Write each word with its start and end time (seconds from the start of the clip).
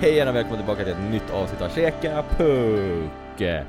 Hej 0.00 0.12
igen 0.12 0.28
och 0.28 0.34
välkomna 0.34 0.56
tillbaka 0.58 0.84
till 0.84 0.92
ett 0.92 1.10
nytt 1.10 1.30
avsnitt 1.30 1.60
av 1.62 1.68
Käka 1.68 2.24
Puck! 2.36 3.64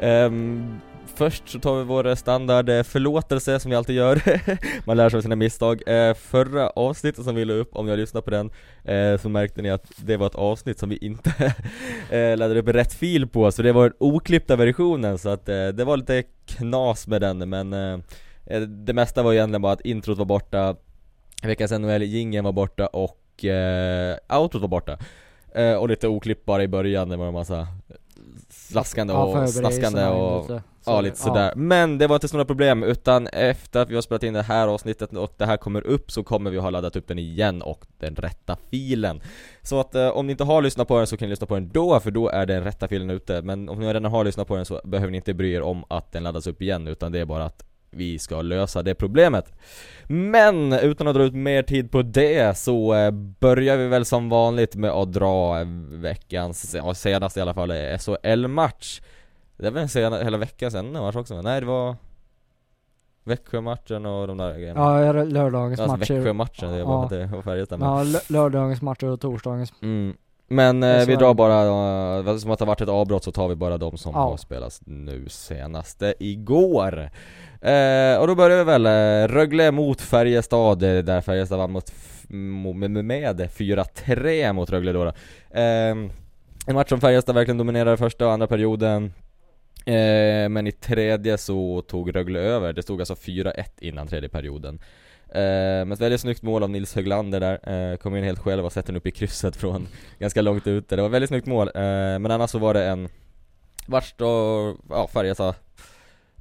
Um, 0.00 0.80
först 1.14 1.48
så 1.48 1.58
tar 1.58 1.78
vi 1.78 1.84
vår 1.84 2.14
standard 2.14 2.68
eh, 2.68 2.82
förlåtelse 2.82 3.60
som 3.60 3.70
vi 3.70 3.76
alltid 3.76 3.96
gör. 3.96 4.22
Man 4.86 4.96
lär 4.96 5.08
sig 5.08 5.18
av 5.18 5.22
sina 5.22 5.36
misstag. 5.36 5.82
Uh, 5.88 6.14
Förra 6.14 6.70
avsnittet 6.70 7.24
som 7.24 7.34
vi 7.34 7.44
la 7.44 7.54
upp, 7.54 7.76
om 7.76 7.86
ni 7.86 7.90
har 7.90 7.96
lyssnat 7.96 8.24
på 8.24 8.30
den 8.30 8.50
uh, 8.88 9.18
Så 9.18 9.28
märkte 9.28 9.62
ni 9.62 9.70
att 9.70 9.92
det 9.96 10.16
var 10.16 10.26
ett 10.26 10.34
avsnitt 10.34 10.78
som 10.78 10.88
vi 10.88 10.96
inte 10.96 11.30
uh, 12.12 12.36
laddade 12.38 12.60
upp 12.60 12.68
rätt 12.68 12.94
fil 12.94 13.26
på. 13.26 13.52
Så 13.52 13.62
det 13.62 13.72
var 13.72 13.82
den 13.82 13.96
oklippta 13.98 14.56
versionen 14.56 15.18
så 15.18 15.28
att 15.28 15.46
det 15.46 15.84
var 15.84 15.96
lite 15.96 16.22
knas 16.46 17.06
med 17.06 17.20
den. 17.20 17.48
Men 17.48 17.70
Det 18.86 18.92
mesta 18.92 19.22
var 19.22 19.32
egentligen 19.32 19.62
bara 19.62 19.72
att 19.72 19.80
introt 19.80 20.18
var 20.18 20.24
borta 20.24 20.76
Veckans 21.42 21.72
NHL 21.72 22.02
jingeln 22.02 22.44
var 22.44 22.52
borta 22.52 22.86
och 22.86 23.44
outrot 24.28 24.62
var 24.62 24.68
borta. 24.68 24.98
Eh, 25.52 25.74
och 25.74 25.88
lite 25.88 26.08
oklippbara 26.08 26.62
i 26.62 26.68
början, 26.68 27.08
det 27.08 27.16
var 27.16 27.26
en 27.26 27.32
massa 27.34 27.66
slaskande 28.50 29.12
Ja, 29.14 29.24
och 29.24 29.32
förberedelserna 29.32 29.70
slaskande 29.70 30.06
och 30.06 30.42
lite 30.42 30.62
Ja 30.84 30.96
så- 30.96 31.00
lite 31.00 31.16
sådär, 31.16 31.52
men 31.56 31.98
det 31.98 32.06
var 32.06 32.16
inte 32.16 32.28
så 32.28 32.36
några 32.36 32.44
problem 32.44 32.82
utan 32.82 33.26
efter 33.26 33.80
att 33.80 33.90
vi 33.90 33.94
har 33.94 34.02
spelat 34.02 34.22
in 34.22 34.32
det 34.34 34.42
här 34.42 34.68
avsnittet 34.68 35.12
och 35.12 35.34
det 35.36 35.46
här 35.46 35.56
kommer 35.56 35.86
upp 35.86 36.10
så 36.10 36.22
kommer 36.22 36.50
vi 36.50 36.58
ha 36.58 36.70
laddat 36.70 36.96
upp 36.96 37.06
den 37.08 37.18
igen 37.18 37.62
och 37.62 37.84
den 37.98 38.14
rätta 38.14 38.56
filen. 38.70 39.20
Så 39.62 39.80
att 39.80 39.94
eh, 39.94 40.08
om 40.08 40.26
ni 40.26 40.30
inte 40.30 40.44
har 40.44 40.62
lyssnat 40.62 40.88
på 40.88 40.98
den 40.98 41.06
så 41.06 41.16
kan 41.16 41.26
ni 41.26 41.30
lyssna 41.30 41.46
på 41.46 41.54
den 41.54 41.70
då, 41.72 42.00
för 42.00 42.10
då 42.10 42.28
är 42.28 42.46
den 42.46 42.64
rätta 42.64 42.88
filen 42.88 43.10
ute. 43.10 43.42
Men 43.42 43.68
om 43.68 43.78
ni 43.80 43.86
redan 43.86 44.04
har 44.04 44.24
lyssnat 44.24 44.48
på 44.48 44.56
den 44.56 44.64
så 44.64 44.80
behöver 44.84 45.10
ni 45.10 45.16
inte 45.16 45.34
bry 45.34 45.52
er 45.52 45.62
om 45.62 45.84
att 45.88 46.12
den 46.12 46.22
laddas 46.22 46.46
upp 46.46 46.62
igen 46.62 46.86
utan 46.88 47.12
det 47.12 47.18
är 47.18 47.24
bara 47.24 47.44
att 47.44 47.64
vi 47.90 48.18
ska 48.18 48.42
lösa 48.42 48.82
det 48.82 48.94
problemet 48.94 49.52
Men 50.06 50.72
utan 50.72 51.08
att 51.08 51.14
dra 51.14 51.22
ut 51.22 51.34
mer 51.34 51.62
tid 51.62 51.90
på 51.90 52.02
det 52.02 52.58
så 52.58 52.94
eh, 52.94 53.10
börjar 53.10 53.76
vi 53.76 53.86
väl 53.88 54.04
som 54.04 54.28
vanligt 54.28 54.76
med 54.76 54.90
att 54.90 55.12
dra 55.12 55.60
eh, 55.60 55.66
veckans, 55.90 56.74
ja 56.74 56.94
senaste 56.94 57.38
i 57.40 57.42
alla 57.42 57.54
fall, 57.54 57.70
eh, 57.70 57.98
SHL-match 57.98 59.00
Det 59.56 59.66
är 59.66 59.70
väl 59.70 59.88
sen, 59.88 60.12
hela 60.12 60.38
veckan 60.38 60.70
sen 60.70 60.92
match 60.92 61.16
också? 61.16 61.42
Nej 61.42 61.60
det 61.60 61.66
var 61.66 61.96
Växjö-matchen 63.24 64.06
och 64.06 64.26
de 64.26 64.36
där 64.36 64.54
grejerna 64.58 64.80
Ja, 64.80 65.12
lö- 65.12 65.24
lördagens 65.24 65.80
Alltså 65.80 65.96
matcher. 65.96 66.14
Växjö-matchen, 66.14 66.72
det 66.72 66.84
var 66.84 66.94
Ja. 66.94 67.02
inte 67.02 67.36
var 67.36 67.42
Färjestad 67.42 67.80
Ja, 67.82 68.02
lö- 68.04 68.32
lördagens 68.32 68.82
matcher 68.82 69.06
och 69.06 69.20
torsdagens. 69.20 69.72
mm. 69.82 70.16
Men 70.50 70.82
eh, 70.82 71.06
vi 71.06 71.16
drar 71.16 71.34
bara, 71.34 71.62
eh, 72.30 72.36
som 72.36 72.50
att 72.50 72.58
det 72.58 72.62
har 72.64 72.66
varit 72.66 72.80
ett 72.80 72.88
avbrott 72.88 73.24
så 73.24 73.32
tar 73.32 73.48
vi 73.48 73.54
bara 73.54 73.78
de 73.78 73.96
som 73.98 74.12
Ja. 74.14 74.20
har 74.20 74.36
spelats 74.36 74.80
nu 74.86 75.24
senaste 75.28 76.14
igår. 76.18 77.10
Eh, 77.60 78.16
Och 78.20 78.26
då 78.26 78.34
börjar 78.34 78.58
vi 78.58 78.64
väl, 78.64 78.86
eh, 78.86 79.34
Rögle 79.34 79.70
mot 79.70 80.00
Färjestad, 80.00 80.78
där 80.78 81.20
Färjestad 81.20 81.58
vann 81.58 81.70
mot, 81.72 81.92
med, 82.28 82.90
med, 82.90 83.04
med 83.04 83.50
4-3 83.50 84.52
mot 84.52 84.70
Rögle 84.70 84.92
då, 84.92 85.04
då. 85.04 85.12
Eh, 85.58 85.96
En 86.66 86.74
match 86.74 86.88
som 86.88 87.00
Färjestad 87.00 87.34
verkligen 87.34 87.58
dominerade 87.58 87.96
första 87.96 88.26
och 88.26 88.32
andra 88.32 88.46
perioden. 88.46 89.12
Eh, 89.86 90.48
Men 90.48 90.66
i 90.66 90.72
tredje 90.72 91.38
så 91.38 91.82
tog 91.82 92.14
Rögle 92.16 92.38
över, 92.40 92.72
det 92.72 92.82
stod 92.82 93.00
alltså 93.00 93.14
4-1 93.14 93.64
innan 93.80 94.06
tredje 94.06 94.28
perioden 94.28 94.80
men 95.34 95.92
ett 95.92 96.00
väldigt 96.00 96.20
snyggt 96.20 96.42
mål 96.42 96.62
av 96.62 96.70
Nils 96.70 96.94
Höglander 96.94 97.40
där, 97.40 97.92
eh, 97.92 97.96
kom 97.96 98.16
in 98.16 98.24
helt 98.24 98.38
själv 98.38 98.64
och 98.66 98.72
sätter 98.72 98.86
den 98.92 98.96
upp 98.96 99.06
i 99.06 99.10
krysset 99.10 99.56
från 99.56 99.88
ganska 100.18 100.42
långt 100.42 100.66
ute, 100.66 100.96
det 100.96 101.02
var 101.02 101.08
ett 101.08 101.14
väldigt 101.14 101.28
snyggt 101.28 101.46
mål, 101.46 101.68
eh, 101.74 101.82
men 101.82 102.30
annars 102.30 102.50
så 102.50 102.58
var 102.58 102.74
det 102.74 102.84
en 102.84 103.08
match 103.86 104.14
då, 104.16 104.76
ja 104.88 105.06
Färjestad 105.08 105.54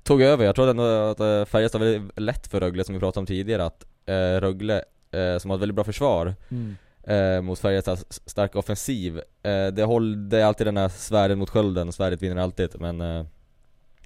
tog 0.04 0.22
över, 0.22 0.46
jag 0.46 0.56
tror 0.56 0.70
ändå 0.70 0.84
att 0.84 1.20
eh, 1.20 1.46
Färjestad 1.46 1.82
var 1.82 1.88
väldigt 1.88 2.20
lätt 2.20 2.48
för 2.48 2.60
Rögle 2.60 2.84
som 2.84 2.94
vi 2.94 3.00
pratade 3.00 3.20
om 3.20 3.26
tidigare 3.26 3.66
att 3.66 3.86
eh, 4.06 4.42
Rögle, 4.42 4.84
eh, 5.12 5.38
som 5.38 5.50
har 5.50 5.58
ett 5.58 5.62
väldigt 5.62 5.76
bra 5.76 5.84
försvar 5.84 6.36
Mm. 6.52 6.76
eh, 7.04 7.42
mot 7.42 7.60
Färjestads 7.60 8.22
starka 8.26 8.60
offensiv 8.60 9.18
eh, 9.44 9.68
det, 9.68 9.84
håll, 9.84 10.30
det 10.30 10.42
är 10.42 10.46
alltid 10.46 10.68
den 10.68 10.76
där 10.76 10.90
svärden 10.90 11.40
mot 11.40 11.50
skölden, 11.50 11.92
svärdet 11.92 12.22
vinner 12.22 12.42
alltid 12.42 12.70
men 12.80 13.02
eh, 13.02 13.26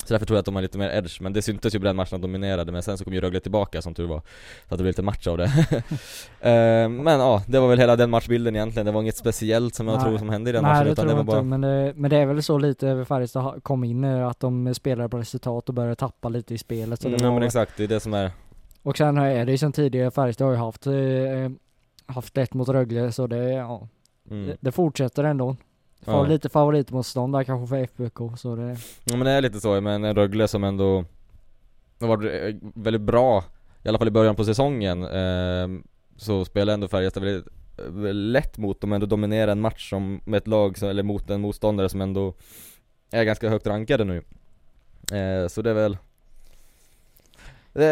Så 0.06 0.13
därför 0.13 0.25
tror 0.25 0.35
jag 0.35 0.39
att 0.39 0.45
de 0.45 0.56
har 0.56 0.62
lite 0.62 0.78
mer 0.78 0.89
edge, 0.89 1.22
men 1.22 1.34
det 1.34 1.41
syntes 1.41 1.75
ju 1.75 1.79
på 1.79 1.85
den 1.85 1.95
matchen 1.95 2.16
att 2.16 2.22
de 2.22 2.28
dominerade 2.28 2.72
men 2.72 2.84
sen 2.84 2.97
så 2.97 3.03
kom 3.03 3.13
ju 3.13 3.22
Rögle 3.22 3.39
tillbaka 3.39 3.81
som 3.81 3.94
tur 3.94 4.07
var 4.07 4.22
Så 4.67 4.73
att 4.73 4.78
det 4.78 4.84
blev 4.84 4.85
lite 4.85 5.01
match 5.01 5.28
av 5.28 5.38
det 5.38 5.44
eh, 6.41 6.89
Men 6.89 7.19
ja, 7.19 7.44
det 7.47 7.59
var 7.59 7.67
väl 7.67 7.79
hela 7.79 7.95
den 7.95 8.09
matchbilden 8.09 8.56
egentligen, 8.56 8.85
det 8.85 8.91
var 8.91 9.01
inget 9.01 9.17
speciellt 9.17 9.75
som 9.75 9.88
jag 9.88 9.95
Nej. 9.95 10.06
tror 10.06 10.17
som 10.17 10.29
hände 10.29 10.50
i 10.50 10.53
den 10.53 10.63
Nej 10.63 10.72
matchen 10.72 10.85
det 10.85 10.91
utan 10.91 11.06
tror 11.06 11.16
det 11.16 11.19
jag 11.19 11.25
var 11.25 11.40
inte, 11.40 11.50
bara 11.50 11.59
men 11.59 11.61
det, 11.61 11.94
men 11.95 12.09
det 12.09 12.17
är 12.17 12.25
väl 12.25 12.44
så 12.44 12.57
lite 12.57 13.06
Färjestad 13.06 13.44
ha- 13.44 13.59
kom 13.59 13.84
in 13.84 14.03
i 14.03 14.22
att 14.22 14.40
de 14.40 14.73
spelade 14.73 15.09
på 15.09 15.17
resultat 15.17 15.69
och 15.69 15.75
började 15.75 15.95
tappa 15.95 16.29
lite 16.29 16.53
i 16.53 16.57
spelet 16.57 17.01
så 17.01 17.07
mm, 17.07 17.17
det 17.17 17.25
var, 17.25 17.34
men 17.34 17.44
exakt, 17.44 17.78
det 17.78 17.84
är 17.84 17.88
det 17.88 18.00
som 18.00 18.13
är 18.13 18.31
Och 18.84 18.97
sen 18.97 19.17
är 19.17 19.45
det 19.45 19.51
ju 19.51 19.57
sen 19.57 19.72
tidigare, 19.72 20.11
Färjestad 20.11 20.47
har 20.47 20.53
ju 20.53 20.59
haft 20.59 20.88
eh, 20.88 20.94
Haft 22.06 22.38
ett 22.38 22.53
mot 22.53 22.69
Rögle 22.69 23.11
så 23.11 23.28
det, 23.28 23.50
ja, 23.53 23.88
mm. 24.31 24.47
det, 24.47 24.57
det 24.59 24.72
fortsätter 24.72 25.23
ändå 25.23 25.56
Får 26.06 26.13
Ja. 26.13 26.25
lite 26.28 26.50
favoritmotstånd 26.50 27.34
där 27.34 27.44
kanske 27.44 27.67
för 27.67 27.84
FBK 27.84 28.17
så 28.38 28.56
det 28.56 28.78
Ja 29.03 29.16
men 29.16 29.19
det 29.25 29.31
är 29.31 29.41
lite 29.41 29.59
så, 29.59 29.81
men 29.81 30.03
en 30.03 30.16
Rögle 30.16 30.47
som 30.47 30.63
ändå 30.63 31.06
har 32.00 32.07
varit 32.07 32.31
eh, 32.34 32.69
väldigt 32.73 33.01
bra, 33.01 33.44
i 33.84 33.88
alla 33.89 33.97
fall 33.97 34.07
i 34.07 34.11
början 34.11 34.35
på 34.35 34.44
säsongen 34.44 35.03
ehm, 35.03 35.84
Så 36.17 36.45
spelar 36.45 36.73
ändå 36.73 36.88
Färjestad 36.88 37.23
väldigt, 37.23 37.47
väldigt 37.78 38.31
lätt 38.31 38.57
mot 38.57 38.81
dem, 38.81 38.94
ändå 38.94 39.06
dominerar 39.06 39.51
en 39.51 39.61
match 39.61 39.90
som, 39.90 40.22
med 40.25 40.38
ett 40.38 40.47
lag, 40.47 40.78
som, 40.78 40.90
eller 40.90 41.03
mot 41.03 41.29
en 41.29 41.41
motståndare 41.41 41.90
som 41.90 42.01
ändå 42.01 42.34
är 43.11 43.23
ganska 43.23 43.50
högt 43.50 43.67
rankade 43.67 44.03
nu 44.03 44.17
eh, 45.17 45.47
Så 45.47 45.61
det 45.61 45.69
är 45.69 45.73
väl 45.73 45.97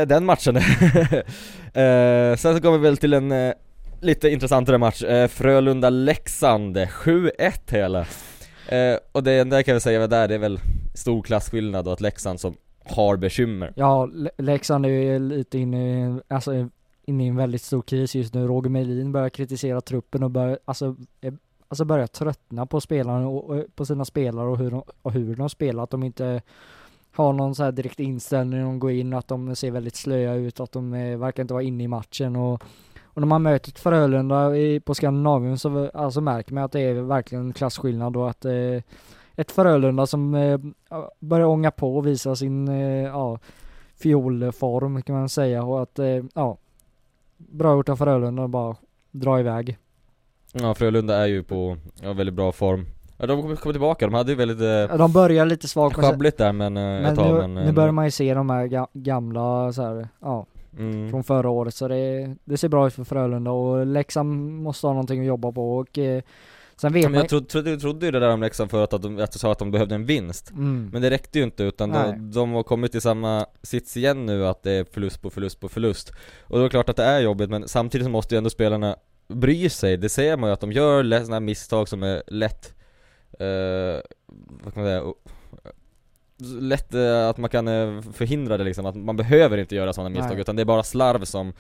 den 0.08 0.26
matchen 0.26 0.56
eh, 1.74 2.36
Sen 2.38 2.56
så 2.56 2.62
kommer 2.62 2.78
vi 2.78 2.84
väl 2.84 2.98
till 2.98 3.14
en 3.14 3.32
eh, 3.32 3.54
lite 4.02 4.30
intressantare 4.30 4.78
match, 4.78 5.04
eh, 5.04 5.28
Frölunda-Leksand, 5.28 6.78
7-1 6.78 7.72
hela 7.72 8.00
eh, 8.70 8.98
Och 9.12 9.24
det 9.24 9.34
enda 9.40 9.56
jag 9.56 9.66
kan 9.66 9.82
säga 9.82 10.08
där, 10.08 10.28
det 10.28 10.34
är 10.36 10.40
väl 10.40 10.60
stor 10.96 11.22
klasskillnad 11.22 11.88
och 11.88 11.94
att 11.94 12.02
Leksand 12.02 12.40
som 12.40 12.56
har 12.86 13.18
bekymmer 13.18 13.74
Ja, 13.76 14.06
Le- 14.06 14.30
Leksand 14.38 14.86
är 14.86 14.90
ju 14.90 15.20
lite 15.20 15.60
inne 15.60 16.08
i, 16.18 16.20
alltså, 16.28 16.70
inne 17.06 17.26
i 17.26 17.28
en 17.28 17.36
väldigt 17.36 17.62
stor 17.62 17.82
kris 17.82 18.16
just 18.16 18.34
nu. 18.34 18.48
Roger 18.48 18.70
Melin 18.70 19.12
börjar 19.12 19.30
kritisera 19.30 19.82
truppen 19.82 20.24
och 20.24 20.32
börjar, 20.32 20.60
alltså, 20.66 20.96
är, 21.22 21.38
alltså 21.68 21.86
börjar 21.86 22.08
tröttna 22.08 22.66
på 22.66 22.82
spelarna 22.82 23.28
och, 23.28 23.50
och 23.50 23.66
på 23.76 23.86
sina 23.86 24.06
spelare 24.06 24.48
och 24.48 24.58
hur 24.58 24.72
de, 24.72 24.84
och 25.02 25.12
hur 25.12 25.36
de 25.36 25.50
spelar. 25.50 25.84
Att 25.84 25.90
de 25.90 26.04
inte 26.04 26.42
har 27.16 27.34
någon 27.34 27.56
så 27.56 27.64
här 27.64 27.72
direkt 27.72 28.00
inställning 28.00 28.60
när 28.60 28.66
de 28.66 28.80
går 28.80 28.92
in, 28.92 29.14
att 29.14 29.28
de 29.28 29.56
ser 29.56 29.72
väldigt 29.72 29.96
slöa 29.96 30.34
ut, 30.34 30.60
att 30.60 30.72
de 30.72 30.94
eh, 30.94 31.18
verkar 31.18 31.44
inte 31.44 31.54
vara 31.54 31.64
inne 31.64 31.84
i 31.84 31.88
matchen 31.88 32.36
och 32.36 32.64
och 33.14 33.22
när 33.22 33.28
man 33.28 33.42
möter 33.44 33.70
ett 33.72 33.80
Frölunda 33.80 34.58
i, 34.58 34.80
på 34.80 34.96
Skandinavien 34.96 35.58
så 35.58 35.90
alltså 35.94 36.22
märker 36.22 36.54
man 36.54 36.64
att 36.64 36.72
det 36.72 36.80
är 36.82 36.94
verkligen 36.94 37.46
en 37.46 37.54
klasskillnad 37.54 38.18
och 38.18 38.30
att 38.30 38.46
eh, 38.46 38.82
ett 39.36 39.52
Frölunda 39.52 40.06
som 40.08 40.36
eh, 40.36 40.60
börjar 41.20 41.46
ånga 41.48 41.72
på 41.72 41.98
och 41.98 42.08
visa 42.08 42.36
sin 42.36 42.68
eh, 42.68 43.04
ja, 43.08 43.40
fiolform 43.96 45.02
kan 45.02 45.16
man 45.16 45.30
säga 45.30 45.64
och 45.64 45.82
att 45.82 46.00
eh, 46.00 46.24
ja 46.34 46.58
bra 47.38 47.74
gjort 47.76 47.90
av 47.90 47.96
Frölunda 47.96 48.44
att 48.44 48.50
bara 48.50 48.76
dra 49.12 49.40
iväg. 49.40 49.78
Ja 50.54 50.74
Frölunda 50.74 51.16
är 51.18 51.28
ju 51.28 51.44
på, 51.44 51.78
ja, 52.02 52.14
väldigt 52.14 52.36
bra 52.36 52.52
form. 52.52 52.86
Ja 53.18 53.28
de 53.28 53.42
kommer 53.42 53.56
komma 53.56 53.74
tillbaka, 53.74 54.06
de 54.06 54.14
hade 54.14 54.32
ju 54.32 54.36
väldigt 54.38 54.62
eh, 54.62 54.68
Ja, 54.68 54.98
De 54.98 55.14
börjar 55.14 55.46
lite 55.46 55.68
svagt 55.68 55.96
sjabbligt 55.96 56.38
där 56.38 56.54
men, 56.54 56.78
eh, 56.78 56.84
men 56.84 57.06
ett 57.06 57.16
tag 57.16 57.34
nu, 57.34 57.48
men 57.48 57.66
nu 57.66 57.72
börjar 57.72 57.92
man 57.92 58.06
ju 58.06 58.12
se 58.12 58.34
de 58.34 58.50
här 58.50 58.66
ga- 58.68 58.88
gamla 58.94 59.74
så 59.74 59.82
här, 59.82 60.08
ja 60.22 60.46
mm. 60.78 61.10
från 61.10 61.24
förra 61.24 61.50
året. 61.50 61.76
Så 61.76 61.88
det, 61.88 62.36
det 62.46 62.58
ser 62.58 62.70
bra 62.70 62.88
ut 62.88 62.94
för 62.94 63.04
Frölunda 63.04 63.52
och 63.52 63.86
Leksand 63.86 64.52
måste 64.52 64.88
ha 64.88 64.94
någonting 64.94 65.20
att 65.20 65.28
jobba 65.28 65.52
på 65.52 65.78
och 65.78 65.98
eh, 65.98 66.22
sen 66.76 66.94
vet 66.94 67.04
Men 67.12 67.14
jag 67.14 67.30
trodde, 67.30 67.46
trodde, 67.46 67.78
trodde 67.78 68.06
ju 68.06 68.12
det 68.12 68.20
där 68.20 68.30
om 68.30 68.42
Leksand 68.42 68.72
förut 68.72 68.94
att 68.94 69.02
de, 69.02 69.20
att 69.20 69.32
du 69.32 69.40
sa 69.40 69.52
att 69.52 69.60
de 69.60 69.72
behövde 69.72 69.96
en 69.96 70.06
vinst. 70.06 70.52
Mm, 70.52 70.90
Men 70.94 71.02
det 71.02 71.10
räckte 71.10 71.40
ju 71.40 71.46
inte 71.46 71.64
utan 71.64 71.90
de, 71.90 72.32
de 72.32 72.52
har 72.52 72.64
kommit 72.64 72.92
till 72.92 73.02
samma 73.02 73.46
sits 73.64 73.98
igen 73.98 74.26
nu 74.26 74.48
att 74.48 74.64
det 74.64 74.72
är 74.72 74.84
förlust 74.84 75.22
på 75.22 75.30
förlust 75.30 75.60
på 75.60 75.70
förlust. 75.70 76.12
Och 76.42 76.58
då 76.58 76.60
är 76.60 76.64
det 76.64 76.70
klart 76.70 76.90
att 76.90 76.98
det 76.98 77.04
är 77.04 77.20
jobbigt 77.20 77.50
men 77.50 77.68
samtidigt 77.68 78.06
så 78.06 78.12
måste 78.12 78.36
ju 78.36 78.38
ändå 78.38 78.50
spelarna 78.50 78.96
bry 79.28 79.70
sig, 79.70 79.98
det 79.98 80.10
ser 80.10 80.38
man 80.38 80.50
ju 80.50 80.54
att 80.54 80.62
de 80.62 80.72
gör 80.72 81.04
här 81.32 81.40
misstag 81.40 81.90
som 81.90 82.04
är 82.04 82.24
lätt 82.28 82.74
eh, 83.40 84.02
Vad 84.64 84.74
kan 84.74 84.84
man 84.84 84.86
säga? 84.86 85.14
Lätt 86.60 86.94
eh, 86.94 87.30
att 87.30 87.38
man 87.38 87.50
kan 87.50 87.68
eh, 87.68 88.02
förhindra 88.02 88.58
det 88.58 88.64
liksom, 88.64 88.86
att 88.86 88.96
man 88.96 89.18
behöver 89.18 89.58
inte 89.58 89.76
göra 89.76 89.94
sådana 89.94 90.10
misstag 90.10 90.32
Nej. 90.32 90.42
utan 90.42 90.56
det 90.56 90.62
är 90.62 90.66
bara 90.66 90.84
slarv 90.84 91.26
som 91.26 91.54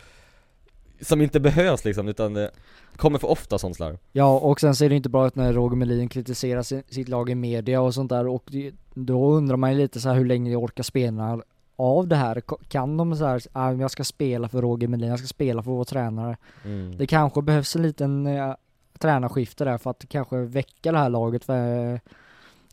Som 1.02 1.22
inte 1.22 1.40
behövs 1.40 1.86
liksom, 1.86 2.08
utan 2.08 2.34
det 2.34 2.52
kommer 2.96 3.20
för 3.20 3.28
ofta 3.32 3.58
sån 3.58 3.74
slarv 3.74 3.98
Ja 4.12 4.40
och 4.40 4.60
sen 4.60 4.76
ser 4.76 4.90
det 4.90 4.96
inte 4.96 5.10
bra 5.10 5.28
ut 5.28 5.36
när 5.36 5.54
Roger 5.54 5.76
Melin 5.76 6.10
kritiserar 6.10 6.64
si- 6.64 6.84
sitt 6.90 7.10
lag 7.10 7.30
i 7.30 7.36
media 7.36 7.82
och 7.82 7.94
sånt 7.94 8.10
där 8.10 8.28
och 8.28 8.44
det, 8.48 8.72
då 8.94 9.32
undrar 9.32 9.58
man 9.58 9.72
ju 9.72 9.78
lite 9.78 10.00
så 10.00 10.10
här 10.10 10.16
hur 10.16 10.26
länge 10.26 10.56
orkar 10.56 10.84
spelarna 10.84 11.44
av 11.76 12.08
det 12.08 12.16
här? 12.16 12.42
Kan 12.70 12.98
de 12.98 13.16
så 13.16 13.26
här, 13.26 13.42
ah, 13.54 13.72
jag 13.72 13.92
ska 13.92 14.04
spela 14.04 14.50
för 14.50 14.62
Roger 14.62 14.88
Melin, 14.88 15.10
jag 15.10 15.20
ska 15.20 15.28
spela 15.28 15.64
för 15.64 15.72
vår 15.72 15.84
tränare. 15.84 16.38
mm. 16.66 16.98
Det 16.98 17.08
kanske 17.08 17.42
behövs 17.42 17.76
en 17.76 17.82
liten 17.82 18.28
eh, 18.28 18.54
tränarskifte 19.00 19.66
där 19.66 19.78
för 19.78 19.90
att 19.90 20.06
kanske 20.10 20.38
väcka 20.38 20.92
det 20.92 20.98
här 20.98 21.10
laget 21.10 21.46
för 21.46 22.00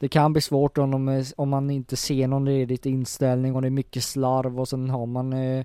det 0.01 0.09
kan 0.09 0.33
bli 0.33 0.43
svårt 0.43 0.79
om, 0.79 0.91
de, 0.91 1.25
om 1.37 1.49
man 1.49 1.71
inte 1.71 1.97
ser 1.97 2.29
någon 2.29 2.49
redig 2.49 2.87
inställning 2.87 3.55
och 3.55 3.63
det 3.63 3.69
är 3.69 3.71
mycket 3.71 4.05
slarv 4.05 4.61
och 4.61 4.69
sen 4.69 4.91
har 4.91 5.07
man 5.07 5.33
eh, 5.33 5.65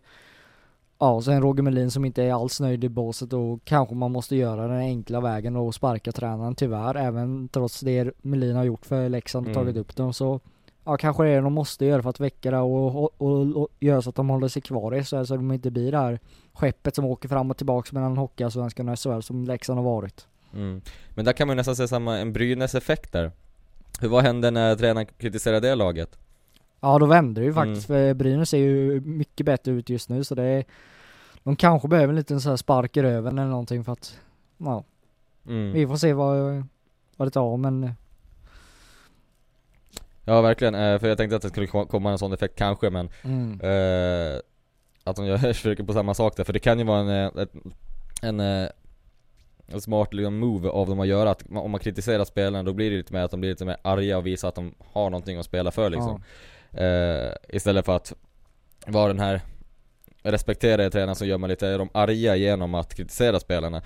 Ja, 0.99 1.21
sen 1.21 1.41
Roger 1.41 1.63
Melin 1.63 1.91
som 1.91 2.05
inte 2.05 2.23
är 2.23 2.33
alls 2.33 2.59
nöjd 2.59 2.83
i 2.83 2.89
båset 2.89 3.33
och 3.33 3.59
kanske 3.63 3.95
man 3.95 4.11
måste 4.11 4.35
göra 4.35 4.67
den 4.67 4.77
enkla 4.77 5.21
vägen 5.21 5.55
och 5.55 5.75
sparka 5.75 6.11
tränaren 6.11 6.55
tyvärr, 6.55 6.95
även 6.95 7.47
trots 7.47 7.79
det 7.79 8.11
Melin 8.21 8.55
har 8.55 8.63
gjort 8.63 8.85
för 8.85 9.09
Leksand 9.09 9.45
och 9.47 9.51
Mm. 9.51 9.63
tagit 9.63 9.77
upp 9.77 9.95
dem 9.95 10.13
så 10.13 10.39
Ja 10.85 10.97
kanske 10.97 11.23
det 11.23 11.29
är 11.29 11.35
det 11.35 11.41
de 11.41 11.53
måste 11.53 11.85
göra 11.85 12.01
för 12.03 12.09
att 12.09 12.19
väcka 12.19 12.51
det 12.51 12.57
och, 12.57 12.95
och, 13.03 13.11
och, 13.17 13.55
och 13.61 13.67
göra 13.79 14.01
så 14.01 14.09
att 14.09 14.15
de 14.15 14.29
håller 14.29 14.47
sig 14.47 14.61
kvar 14.61 14.95
i 14.95 15.03
SHL 15.03 15.05
så 15.05 15.17
att 15.33 15.39
de 15.39 15.51
inte 15.51 15.71
blir 15.71 15.91
det 15.91 15.97
här 15.97 16.19
skeppet 16.53 16.95
som 16.95 17.05
åker 17.05 17.29
fram 17.29 17.51
och 17.51 17.57
tillbaks 17.57 17.91
mellan 17.91 18.17
Hockeyallsvenskan 18.17 18.89
och 18.89 18.99
SHL 18.99 19.19
som 19.21 19.43
Leksand 19.45 19.79
har 19.79 19.85
varit. 19.85 20.27
Mm. 20.53 20.81
Men 21.15 21.25
där 21.25 21.33
kan 21.33 21.47
man 21.47 21.53
ju 21.53 21.57
nästan 21.57 21.75
se 21.75 21.87
samma, 21.87 22.17
en 22.17 22.33
Brynäs-effekt 22.33 23.11
där. 23.11 23.31
Hur, 23.99 24.07
vad 24.09 24.23
hände 24.23 24.51
när 24.51 24.75
tränaren 24.75 25.07
kritiserade 25.17 25.67
det 25.69 25.75
laget? 25.75 26.17
Ja 26.79 26.99
då 26.99 27.05
vänder 27.05 27.41
det 27.41 27.45
ju 27.45 27.51
Mm. 27.51 27.65
faktiskt 27.65 27.87
för 27.87 28.13
Brynäs 28.13 28.49
ser 28.49 28.57
ju 28.57 29.01
mycket 29.01 29.45
bättre 29.45 29.71
ut 29.71 29.89
just 29.89 30.09
nu 30.09 30.23
så 30.23 30.35
det 30.35 30.43
är 30.43 30.63
De 31.43 31.55
kanske 31.55 31.87
behöver 31.87 32.09
en 32.09 32.15
liten 32.15 32.41
så 32.41 32.49
här 32.49 32.57
spark 32.57 32.97
i 32.97 33.01
röven 33.01 33.37
eller 33.37 33.49
någonting 33.49 33.83
för 33.83 33.91
att 33.91 34.17
Ja, 34.57 34.83
Mm. 35.47 35.71
vi 35.73 35.87
får 35.87 35.95
se 35.97 36.13
vad, 36.13 36.63
vad 37.17 37.27
det 37.27 37.31
tar 37.31 37.57
men 37.57 37.91
Ja 40.25 40.41
verkligen, 40.41 40.75
eh, 40.75 40.99
för 40.99 41.07
jag 41.07 41.17
tänkte 41.17 41.35
att 41.35 41.41
det 41.41 41.49
skulle 41.49 41.67
ko- 41.67 41.85
komma 41.85 42.11
en 42.11 42.17
sån 42.17 42.33
effekt 42.33 42.55
kanske 42.57 42.89
men 42.89 43.09
mm. 43.23 43.61
eh, 43.61 44.39
Att 45.03 45.15
de 45.15 45.25
gör, 45.25 45.37
försöker 45.53 45.83
på 45.83 45.93
samma 45.93 46.13
sak 46.13 46.37
där, 46.37 46.43
för 46.43 46.53
det 46.53 46.59
kan 46.59 46.79
ju 46.79 46.85
vara 46.85 46.99
en, 46.99 47.09
eh, 47.37 47.45
en, 48.21 48.39
eh, 48.39 48.69
en 49.73 49.81
smart 49.81 50.13
liksom, 50.13 50.37
move 50.39 50.69
av 50.69 50.87
dem 50.87 50.99
att 50.99 51.07
göra 51.07 51.31
att 51.31 51.43
om 51.51 51.71
man 51.71 51.79
kritiserar 51.79 52.25
spelarna 52.25 52.63
då 52.63 52.73
blir 52.73 52.91
det 52.91 52.97
lite 52.97 53.13
mer 53.13 53.21
att 53.21 53.31
de 53.31 53.39
blir 53.39 53.49
lite 53.49 53.65
mer 53.65 53.77
arga 53.81 54.17
och 54.17 54.25
visar 54.27 54.47
att 54.49 54.55
de 54.55 54.75
har 54.93 55.09
någonting 55.09 55.37
att 55.37 55.45
spela 55.45 55.71
för 55.71 55.89
liksom. 55.89 56.23
Eh, 56.71 57.31
Istället 57.55 57.85
för 57.85 57.95
att 57.95 58.13
vara 58.87 59.07
den 59.07 59.19
här 59.19 59.41
respekterade 60.23 60.89
tränaren 60.89 61.15
som 61.15 61.27
gör 61.27 61.37
man 61.37 61.49
lite 61.49 61.77
de 61.77 61.89
arga 61.93 62.35
genom 62.35 62.75
att 62.75 62.95
kritisera 62.95 63.39
spelarna. 63.39 63.77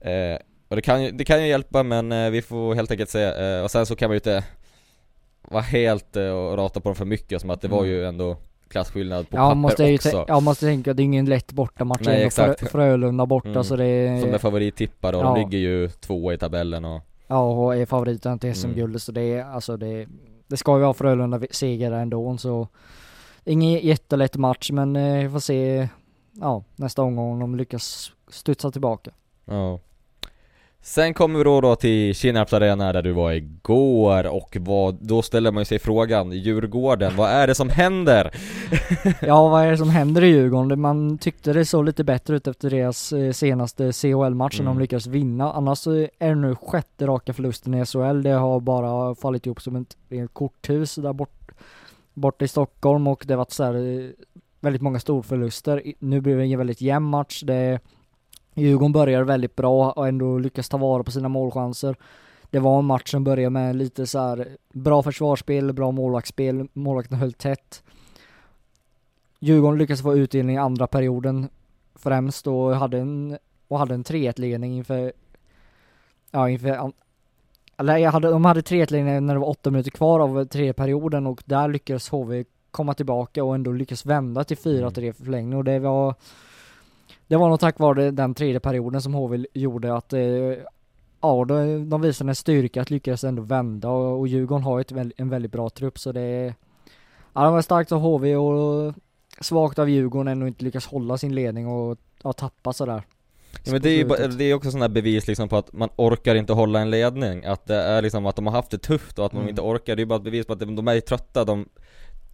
Eh, 0.00 0.38
Och 0.68 0.76
det 0.76 0.82
kan, 0.82 1.16
det 1.16 1.24
kan 1.24 1.42
ju 1.42 1.48
hjälpa 1.48 1.82
men 1.82 2.12
eh, 2.12 2.30
vi 2.30 2.42
får 2.42 2.74
helt 2.74 2.90
enkelt 2.90 3.10
se, 3.10 3.60
och 3.60 3.70
sen 3.70 3.86
så 3.86 3.96
kan 3.96 4.08
man 4.08 4.14
ju 4.14 4.18
inte 4.18 4.44
vara 5.42 5.62
helt 5.62 6.16
och 6.16 6.56
rata 6.56 6.80
på 6.80 6.88
dem 6.88 6.96
för 6.96 7.04
mycket 7.04 7.40
som 7.40 7.50
att 7.50 7.60
det 7.60 7.68
var 7.68 7.78
Mm. 7.78 7.90
ju 7.90 8.06
ändå 8.06 8.36
klasskillnad 8.74 9.28
på 9.30 9.36
Ja 9.36 9.40
papper 9.40 9.54
måste 9.54 9.84
jag 9.84 9.94
också 9.94 10.08
tän- 10.08 10.24
jag 10.28 10.42
måste 10.42 10.66
tänka 10.66 10.90
att 10.90 10.96
det 10.96 11.02
är 11.02 11.04
ingen 11.04 11.24
lätt 11.26 11.52
bortamatch 11.52 12.00
Nej, 12.06 12.14
ändå. 12.14 12.26
exakt. 12.26 12.62
Frö- 12.62 12.66
Frölunda 12.68 13.26
borta 13.26 13.48
Mm. 13.48 13.64
så 13.64 13.76
det 13.76 13.84
är 13.86 14.20
Som 14.20 14.34
är 14.34 14.38
favorittippare 14.38 15.16
och 15.16 15.22
Ja. 15.24 15.34
de 15.34 15.38
ligger 15.38 15.58
ju 15.58 15.88
två 15.88 16.32
i 16.32 16.38
tabellen 16.38 16.84
och 16.84 17.00
Ja 17.26 17.50
och 17.50 17.76
är 17.76 17.86
favoriten 17.86 18.38
till 18.38 18.48
Mm. 18.48 18.54
SM-guldet 18.54 19.02
så 19.02 19.12
det 19.12 19.22
är 19.22 19.44
alltså 19.44 19.76
det 19.76 20.06
Det 20.46 20.56
ska 20.56 20.76
ju 20.76 20.82
vara 20.82 20.94
Frölunda 20.94 21.40
seger 21.50 21.92
ändå 21.92 22.36
så 22.38 22.68
Ingen 23.44 23.72
jättelätt 23.86 24.36
match 24.36 24.70
men 24.70 24.96
eh, 24.96 25.22
vi 25.22 25.30
får 25.30 25.40
se 25.40 25.88
Ja 26.32 26.62
nästa 26.76 27.02
omgång 27.02 27.32
om 27.32 27.40
de 27.40 27.54
lyckas 27.56 28.12
studsa 28.28 28.70
tillbaka 28.70 29.10
Ja 29.44 29.78
Sen 30.86 31.14
kommer 31.14 31.38
vi 31.38 31.44
då, 31.44 31.60
då 31.60 31.76
till 31.76 32.14
Kinnarps 32.14 32.52
arena 32.52 32.92
där 32.92 33.02
du 33.02 33.12
var 33.12 33.32
igår 33.32 34.26
och 34.26 34.56
vad, 34.60 34.94
då 34.94 35.22
ställer 35.22 35.52
man 35.52 35.60
ju 35.60 35.64
sig 35.64 35.78
frågan, 35.78 36.32
Djurgården, 36.32 37.16
vad 37.16 37.30
är 37.30 37.46
det 37.46 37.54
som 37.54 37.68
händer? 37.68 38.30
Ja 39.20 39.48
vad 39.48 39.64
är 39.64 39.70
det 39.70 39.76
som 39.78 39.90
händer 39.90 40.24
i 40.24 40.26
Djurgården? 40.26 40.80
Man 40.80 41.18
tyckte 41.18 41.52
det 41.52 41.64
såg 41.64 41.84
lite 41.84 42.04
bättre 42.04 42.36
ut 42.36 42.46
efter 42.46 42.70
deras 42.70 43.12
eh, 43.12 43.32
senaste 43.32 43.92
CHL-match 43.92 44.60
Mm. 44.60 44.74
de 44.74 44.80
lyckades 44.80 45.06
vinna. 45.06 45.52
Annars 45.52 45.86
är 45.86 46.28
det 46.28 46.34
nu 46.34 46.54
sjätte 46.54 47.06
raka 47.06 47.32
förlusten 47.32 47.74
i 47.74 47.86
SHL. 47.86 48.22
Det 48.22 48.30
har 48.30 48.60
bara 48.60 49.14
fallit 49.14 49.46
ihop 49.46 49.62
som 49.62 49.76
ett 49.76 49.96
rent 50.08 50.34
korthus 50.34 50.94
där 50.94 51.12
bort, 51.12 51.50
borta 52.14 52.44
i 52.44 52.48
Stockholm 52.48 53.06
och 53.06 53.24
det 53.26 53.32
har 53.34 53.38
varit 53.38 53.52
så 53.52 53.64
här, 53.64 53.74
eh, 53.74 54.10
väldigt 54.60 54.82
många 54.82 55.00
storförluster. 55.00 55.82
Nu 55.98 56.20
blir 56.20 56.36
det 56.36 56.44
en 56.44 56.58
väldigt 56.58 56.80
jämn 56.80 57.06
match. 57.06 57.42
Det, 57.42 57.80
Djurgården 58.54 58.92
börjar 58.92 59.22
väldigt 59.22 59.56
bra 59.56 59.90
och 59.90 60.08
ändå 60.08 60.38
lyckas 60.38 60.68
ta 60.68 60.76
vara 60.76 61.02
på 61.02 61.10
sina 61.10 61.28
målchanser. 61.28 61.96
Det 62.50 62.58
var 62.58 62.78
en 62.78 62.84
match 62.84 63.10
som 63.10 63.24
började 63.24 63.50
med 63.50 63.76
lite 63.76 64.06
så 64.06 64.18
här 64.18 64.48
bra 64.72 65.02
försvarsspel, 65.02 65.72
bra 65.72 65.90
målvaktsspel, 65.90 66.68
målvakten 66.72 67.18
höll 67.18 67.32
tätt. 67.32 67.82
Djurgården 69.40 69.78
lyckades 69.78 70.02
få 70.02 70.16
utdelning 70.16 70.56
i 70.56 70.58
andra 70.58 70.86
perioden 70.86 71.48
främst 71.94 72.46
och 72.46 72.76
hade 72.76 72.98
en, 72.98 73.38
och 73.68 73.78
hade 73.78 73.94
en 73.94 74.04
3-1 74.04 74.40
ledning 74.40 74.76
inför, 74.76 75.12
ja 76.30 76.48
inför, 76.48 76.92
eller 77.76 77.96
jag 77.96 78.12
hade, 78.12 78.30
de 78.30 78.44
hade 78.44 78.60
3-1 78.60 78.92
ledning 78.92 79.26
när 79.26 79.34
det 79.34 79.40
var 79.40 79.48
åtta 79.48 79.70
minuter 79.70 79.90
kvar 79.90 80.20
av 80.20 80.44
tredje 80.44 80.72
perioden 80.72 81.26
och 81.26 81.42
där 81.44 81.68
lyckades 81.68 82.08
HV 82.08 82.44
komma 82.70 82.94
tillbaka 82.94 83.44
och 83.44 83.54
ändå 83.54 83.72
lyckas 83.72 84.06
vända 84.06 84.44
till 84.44 84.56
4-3 84.56 85.12
för 85.12 85.24
förlängning 85.24 85.58
och 85.58 85.64
det 85.64 85.78
var 85.78 86.14
det 87.26 87.36
var 87.36 87.48
nog 87.48 87.60
tack 87.60 87.78
vare 87.78 88.10
den 88.10 88.34
tredje 88.34 88.60
perioden 88.60 89.02
som 89.02 89.14
HV 89.14 89.46
gjorde 89.52 89.94
att 89.94 90.12
eh, 90.12 90.20
ja, 91.20 91.44
de, 91.48 91.90
de 91.90 92.00
visade 92.00 92.30
en 92.30 92.34
styrka 92.34 92.82
att 92.82 92.90
lyckas 92.90 93.24
ändå 93.24 93.42
vända 93.42 93.88
och, 93.88 94.18
och 94.20 94.28
Djurgården 94.28 94.64
har 94.64 94.80
ett, 94.80 94.92
väl- 94.92 95.12
en 95.16 95.28
väldigt 95.28 95.52
bra 95.52 95.70
trupp 95.70 95.98
så 95.98 96.12
det 96.12 96.20
är 96.20 96.54
Ja, 97.36 97.44
det 97.44 97.50
var 97.50 97.62
starkt 97.62 97.92
av 97.92 98.00
HV 98.00 98.36
och 98.36 98.94
svagt 99.40 99.78
av 99.78 99.88
Djurgården 99.90 100.28
ändå 100.28 100.46
inte 100.46 100.64
lyckas 100.64 100.86
hålla 100.86 101.18
sin 101.18 101.34
ledning 101.34 101.66
och 101.66 101.98
ja, 102.22 102.32
tappa 102.32 102.72
sådär. 102.72 103.02
Ja, 103.64 103.72
men 103.72 103.80
det 103.82 103.88
är 103.90 103.96
ju 103.96 104.28
det 104.28 104.44
är 104.44 104.54
också 104.54 104.70
sådana 104.70 104.88
bevis 104.88 105.26
liksom 105.26 105.48
på 105.48 105.56
att 105.56 105.72
man 105.72 105.88
orkar 105.96 106.34
inte 106.34 106.52
hålla 106.52 106.80
en 106.80 106.90
ledning, 106.90 107.44
att 107.44 107.66
det 107.66 107.74
är 107.76 108.02
liksom 108.02 108.26
att 108.26 108.36
de 108.36 108.46
har 108.46 108.52
haft 108.54 108.70
det 108.70 108.78
tufft 108.78 109.18
och 109.18 109.26
att 109.26 109.32
de 109.32 109.36
Mm. 109.38 109.48
inte 109.48 109.62
orkar, 109.62 109.96
det 109.96 110.02
är 110.02 110.06
bara 110.06 110.16
ett 110.16 110.22
bevis 110.24 110.46
på 110.46 110.52
att 110.52 110.60
de 110.60 110.76
de 110.76 110.88
är 110.88 111.00
trötta, 111.00 111.44
de 111.44 111.68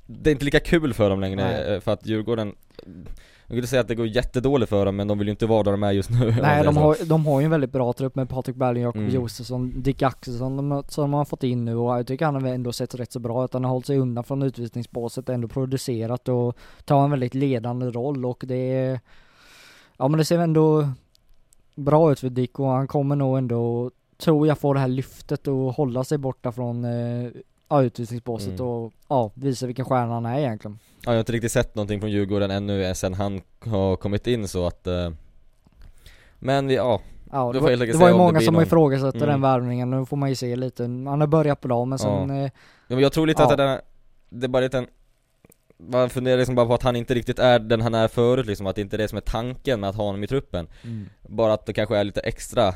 Det 0.07 0.31
är 0.31 0.33
inte 0.33 0.45
lika 0.45 0.61
kul 0.61 0.95
för 0.95 1.11
dem 1.11 1.21
längre, 1.21 1.37
Nej. 1.45 1.75
eh, 1.75 1.81
för 1.81 1.93
att 1.93 2.07
Djurgården 2.07 2.55
Jag 3.51 3.57
vill 3.57 3.69
säga 3.69 3.81
att 3.81 3.89
det 3.89 3.95
går 3.95 4.07
jättedåligt 4.07 4.69
för 4.71 4.85
dem 4.87 4.97
men 4.97 5.09
de 5.09 5.19
vill 5.19 5.29
ju 5.29 5.31
inte 5.31 5.47
vara 5.47 5.63
där 5.63 5.71
de 5.71 5.83
är 5.83 5.93
just 5.93 6.11
nu 6.11 6.35
Nej, 6.43 6.65
de 6.65 6.77
har, 6.77 6.97
de 7.09 7.27
har 7.27 7.41
ju 7.41 7.45
en 7.45 7.51
väldigt 7.51 7.73
bra 7.73 7.93
trupp 7.93 8.15
med 8.15 8.29
Patrik 8.29 8.57
Berling, 8.57 8.83
Jakob 8.83 9.01
Mm. 9.01 9.15
Josefsson, 9.15 9.83
Dick 9.83 10.03
Axelsson 10.03 10.57
de, 10.57 10.85
som 10.89 11.03
de 11.03 11.13
har 11.13 11.25
fått 11.25 11.43
in 11.43 11.65
nu 11.65 11.77
och 11.77 11.99
jag 11.99 12.07
tycker 12.07 12.25
han 12.25 12.35
har 12.35 12.49
ändå 12.49 12.73
sett 12.73 12.95
rätt 12.95 13.13
så 13.13 13.19
bra 13.19 13.45
ut. 13.45 13.53
Han 13.53 13.65
har 13.65 13.71
hållit 13.71 13.87
sig 13.87 13.99
undan 13.99 14.25
från 14.25 14.43
utvisningsbåset, 14.43 15.29
ändå 15.29 15.49
producerat 15.49 16.29
och 16.29 16.57
tar 16.85 17.05
en 17.05 17.11
väldigt 17.11 17.35
ledande 17.35 17.87
roll 17.87 18.27
och 18.27 18.45
det 18.47 18.73
är 18.73 19.01
Ja 19.97 20.09
men 20.09 20.19
det 20.19 20.25
ser 20.25 20.39
ändå 20.39 20.89
bra 21.75 22.13
ut 22.13 22.21
för 22.21 22.29
Dick 22.29 22.61
och 22.61 22.69
han 22.69 22.89
kommer 22.89 23.17
nog 23.17 23.39
ändå, 23.39 23.91
tror 24.19 24.47
jag, 24.47 24.59
få 24.59 24.75
det 24.75 24.81
här 24.81 24.89
lyftet 24.89 25.49
och 25.49 25.55
hålla 25.55 26.05
sig 26.05 26.19
borta 26.19 26.53
från 26.53 26.85
eh, 26.85 27.31
ja, 27.71 27.83
utvisningsbåset 27.83 28.49
Mm. 28.61 28.67
och 28.67 28.93
ja, 29.09 29.31
visa 29.35 29.67
vilken 29.67 29.85
stjärna 29.85 30.15
han 30.15 30.27
är 30.27 30.39
egentligen. 30.39 30.79
Ja, 30.83 30.99
jag 31.05 31.13
har 31.13 31.19
inte 31.19 31.33
riktigt 31.33 31.53
sett 31.53 31.75
någonting 31.75 32.01
från 32.01 32.11
Djurgården 32.11 32.51
ännu 32.51 32.85
eh, 32.85 32.93
sen 32.95 33.15
han 33.15 33.41
har 33.65 33.97
kommit 33.97 34.27
in 34.27 34.49
så 34.49 34.67
att 34.67 34.87
eh, 34.87 35.11
Men 36.39 36.67
vi, 36.67 36.75
ja, 36.75 37.01
Ja, 37.33 37.53
det 37.53 37.61
var, 37.61 37.71
det 37.71 37.95
var 37.95 38.09
ju 38.09 38.15
många 38.15 38.41
som 38.41 38.55
någon- 38.55 38.63
ifrågasätter 38.63 39.17
Mm. 39.19 39.29
den 39.29 39.41
värvningen, 39.41 39.91
nu 39.91 40.07
får 40.07 40.17
man 40.17 40.29
ju 40.29 40.35
se 40.35 40.57
lite. 40.57 40.83
Han 40.83 41.07
har 41.21 41.27
börjat 41.27 41.61
bra 41.61 41.85
men 41.85 41.99
sen, 41.99 42.31
eh, 42.31 42.43
Ja, 42.43 42.51
men 42.97 42.99
jag 43.01 43.13
tror 43.13 43.27
lite 43.27 43.43
Ja. 43.43 43.51
att 43.51 43.57
det, 43.57 43.65
där, 43.65 43.81
det 44.29 44.47
är 44.47 44.49
bara 44.49 44.61
lite 44.63 44.79
en 44.79 44.87
Man 45.91 46.11
funderar 46.11 46.39
liksom 46.39 46.55
bara 46.55 46.67
på 46.67 46.75
att 46.75 46.83
han 46.83 46.97
inte 46.97 47.15
riktigt 47.15 47.39
är 47.39 47.59
den 47.59 47.81
han 47.81 47.95
är 47.95 48.09
förut 48.09 48.47
liksom, 48.47 48.67
att 48.67 48.77
det 48.77 48.83
inte 48.83 48.97
är 48.97 48.99
det 48.99 49.09
som 49.09 49.17
är 49.17 49.21
tanken 49.23 49.81
med 49.81 49.91
att 49.91 49.97
ha 49.97 50.05
honom 50.05 50.25
i 50.25 50.27
truppen 50.27 50.67
Bara 51.29 51.53
att 51.53 51.67
det 51.67 51.73
kanske 51.73 51.97
är 51.97 52.05
lite 52.05 52.21
extra 52.21 52.75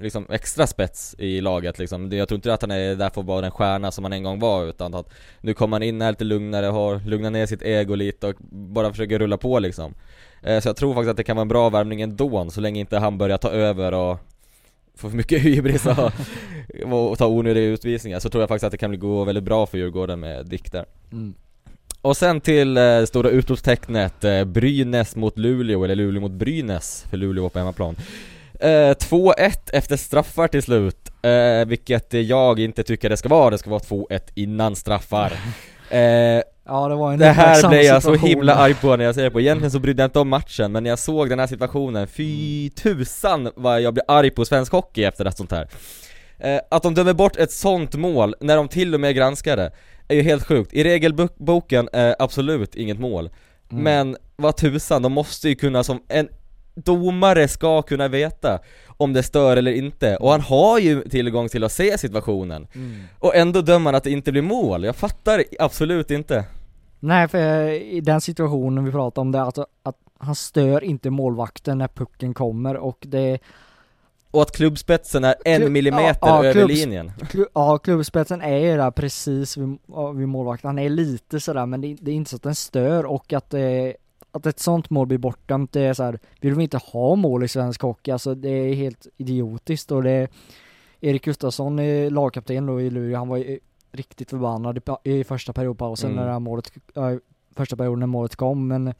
Liksom 0.00 0.26
extra 0.30 0.66
spets 0.66 1.14
i 1.18 1.40
laget 1.40 1.78
liksom 1.78 2.12
Jag 2.12 2.28
tror 2.28 2.36
inte 2.36 2.54
att 2.54 2.62
han 2.62 2.70
är 2.70 2.94
där 2.94 3.10
för 3.10 3.20
att 3.20 3.26
vara 3.26 3.40
den 3.40 3.50
stjärna 3.50 3.90
som 3.90 4.04
han 4.04 4.12
en 4.12 4.22
gång 4.22 4.38
var 4.38 4.64
utan 4.64 4.94
att 4.94 5.12
Nu 5.40 5.54
kommer 5.54 5.74
han 5.74 5.82
in 5.82 6.02
här 6.02 6.10
lite 6.10 6.24
lugnare, 6.24 6.66
har 6.66 7.00
lugnat 7.08 7.32
ner 7.32 7.46
sitt 7.46 7.62
ego 7.62 7.94
lite 7.94 8.26
och 8.26 8.34
bara 8.50 8.90
försöker 8.90 9.18
rulla 9.18 9.36
på 9.36 9.58
liksom 9.58 9.94
Eh, 10.42 10.60
Så 10.60 10.68
jag 10.68 10.76
tror 10.76 10.94
faktiskt 10.94 11.10
att 11.10 11.16
det 11.16 11.24
kan 11.24 11.36
vara 11.36 11.42
en 11.42 11.48
bra 11.48 11.68
värvning 11.68 12.00
ändå, 12.00 12.50
så 12.50 12.60
länge 12.60 12.80
inte 12.80 12.98
han 12.98 13.18
börjar 13.18 13.38
ta 13.38 13.50
över 13.50 13.94
och 13.94 14.18
Få 14.94 15.10
för 15.10 15.16
mycket 15.16 15.42
hybris 15.44 15.86
och, 15.86 17.10
och 17.10 17.18
ta 17.18 17.26
onödiga 17.26 17.64
utvisningar 17.64 18.18
så 18.18 18.28
tror 18.28 18.42
jag 18.42 18.48
faktiskt 18.48 18.64
att 18.64 18.72
det 18.72 18.78
kan 18.78 18.98
gå 18.98 19.24
väldigt 19.24 19.44
bra 19.44 19.66
för 19.66 19.78
Djurgården 19.78 20.20
med 20.20 20.46
Dick 20.46 20.72
där 20.72 20.84
mm. 21.12 21.34
och 22.02 22.16
sen 22.16 22.40
till 22.40 22.76
eh, 22.76 23.04
stora 23.04 23.30
utropstecknet, 23.30 24.24
eh, 24.24 24.44
Brynäs 24.44 25.16
mot 25.16 25.38
Luleå, 25.38 25.84
eller 25.84 25.94
Luleå 25.94 26.20
mot 26.20 26.32
Brynäs, 26.32 27.04
för 27.10 27.16
Luleå 27.16 27.42
var 27.42 27.50
på 27.50 27.58
hemmaplan. 27.58 27.96
Eh, 28.60 28.94
2-1 28.94 29.70
efter 29.72 29.96
straffar 29.96 30.48
till 30.48 30.62
slut, 30.62 31.10
eh, 31.22 31.66
vilket 31.66 32.12
jag 32.12 32.60
inte 32.60 32.82
tycker 32.82 33.08
det 33.08 33.16
ska 33.16 33.28
vara, 33.28 33.50
det 33.50 33.58
ska 33.58 33.70
vara 33.70 33.80
2-1 33.80 34.20
innan 34.34 34.76
straffar. 34.76 35.32
Eh, 35.90 36.42
Ja 36.72 36.88
det 36.88 36.94
var 36.94 37.12
en 37.12 37.18
det 37.18 37.26
här 37.26 37.68
blev 37.68 37.82
jag 37.82 38.02
så 38.02 38.14
himla 38.14 38.54
arg 38.54 38.74
på 38.74 38.96
när 38.96 39.04
jag 39.04 39.14
det 39.14 39.30
på, 39.30 39.40
egentligen 39.40 39.70
så 39.70 39.78
brydde 39.78 40.02
jag 40.02 40.08
inte 40.08 40.18
om 40.18 40.28
matchen, 40.28 40.72
men 40.72 40.82
när 40.82 40.90
jag 40.90 40.98
såg 40.98 41.28
den 41.28 41.38
här 41.38 41.46
situationen, 41.46 42.06
fy 42.06 42.70
tusan 42.70 43.50
vad 43.56 43.80
jag 43.80 43.94
blir 43.94 44.04
arg 44.08 44.30
på 44.30 44.44
svensk 44.44 44.72
hockey 44.72 45.04
efter 45.04 45.24
ett 45.24 45.36
sånt 45.36 45.52
här. 45.52 45.68
Eh, 46.38 46.60
att 46.70 46.82
de 46.82 46.94
dömer 46.94 47.12
bort 47.12 47.36
ett 47.36 47.52
sånt 47.52 47.94
mål, 47.94 48.34
när 48.40 48.56
de 48.56 48.68
till 48.68 48.94
och 48.94 49.00
med 49.00 49.16
granskar 49.16 49.56
det, 49.56 49.72
är 50.08 50.14
ju 50.14 50.22
helt 50.22 50.46
sjukt. 50.46 50.72
I 50.72 50.84
regelboken 50.84 51.88
är 51.92 52.16
absolut 52.18 52.74
inget 52.74 52.98
mål. 52.98 53.30
Mm. 53.70 53.84
Men 53.84 54.16
vad 54.36 54.56
tusan, 54.56 55.02
de 55.02 55.12
måste 55.12 55.48
ju 55.48 55.54
kunna 55.54 55.84
som 55.84 56.02
en 56.08 56.28
domare 56.74 57.48
ska 57.48 57.82
kunna 57.82 58.08
veta 58.08 58.58
om 58.86 59.12
det 59.12 59.22
stör 59.22 59.56
eller 59.56 59.72
inte, 59.72 60.16
och 60.16 60.30
han 60.30 60.40
har 60.40 60.78
ju 60.78 61.02
tillgång 61.02 61.48
till 61.48 61.64
att 61.64 61.72
se 61.72 61.98
situationen. 61.98 62.66
Mm. 62.74 63.00
Och 63.18 63.36
ändå 63.36 63.60
dömer 63.62 63.84
han 63.90 63.94
att 63.94 64.04
det 64.04 64.10
inte 64.10 64.32
blir 64.32 64.42
mål, 64.42 64.84
jag 64.84 64.96
fattar 64.96 65.44
absolut 65.58 66.10
inte. 66.10 66.44
Nej, 67.00 67.28
för 67.28 67.38
eh, 67.38 67.72
i 67.74 68.00
den 68.00 68.20
situationen 68.20 68.84
vi 68.84 68.90
pratar 68.92 69.22
om 69.22 69.32
det, 69.32 69.42
alltså 69.42 69.66
att 69.82 69.96
han 70.18 70.34
stör 70.34 70.84
inte 70.84 71.10
målvakten 71.10 71.78
när 71.78 71.88
pucken 71.88 72.34
kommer 72.34 72.76
och 72.76 72.98
det 73.06 73.38
Och 74.30 74.42
att 74.42 74.52
klubbspetsen 74.52 75.24
är 75.24 75.34
en 75.44 75.60
Klubb- 75.60 75.70
millimeter 75.72 76.18
ja, 76.28 76.44
över 76.44 76.52
klubbs- 76.54 76.68
linjen. 76.68 77.12
Klu- 77.30 77.46
Ja, 77.54 77.78
klubbspetsen 77.78 78.42
är 78.42 78.56
ju 78.58 78.76
där 78.76 78.90
precis 78.90 79.56
vid, 79.56 79.78
vid 80.16 80.28
målvakten. 80.28 80.68
Han 80.68 80.78
är 80.78 80.88
lite 80.88 81.40
sådär 81.40 81.66
men 81.66 81.80
det, 81.80 81.96
det 82.00 82.10
är 82.10 82.14
inte 82.14 82.30
så 82.30 82.36
att 82.36 82.42
den 82.42 82.54
stör 82.54 83.06
och 83.06 83.32
att, 83.32 83.54
eh, 83.54 83.60
att 84.32 84.46
ett 84.46 84.58
sånt 84.60 84.90
mål 84.90 85.06
blir 85.06 85.18
bortdömt, 85.18 85.72
det 85.72 85.80
är 85.80 85.94
så 85.94 86.02
här, 86.02 86.18
vi 86.40 86.50
vill 86.50 86.60
inte 86.60 86.78
ha 86.78 87.14
mål 87.14 87.44
i 87.44 87.48
svensk 87.48 87.82
hockey, 87.82 88.10
alltså 88.10 88.34
det 88.34 88.48
är 88.50 88.74
helt 88.74 89.06
idiotiskt 89.16 89.90
och 89.92 90.02
det 90.02 90.28
Erik 91.00 91.24
Gustafsson, 91.24 91.78
är 91.78 92.10
lagkapten 92.10 92.66
då 92.66 92.80
i 92.80 92.90
Luleå, 92.90 93.18
han 93.18 93.28
var 93.28 93.36
ju 93.36 93.58
riktigt 93.92 94.30
förbannad 94.30 94.80
i, 95.04 95.24
första 95.24 95.52
periodpausen 95.52 96.10
Mm. 96.12 96.24
när 96.24 96.32
det 96.32 96.38
målet, 96.38 96.72
ja, 96.94 97.18
första 97.56 97.76
perioden 97.76 98.00
när 98.00 98.06
målet 98.06 98.36
kom 98.36 98.68
men 98.68 98.94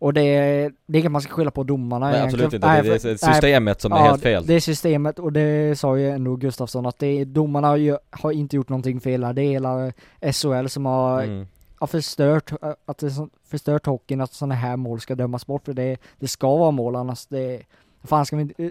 och 0.00 0.12
det, 0.14 0.20
är- 0.22 0.72
det 0.86 0.98
är 0.98 1.00
inget 1.00 1.12
man 1.12 1.20
ska 1.22 1.32
skylla 1.32 1.50
på 1.50 1.62
domarna 1.62 2.10
Nej 2.10 2.20
absolut 2.22 2.40
egentligen. 2.40 2.76
inte, 2.76 2.88
det 2.88 2.94
är 2.94 2.98
för- 2.98 3.08
det 3.08 3.12
är 3.26 3.32
systemet 3.34 3.80
som 3.80 3.92
är 3.92 3.96
helt 3.96 4.22
fel. 4.22 4.46
det 4.46 4.54
är 4.54 4.60
systemet 4.60 5.18
och 5.18 5.32
det 5.32 5.78
sa 5.78 5.98
ju 5.98 6.10
ändå 6.10 6.36
Gustafsson 6.36 6.86
att 6.86 6.98
det 6.98 7.06
är, 7.06 7.24
domarna 7.24 7.68
har, 7.68 7.76
ju, 7.76 7.96
har 8.10 8.32
inte 8.32 8.56
gjort 8.56 8.68
någonting 8.68 9.00
fel 9.00 9.24
här. 9.24 9.32
Det 9.32 9.42
är 9.42 9.50
hela 9.50 9.92
SHL 10.32 10.66
som 10.68 10.86
har, 10.86 11.22
Mm. 11.22 11.46
Har 11.80 11.86
förstört, 11.86 12.52
att 12.86 12.98
det 12.98 13.10
förstört 13.44 13.86
hockeyn 13.86 14.20
att 14.20 14.32
sådana 14.32 14.54
här 14.54 14.76
mål 14.76 15.00
ska 15.00 15.14
dömas 15.14 15.46
bort 15.46 15.64
för 15.64 15.72
det, 15.72 15.96
det 16.18 16.28
ska 16.28 16.56
vara 16.56 16.70
mål 16.70 16.96
annars 16.96 17.26
det 17.26 17.62
Fan 18.04 18.26
ska 18.26 18.36
vi 18.36 18.42
inte, 18.42 18.70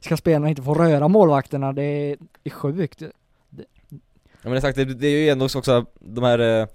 ska 0.00 0.16
spelarna 0.16 0.48
inte 0.48 0.62
få 0.62 0.74
röra 0.74 1.08
målvakterna? 1.08 1.72
Det 1.72 1.82
är, 1.82 2.16
det 2.42 2.50
sjukt. 2.50 3.02
Ja 4.42 4.48
men 4.50 4.56
exakt, 4.56 4.76
det, 4.76 4.84
det 4.84 5.06
är 5.06 5.24
ju 5.24 5.28
ändå 5.28 5.44
också 5.44 5.86
de 5.98 6.24
här 6.24 6.38
eh, 6.38 6.68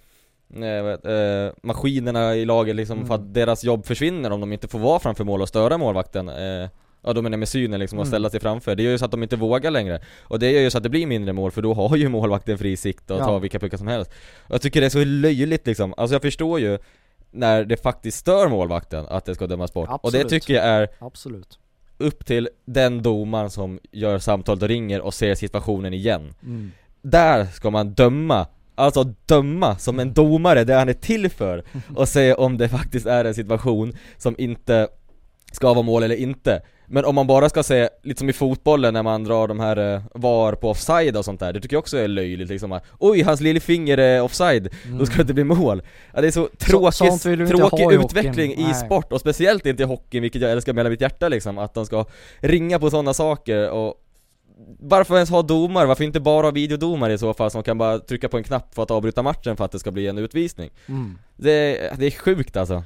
eh, 0.64 1.14
eh, 1.14 1.54
maskinerna 1.64 2.36
i 2.36 2.46
laget 2.46 2.76
liksom 2.76 2.98
Mm. 2.98 3.08
för 3.08 3.16
att 3.16 3.34
deras 3.34 3.64
jobb 3.64 3.86
försvinner 3.86 4.32
om 4.32 4.40
de 4.40 4.54
inte 4.54 4.68
får 4.68 4.80
vara 4.80 5.00
framför 5.00 5.24
mål 5.24 5.42
och 5.42 5.50
störa 5.50 5.78
målvakten 5.78 6.30
eh, 6.30 6.70
Ja 7.04 7.14
då 7.14 7.22
menar 7.22 7.34
jag 7.34 7.40
med 7.40 7.50
synen 7.50 7.80
liksom 7.80 8.00
och 8.00 8.04
Mm. 8.06 8.12
ställa 8.12 8.30
sig 8.30 8.40
framför, 8.40 8.76
det 8.76 8.84
gör 8.84 8.92
ju 8.92 8.98
så 8.98 9.06
att 9.06 9.12
de 9.12 9.24
inte 9.24 9.36
vågar 9.36 9.72
längre 9.72 10.00
Och 10.24 10.40
det 10.40 10.52
gör 10.52 10.62
ju 10.62 10.70
så 10.70 10.78
att 10.78 10.84
det 10.84 10.90
blir 10.90 11.06
mindre 11.06 11.34
mål 11.34 11.52
för 11.52 11.62
då 11.62 11.74
har 11.74 11.96
ju 11.96 12.10
målvakten 12.10 12.58
fri 12.58 12.78
sikt 12.78 13.12
och 13.12 13.20
Ja. 13.20 13.26
tar 13.26 13.40
vilka 13.40 13.60
puckar 13.60 13.78
som 13.78 13.88
helst 13.88 14.12
Och 14.48 14.54
jag 14.56 14.62
tycker 14.62 14.80
det 14.82 14.88
är 14.88 14.90
så 14.90 15.04
löjligt 15.06 15.68
liksom, 15.68 15.94
alltså 15.98 16.16
jag 16.16 16.22
förstår 16.22 16.60
ju 16.60 16.78
när 17.32 17.66
det 17.66 17.78
faktiskt 17.78 18.18
stör 18.18 18.48
målvakten 18.50 19.06
att 19.10 19.26
det 19.26 19.36
ska 19.36 19.48
dömas 19.48 19.74
bort 19.74 19.90
Och 19.90 20.12
det 20.12 20.18
Absolut. 20.22 20.30
tycker 20.30 20.54
jag 20.54 20.66
är 20.66 20.88
Absolut. 21.00 21.60
upp 21.98 22.26
till 22.26 22.50
den 22.66 23.02
domaren 23.02 23.50
som 23.50 23.80
gör 23.92 24.20
samtalet 24.20 24.64
och 24.64 24.70
ringer 24.70 25.02
och 25.02 25.14
ser 25.14 25.36
situationen 25.36 25.94
igen 25.94 26.34
Mm. 26.44 26.72
där 27.02 27.46
ska 27.46 27.70
man 27.70 27.94
döma 27.94 28.46
Alltså 28.76 29.04
döma 29.26 29.78
som 29.78 30.00
en 30.00 30.14
domare, 30.14 30.64
det 30.64 30.74
han 30.74 30.90
är 30.90 30.94
till 30.94 31.30
för 31.30 31.64
och 31.96 32.08
se 32.10 32.34
om 32.34 32.58
det 32.58 32.70
faktiskt 32.70 33.06
är 33.06 33.26
en 33.26 33.34
situation 33.36 33.94
som 34.18 34.36
inte 34.38 34.88
ska 35.52 35.74
vara 35.74 35.82
mål 35.82 36.04
eller 36.04 36.16
inte 36.16 36.62
Men 36.94 37.06
om 37.06 37.16
man 37.16 37.28
bara 37.28 37.50
ska 37.50 37.64
se, 37.64 37.90
lite 38.04 38.20
som 38.20 38.30
i 38.30 38.34
fotbollen 38.34 38.94
när 38.94 39.04
man 39.04 39.24
drar 39.24 39.48
de 39.48 39.60
här 39.60 39.94
eh, 39.94 40.02
VAR 40.14 40.54
på 40.54 40.70
offside 40.70 41.18
och 41.18 41.26
sånt 41.26 41.40
där, 41.40 41.54
det 41.54 41.62
tycker 41.62 41.76
jag 41.76 41.80
också 41.80 41.98
är 41.98 42.08
löjligt 42.08 42.50
liksom 42.50 42.72
att, 42.72 42.84
Oj, 43.00 43.22
hans 43.22 43.42
lillfinger 43.42 43.98
är 43.98 44.22
offside, 44.22 44.70
då 45.00 45.06
ska 45.06 45.16
det 45.16 45.22
inte 45.22 45.34
bli 45.34 45.44
mål 45.44 45.82
Ja 46.14 46.22
det 46.22 46.28
är 46.28 46.32
så 46.32 46.50
tråkig, 46.58 47.06
inte 47.06 47.48
tråkig 47.48 47.92
i 47.92 47.96
utveckling 47.96 48.52
i 48.52 48.64
Nej. 48.64 48.74
sport 48.74 49.14
och 49.14 49.20
speciellt 49.20 49.66
inte 49.66 49.84
i 49.84 49.86
hockeyn, 49.86 50.22
vilket 50.22 50.42
jag 50.42 50.52
älskar 50.52 50.74
med 50.74 50.80
hela 50.80 50.90
mitt 50.90 51.02
hjärta 51.02 51.30
liksom, 51.30 51.58
att 51.58 51.74
de 51.74 51.86
ska 51.86 52.06
ringa 52.40 52.80
på 52.80 52.90
sådana 52.90 53.14
saker 53.14 53.70
och 53.70 53.96
varför 54.80 55.16
ens 55.16 55.30
ha 55.30 55.42
domare? 55.42 55.86
Varför 55.86 56.04
inte 56.04 56.20
bara 56.20 56.48
ha 56.48 56.52
videodomare 56.52 57.14
i 57.14 57.18
så 57.18 57.34
fall 57.34 57.52
som 57.52 57.64
kan 57.64 57.78
bara 57.78 58.00
trycka 58.00 58.30
på 58.30 58.38
en 58.38 58.44
knapp 58.44 58.76
för 58.76 58.84
att 58.84 58.92
avbryta 58.92 59.24
matchen 59.24 59.58
för 59.58 59.66
att 59.66 59.72
det 59.72 59.80
ska 59.80 59.92
bli 59.92 60.08
en 60.08 60.18
utvisning? 60.18 60.70
Mm. 60.88 61.18
Det, 61.36 61.78
det 61.98 62.06
är 62.06 62.12
sjukt 62.12 62.58
alltså 62.58 62.84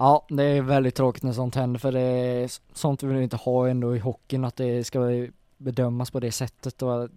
Ja, 0.00 0.26
det 0.28 0.42
är 0.42 0.62
väldigt 0.62 0.94
tråkigt 0.94 1.22
när 1.22 1.32
sånt 1.32 1.54
händer 1.54 1.80
för 1.80 1.92
det 1.92 2.00
är 2.00 2.50
sånt 2.72 3.02
vill 3.02 3.16
vi 3.16 3.22
inte 3.22 3.36
ha 3.36 3.68
ändå 3.68 3.96
i 3.96 3.98
hockeyn 3.98 4.44
att 4.44 4.56
det 4.56 4.84
ska 4.84 5.26
bedömas 5.58 6.10
på 6.10 6.20
det 6.20 6.32
sättet 6.32 6.82
och 6.82 7.08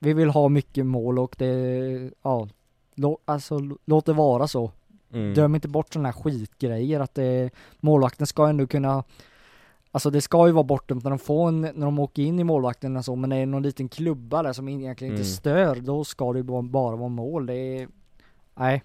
vi 0.00 0.12
vill 0.12 0.30
ha 0.30 0.48
mycket 0.48 0.86
mål 0.86 1.18
och 1.18 1.34
det, 1.38 2.10
ja, 2.22 2.48
lå, 2.94 3.18
alltså 3.24 3.60
låt 3.84 4.06
det 4.06 4.12
vara 4.12 4.48
så. 4.48 4.70
mm. 5.12 5.34
Döm 5.34 5.54
inte 5.54 5.68
bort 5.68 5.92
sådana 5.92 6.08
här 6.08 6.22
skitgrejer 6.22 7.00
att 7.00 7.14
det, 7.14 7.50
målvakten 7.80 8.26
ska 8.26 8.48
ändå 8.48 8.66
kunna 8.66 9.04
Alltså 9.90 10.10
det 10.10 10.20
ska 10.20 10.46
ju 10.46 10.52
vara 10.52 10.64
bortdömt 10.64 11.04
när 11.04 11.10
de 11.10 11.18
får 11.18 11.48
en, 11.48 11.60
när 11.60 11.84
de 11.84 11.98
åker 11.98 12.22
in 12.22 12.40
i 12.40 12.44
målvakten 12.44 12.96
och 12.96 13.04
så, 13.04 13.16
men 13.16 13.32
är 13.32 13.40
det 13.40 13.46
någon 13.46 13.62
liten 13.62 13.88
klubba 13.88 14.42
där 14.42 14.52
som 14.52 14.68
egentligen 14.68 15.14
inte 15.14 15.22
Mm. 15.22 15.34
stör, 15.34 15.76
då 15.80 16.04
ska 16.04 16.32
det 16.32 16.38
ju 16.38 16.42
bara, 16.42 16.62
bara 16.62 16.96
vara 16.96 17.08
mål. 17.08 17.46
Det 17.46 17.54
är, 17.54 17.88
nej. 18.54 18.82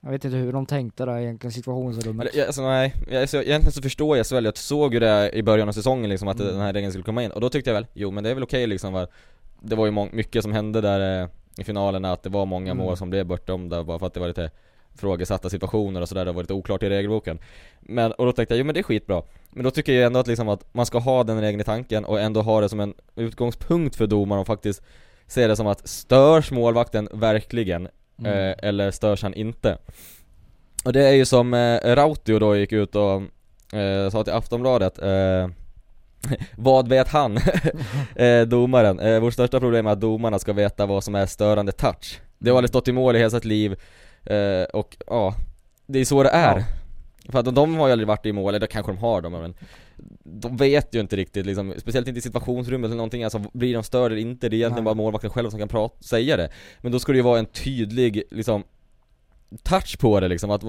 Jag 0.00 0.10
vet 0.10 0.24
inte 0.24 0.36
hur 0.36 0.52
de 0.52 0.66
tänkte 0.66 1.04
där 1.04 1.18
egentligen, 1.18 1.52
situationsrummet. 1.52 2.28
Jag- 2.34 2.46
alltså, 2.46 2.62
nej, 2.62 2.94
jag, 3.10 3.28
så, 3.28 3.36
egentligen 3.36 3.72
så 3.72 3.82
förstår 3.82 4.16
jag 4.16 4.26
så 4.26 4.34
väl, 4.34 4.44
jag 4.44 4.56
såg 4.56 4.94
ju 4.94 5.00
det 5.00 5.30
i 5.34 5.42
början 5.42 5.68
av 5.68 5.72
säsongen 5.72 6.10
liksom 6.10 6.28
att 6.28 6.40
Mm. 6.40 6.52
den 6.52 6.60
här 6.62 6.72
regeln 6.72 6.92
skulle 6.92 7.04
komma 7.04 7.22
in 7.22 7.30
och 7.30 7.40
då 7.40 7.48
tyckte 7.48 7.70
jag 7.70 7.74
väl, 7.74 7.86
jo 7.92 8.10
men 8.10 8.24
det 8.24 8.30
är 8.30 8.34
väl 8.34 8.42
okej 8.42 8.66
liksom 8.66 8.92
va? 8.92 9.06
Det 9.60 9.76
var 9.76 9.86
ju 9.86 10.08
mycket 10.12 10.42
som 10.42 10.52
hände 10.52 10.80
där 10.80 11.22
eh, 11.22 11.28
i 11.58 11.64
finalerna, 11.64 12.12
att 12.12 12.22
det 12.22 12.30
var 12.30 12.46
många 12.46 12.70
Mm. 12.72 12.84
mål 12.84 12.96
som 12.96 13.10
blev 13.10 13.26
bortdömda 13.26 13.84
bara 13.84 13.98
för 13.98 14.06
att 14.06 14.14
det 14.14 14.20
var 14.20 14.28
lite 14.28 14.50
frågesatta 14.94 15.50
situationer 15.50 16.00
och 16.00 16.08
sådär, 16.08 16.24
det 16.24 16.32
var 16.32 16.42
lite 16.42 16.52
oklart 16.54 16.82
i 16.82 16.88
regelboken 16.88 17.38
Men, 17.80 18.12
och 18.12 18.26
då 18.26 18.32
tänkte 18.32 18.54
jag, 18.54 18.58
jo 18.58 18.64
men 18.64 18.74
det 18.74 18.80
är 18.80 18.82
skitbra 18.82 19.22
Men 19.50 19.64
då 19.64 19.70
tycker 19.70 19.92
jag 19.92 20.06
ändå 20.06 20.20
att 20.20 20.26
liksom 20.26 20.48
att 20.48 20.74
man 20.74 20.86
ska 20.86 20.98
ha 20.98 21.24
den 21.24 21.40
regeln 21.40 21.60
i 21.60 21.64
tanken 21.64 22.04
och 22.04 22.20
ändå 22.20 22.42
ha 22.42 22.60
det 22.60 22.68
som 22.68 22.80
en 22.80 22.94
utgångspunkt 23.16 23.96
för 23.96 24.06
domaren 24.06 24.40
och 24.40 24.46
faktiskt 24.46 24.82
se 25.26 25.46
det 25.46 25.56
som 25.56 25.66
att 25.66 25.88
störs 25.88 26.50
målvakten 26.50 27.08
verkligen 27.12 27.88
Mm. 28.18 28.32
eh, 28.32 28.54
eller 28.58 28.90
störs 28.90 29.22
han 29.22 29.34
inte? 29.34 29.78
Och 30.84 30.92
det 30.92 31.08
är 31.08 31.12
ju 31.12 31.24
som 31.24 31.54
eh, 31.54 31.94
Rautio 31.94 32.38
då 32.38 32.56
gick 32.56 32.72
ut 32.72 32.96
och 32.96 33.22
eh, 33.78 34.10
sa 34.10 34.24
till 34.24 34.32
Aftonbladet 34.32 34.98
eh, 34.98 35.48
Vad 36.56 36.88
vet 36.88 37.08
han? 37.08 37.36
eh, 38.16 38.42
domaren, 38.42 39.00
eh, 39.00 39.20
vårt 39.20 39.32
största 39.32 39.60
problem 39.60 39.86
är 39.86 39.90
att 39.90 40.00
domarna 40.00 40.38
ska 40.38 40.52
veta 40.52 40.86
vad 40.86 41.04
som 41.04 41.14
är 41.14 41.26
störande 41.26 41.72
touch 41.72 42.20
Det 42.38 42.50
har 42.50 42.56
aldrig 42.56 42.68
stått 42.68 42.88
i 42.88 42.92
mål 42.92 43.16
i 43.16 43.18
hela 43.18 43.30
sitt 43.30 43.44
liv 43.44 43.80
eh, 44.24 44.62
och 44.62 44.96
ja, 45.06 45.34
det 45.86 45.98
är 45.98 46.04
så 46.04 46.22
det 46.22 46.30
är 46.30 46.56
Ja. 46.58 46.64
För 47.32 47.38
att 47.38 47.54
de 47.54 47.74
har 47.74 47.86
ju 47.86 47.92
aldrig 47.92 48.08
varit 48.08 48.26
i 48.26 48.32
mål, 48.32 48.54
eller 48.54 48.66
kanske 48.66 48.92
de 48.92 48.98
har 48.98 49.20
då 49.22 49.30
men 49.30 49.54
De 50.24 50.56
vet 50.56 50.94
ju 50.94 51.00
inte 51.00 51.16
riktigt 51.16 51.46
liksom, 51.46 51.74
speciellt 51.78 52.08
inte 52.08 52.18
i 52.18 52.22
situationsrummet 52.22 52.88
eller 52.88 52.96
någonting, 52.96 53.24
alltså 53.24 53.44
blir 53.52 53.74
de 53.74 53.82
störda 53.82 54.06
eller 54.06 54.16
inte, 54.16 54.48
det 54.48 54.56
är 54.56 54.58
egentligen 54.58 54.84
Nej. 54.84 54.94
bara 54.94 55.02
målvakten 55.02 55.30
själv 55.30 55.50
som 55.50 55.58
kan 55.58 55.68
prata, 55.68 56.02
säga 56.02 56.36
det 56.36 56.50
Men 56.80 56.92
då 56.92 56.98
ska 56.98 57.12
det 57.12 57.18
ju 57.18 57.22
vara 57.22 57.38
en 57.38 57.46
tydlig, 57.46 58.22
liksom 58.30 58.64
touch 59.62 59.98
på 59.98 60.20
det 60.20 60.28
liksom, 60.28 60.50
att 60.50 60.62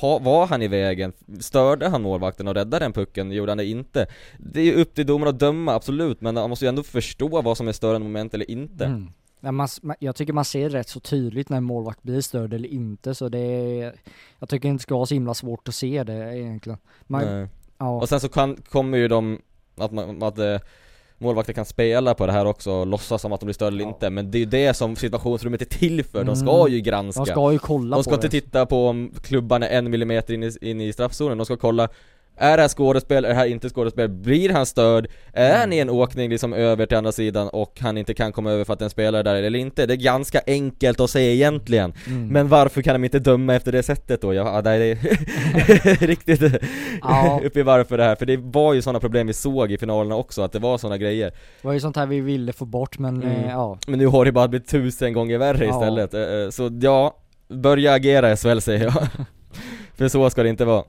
ha, 0.00 0.18
var 0.18 0.46
han 0.46 0.62
i 0.62 0.68
vägen? 0.68 1.12
Störde 1.40 1.88
han 1.88 2.02
målvakten 2.02 2.48
och 2.48 2.54
räddade 2.54 2.84
den 2.84 2.92
pucken? 2.92 3.32
Gjorde 3.32 3.50
han 3.50 3.58
det 3.58 3.66
inte? 3.66 4.06
Det 4.38 4.60
är 4.60 4.64
ju 4.64 4.74
upp 4.74 4.94
till 4.94 5.06
domaren 5.06 5.34
att 5.34 5.40
döma, 5.40 5.74
absolut, 5.74 6.20
men 6.20 6.34
man 6.34 6.50
måste 6.50 6.64
ju 6.64 6.68
ändå 6.68 6.82
förstå 6.82 7.42
vad 7.42 7.56
som 7.56 7.68
är 7.68 7.72
störande 7.72 8.06
moment 8.06 8.34
eller 8.34 8.50
inte 8.50 8.84
Mm. 8.84 9.12
Ja, 9.40 9.52
man, 9.52 9.68
jag 9.98 10.16
tycker 10.16 10.32
man 10.32 10.44
ser 10.44 10.70
rätt 10.70 10.88
så 10.88 11.00
tydligt 11.00 11.48
när 11.48 11.56
en 11.56 11.64
målvakt 11.64 12.02
blir 12.02 12.20
störd 12.20 12.52
eller 12.52 12.68
inte 12.68 13.14
så 13.14 13.28
det 13.28 13.38
är, 13.38 13.94
Jag 14.38 14.48
tycker 14.48 14.68
inte 14.68 14.80
det 14.80 14.82
ska 14.82 14.94
vara 14.94 15.06
så 15.06 15.14
himla 15.14 15.34
svårt 15.34 15.68
att 15.68 15.74
se 15.74 16.04
det 16.04 16.38
egentligen. 16.38 16.78
Man. 17.06 17.48
Ja, 17.78 17.90
Och 18.00 18.08
sen 18.08 18.20
så 18.20 18.28
kan, 18.28 18.56
kommer 18.56 18.98
ju 18.98 19.08
de, 19.08 19.38
att, 19.76 19.92
man, 19.92 20.22
att 20.22 20.38
eh, 20.38 20.58
målvakter 21.18 21.52
kan 21.52 21.64
spela 21.64 22.14
på 22.14 22.26
det 22.26 22.32
här 22.32 22.44
också 22.46 22.72
och 22.72 22.86
låtsas 22.86 23.22
som 23.22 23.32
att 23.32 23.40
de 23.40 23.46
blir 23.46 23.54
störda 23.54 23.68
eller 23.74 23.84
Ja. 23.84 23.88
inte 23.88 24.10
Men 24.10 24.30
det 24.30 24.38
är 24.38 24.40
ju 24.40 24.46
det 24.46 24.74
som 24.74 24.96
situationsrummet 24.96 25.60
är 25.62 25.66
till 25.66 26.04
för, 26.04 26.24
de 26.24 26.36
ska 26.36 26.60
Mm. 26.60 26.72
ju 26.72 26.80
granska 26.80 27.24
de 27.24 27.26
ska 27.30 27.52
ju 27.52 27.58
kolla 27.58 27.96
De 27.96 28.02
ska 28.04 28.10
på 28.10 28.14
inte 28.14 28.26
det. 28.26 28.40
titta 28.40 28.66
på 28.66 28.88
om 28.88 29.12
klubban 29.22 29.62
är 29.62 29.68
en 29.68 29.90
millimeter 29.90 30.34
in 30.34 30.42
i, 30.42 30.52
in 30.60 30.80
i 30.80 30.92
straffzonen, 30.92 31.38
de 31.38 31.44
ska 31.44 31.56
kolla 31.56 31.88
Är 32.40 32.56
det 32.56 32.62
här 32.62 32.68
skådespel, 32.68 33.24
är 33.24 33.28
det 33.28 33.34
här 33.34 33.46
inte 33.46 33.68
skådespel? 33.68 34.08
Blir 34.08 34.50
han 34.52 34.66
störd? 34.66 35.08
Är 35.32 35.46
Mm. 35.48 35.60
han 35.60 35.72
i 35.72 35.78
en 35.78 35.90
åkning 35.90 36.30
liksom 36.30 36.52
över 36.52 36.86
till 36.86 36.96
andra 36.96 37.12
sidan 37.12 37.48
och 37.48 37.78
han 37.80 37.98
inte 37.98 38.14
kan 38.14 38.32
komma 38.32 38.50
över 38.50 38.64
för 38.64 38.72
att 38.72 38.82
en 38.82 38.90
spelare 38.90 39.20
är 39.20 39.24
där 39.24 39.34
eller 39.42 39.58
inte? 39.58 39.86
Det 39.86 39.94
är 39.94 39.96
ganska 39.96 40.40
enkelt 40.46 41.00
att 41.00 41.10
säga 41.10 41.32
egentligen 41.32 41.92
Mm. 42.06 42.28
Men 42.28 42.48
varför 42.48 42.82
kan 42.82 42.94
de 42.94 43.04
inte 43.04 43.18
döma 43.18 43.54
efter 43.54 43.72
det 43.72 43.82
sättet 43.82 44.20
då? 44.22 44.34
Ja, 44.34 44.62
det 44.62 44.70
är 44.70 44.94
riktigt 46.06 46.40
Ja. 47.02 47.40
uppe 47.44 47.60
i 47.60 47.62
varför 47.62 47.98
det 47.98 48.04
här, 48.04 48.14
för 48.16 48.26
det 48.26 48.36
var 48.36 48.74
ju 48.74 48.82
sådana 48.82 49.00
problem 49.00 49.26
vi 49.26 49.32
såg 49.32 49.72
i 49.72 49.78
finalerna 49.78 50.14
också, 50.16 50.42
att 50.42 50.52
det 50.52 50.58
var 50.58 50.78
sådana 50.78 50.98
grejer 50.98 51.30
Det 51.62 51.66
var 51.68 51.72
ju 51.74 51.80
sånt 51.80 51.96
här 51.96 52.06
vi 52.06 52.20
ville 52.20 52.52
få 52.52 52.64
bort 52.64 52.98
men 52.98 53.22
Mm. 53.22 53.28
eh, 53.44 53.50
ja. 53.50 53.78
Men 53.86 53.98
nu 53.98 54.06
har 54.06 54.24
det 54.24 54.32
bara 54.32 54.48
blivit 54.48 54.68
tusen 54.68 55.12
gånger 55.12 55.38
värre 55.38 55.64
Ja. 55.64 55.70
istället, 55.80 56.14
Eh, 56.14 56.20
eh, 56.22 56.50
så 56.50 56.70
ja, 56.82 57.16
börja 57.48 57.92
agera 57.92 58.36
SHL 58.36 58.58
säger 58.60 58.84
jag 58.84 58.92
För 59.96 60.08
så 60.08 60.30
ska 60.30 60.42
det 60.42 60.48
inte 60.48 60.64
vara 60.64 60.84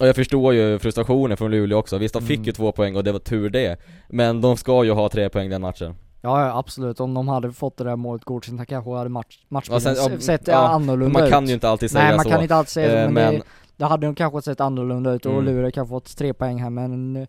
Och 0.00 0.06
jag 0.06 0.16
förstår 0.16 0.54
ju 0.54 0.78
frustrationen 0.78 1.36
från 1.36 1.50
Luleå 1.50 1.78
också, 1.78 1.98
visst 1.98 2.14
de 2.14 2.22
fick 2.22 2.36
Mm. 2.36 2.46
ju 2.46 2.52
två 2.52 2.72
poäng 2.72 2.96
och 2.96 3.04
det 3.04 3.12
var 3.12 3.18
tur 3.18 3.50
det 3.50 3.80
Men 4.08 4.40
de 4.40 4.56
ska 4.56 4.84
ju 4.84 4.90
ha 4.92 5.08
tre 5.08 5.28
poäng 5.28 5.50
den 5.50 5.60
matchen 5.62 5.94
Ja, 6.22 6.46
ja 6.46 6.58
absolut, 6.58 7.00
om 7.00 7.14
de 7.14 7.28
hade 7.28 7.52
fått 7.52 7.76
det 7.76 7.84
där 7.84 7.96
målet 7.96 8.24
godkänt 8.24 8.68
kanske 8.68 8.90
hade 8.90 9.10
match, 9.10 9.38
matchbilden 9.48 9.94
Ja, 9.96 10.10
sett 10.18 10.48
ja, 10.48 10.54
annorlunda 10.68 11.20
Man 11.20 11.30
kan 11.30 11.44
ut. 11.44 11.50
ju 11.50 11.54
inte 11.54 11.68
alltid 11.68 11.90
säga 11.90 12.04
Nej 12.04 12.16
man 12.16 12.24
så 12.24 12.30
kan 12.30 12.42
inte 12.42 12.54
alltid 12.56 12.70
säga 12.72 12.86
Eh, 13.00 13.06
så, 13.06 13.12
men, 13.12 13.14
men- 13.24 13.34
det, 13.34 13.42
det 13.76 13.84
hade 13.84 14.06
de 14.06 14.14
kanske 14.14 14.42
sett 14.42 14.60
annorlunda 14.60 15.12
ut 15.12 15.26
och 15.26 15.32
Mm. 15.32 15.44
Luleå 15.44 15.70
kanske 15.70 15.90
fått 15.90 16.16
tre 16.16 16.32
poäng 16.34 16.62
här 16.62 16.70
men 16.70 17.16
eh, 17.16 17.26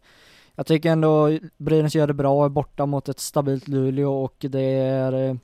Jag 0.56 0.66
tycker 0.66 0.90
ändå 0.92 1.38
Brynäs 1.58 1.96
gör 1.96 2.08
det 2.08 2.14
bra, 2.14 2.46
är 2.46 2.50
borta 2.50 2.86
mot 2.86 3.10
ett 3.10 3.20
stabilt 3.20 3.68
Luleå 3.68 4.24
och 4.24 4.36
det 4.40 4.62
är 4.80 5.30
eh, 5.30 5.36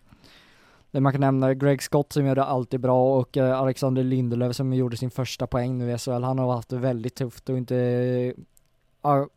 man 1.01 1.11
kan 1.11 1.21
nämna 1.21 1.53
Greg 1.53 1.83
Scott 1.83 2.13
som 2.13 2.25
gör 2.25 2.35
det 2.35 2.43
alltid 2.43 2.79
bra 2.79 3.17
och 3.19 3.37
eh, 3.37 3.59
Alexander 3.59 4.03
Lindelöf 4.03 4.55
som 4.55 4.73
gjorde 4.73 4.97
sin 4.97 5.11
första 5.11 5.47
poäng 5.47 5.77
nu 5.77 5.91
i 5.91 5.97
SHL. 5.97 6.11
Han 6.23 6.39
har 6.39 6.53
haft 6.53 6.69
det 6.69 6.77
väldigt 6.77 7.15
tufft 7.15 7.49
och 7.49 7.57
inte, 7.57 8.33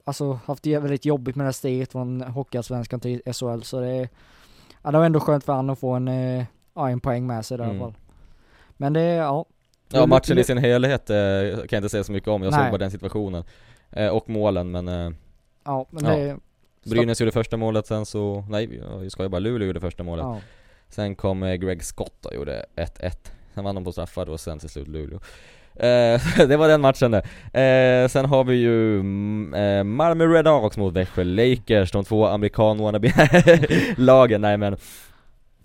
alltså 0.05 0.39
haft 0.47 0.63
det 0.63 0.79
väldigt 0.79 1.05
jobbigt 1.05 1.37
med 1.37 1.45
det 1.45 1.49
här 1.49 1.53
steget 1.53 1.93
från 1.93 2.21
Hockeyallsvenskan 2.21 3.01
till 3.01 3.23
SHL 3.33 3.61
så 3.63 3.81
det 3.81 3.89
är, 3.89 4.09
ja 4.83 4.91
det 4.91 4.99
var 4.99 5.05
ändå 5.07 5.21
skönt 5.21 5.45
för 5.45 5.53
han 5.53 5.71
att 5.71 5.79
få 5.79 5.91
en, 5.93 6.09
eh, 6.09 6.45
ja, 6.75 6.91
en 6.91 7.01
poäng 7.01 7.27
med 7.27 7.47
sig 7.47 7.59
där 7.59 7.65
i 7.65 7.67
alla 7.69 7.75
Mm. 7.77 7.85
fall. 7.93 8.01
Men 8.77 8.93
det, 8.93 9.03
ja. 9.03 9.45
Ja 9.93 10.07
matchen 10.07 10.39
i 10.39 10.45
sin 10.45 10.59
helhet 10.59 11.11
eh, 11.11 11.17
kan 11.17 11.67
jag 11.71 11.73
inte 11.73 11.89
säga 11.89 12.05
så 12.05 12.13
mycket 12.13 12.29
om, 12.29 12.43
jag 12.43 12.51
Nej. 12.51 12.61
såg 12.65 12.71
bara 12.73 12.79
den 12.79 12.91
situationen 12.91 13.45
eh, 13.91 14.09
Och 14.09 14.29
målen 14.31 14.71
men 14.71 14.89
eh, 14.89 15.11
Ja, 15.65 15.87
men 15.91 16.05
Ja. 16.05 16.11
det 16.83 16.91
Brynäs 16.91 17.21
gjorde 17.21 17.33
första 17.33 17.57
målet 17.57 17.87
sen 17.87 18.07
så, 18.07 18.45
nej 18.51 18.81
jag 19.03 19.13
ska 19.13 19.23
ju 19.23 19.29
bara 19.29 19.39
Luleå 19.39 19.67
gjorde 19.67 19.81
första 19.81 20.03
målet 20.03 20.23
Ja. 20.25 20.41
Sen 20.91 21.15
kom 21.15 21.43
eh, 21.43 21.55
Greg 21.55 21.85
Scott 21.85 22.27
och 22.27 22.35
gjorde 22.35 22.65
1-1 22.77 23.11
Sen 23.55 23.65
vann 23.65 23.75
de 23.75 23.85
på 23.85 23.93
straffar 23.93 24.29
och 24.31 24.41
sen 24.41 24.59
till 24.59 24.69
slut 24.69 24.89
Luleå 24.89 25.19
eh, 25.75 26.21
Det 26.49 26.57
var 26.57 26.69
den 26.69 26.81
matchen 26.81 27.11
det. 27.11 27.23
Eh, 27.61 28.09
sen 28.09 28.25
har 28.27 28.45
vi 28.45 28.55
ju 28.57 29.01
mm, 29.01 29.55
eh, 29.55 29.85
Malmö 29.85 30.27
Redhawks 30.27 30.77
mot 30.77 30.95
Växjö 30.95 31.25
Lakers, 31.25 31.93
de 31.93 32.05
två 32.05 32.27
amerikan 32.27 32.79
wannabe 32.79 33.13
lagen, 33.97 34.41
nej 34.41 34.57
men 34.57 34.73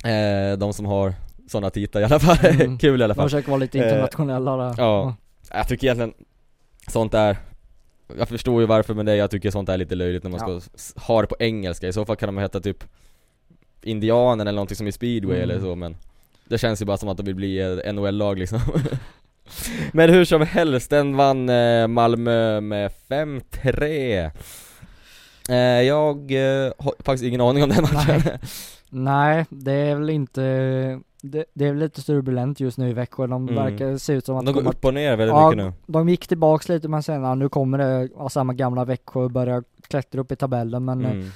eh, 0.04 0.58
De 0.58 0.74
som 0.74 0.86
har 0.86 1.14
sådana 1.48 1.70
titlar 1.70 2.02
i 2.02 2.06
alla 2.06 2.20
fall, 2.20 2.38
Mm. 2.62 2.78
kul 2.80 3.02
i 3.02 3.04
alla 3.04 3.14
De 3.14 3.18
fall 3.18 3.30
försöker 3.30 3.50
vara 3.50 3.60
lite 3.60 3.80
Eh, 3.80 3.84
internationella 3.86 4.58
där. 4.58 4.74
ja. 4.78 5.16
Jag 5.54 5.68
tycker 5.68 5.88
egentligen 5.88 6.14
sånt 6.88 7.14
är 7.14 7.38
Jag 8.18 8.30
förstår 8.30 8.62
ju 8.62 8.68
varför 8.68 8.94
men 8.94 9.06
det, 9.06 9.16
jag 9.16 9.32
tycker 9.32 9.52
sånt 9.52 9.70
är 9.70 9.78
lite 9.78 9.96
löjligt 9.96 10.24
när 10.24 10.32
man 10.32 10.40
Ja. 10.48 10.60
ska 10.76 11.02
ha 11.02 11.22
det 11.22 11.28
på 11.28 11.36
engelska, 11.40 11.88
i 11.88 11.94
så 11.94 12.06
fall 12.06 12.16
kan 12.16 12.28
de 12.36 12.38
heta 12.42 12.60
typ 12.60 12.84
Indianen 13.84 14.48
eller 14.48 14.56
någonting 14.56 14.78
som 14.78 14.88
i 14.88 14.92
speedway 14.92 15.38
Mm. 15.38 15.50
eller 15.50 15.60
så 15.62 15.76
men 15.76 15.96
Det 16.46 16.58
känns 16.58 16.82
ju 16.82 16.86
bara 16.86 16.98
som 16.98 17.10
att 17.10 17.18
de 17.18 17.24
vill 17.26 17.36
bli 17.36 17.60
ett 17.60 17.96
NHL-lag 17.96 18.40
liksom 18.40 18.60
Men 19.94 20.10
hur 20.10 20.26
som 20.26 20.42
helst, 20.42 20.90
den 20.90 21.16
vann 21.18 21.50
eh, 21.50 21.88
Malmö 21.88 22.62
med 22.62 22.92
5-3 23.10 24.32
eh, 25.50 25.56
Jag 25.82 26.32
eh, 26.32 26.72
har 26.78 26.94
faktiskt 27.04 27.24
ingen 27.24 27.42
aning 27.42 27.64
om 27.64 27.70
den 27.70 27.82
matchen 27.82 28.22
Nej. 28.26 28.40
Nej, 28.94 29.46
det 29.50 29.72
är 29.72 29.96
väl 29.96 30.10
inte, 30.10 30.42
det, 31.22 31.46
det 31.54 31.66
är 31.66 31.70
väl 31.72 31.80
lite 31.80 32.02
turbulent 32.02 32.60
just 32.60 32.78
nu 32.78 32.90
i 32.90 32.94
Växjö. 32.94 33.28
De 33.28 33.48
Mm. 33.50 33.56
verkar 33.64 33.98
se 33.98 34.14
ut 34.14 34.26
som 34.26 34.38
att 34.38 34.46
De 34.46 34.52
går 34.54 34.68
upp 34.68 34.86
och 34.86 34.94
ner 34.94 35.16
väldigt 35.16 35.36
Ja, 35.36 35.50
mycket 35.50 35.66
nu 35.66 35.74
De 35.86 36.10
gick 36.10 36.28
tillbaks 36.28 36.70
lite 36.70 36.88
men 36.88 37.04
sen, 37.04 37.22
ja, 37.24 37.36
nu 37.36 37.50
kommer 37.50 37.78
det 37.78 38.10
ja, 38.18 38.30
samma 38.30 38.54
gamla 38.54 38.86
Växjö 38.86 39.20
och 39.20 39.32
börjar 39.32 39.64
klättra 39.88 40.22
upp 40.22 40.32
i 40.32 40.36
tabellen 40.36 40.86
men 40.86 41.06
eh, 41.06 41.12
mm. 41.12 41.32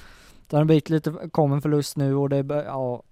Det 0.49 0.57
har 0.57 0.63
blivit 0.63 0.89
lite, 0.89 1.13
kom 1.31 1.53
en 1.53 1.61
förlust 1.61 1.97
nu 1.97 2.15
och 2.15 2.29
det, 2.29 2.63
ja 2.65 3.03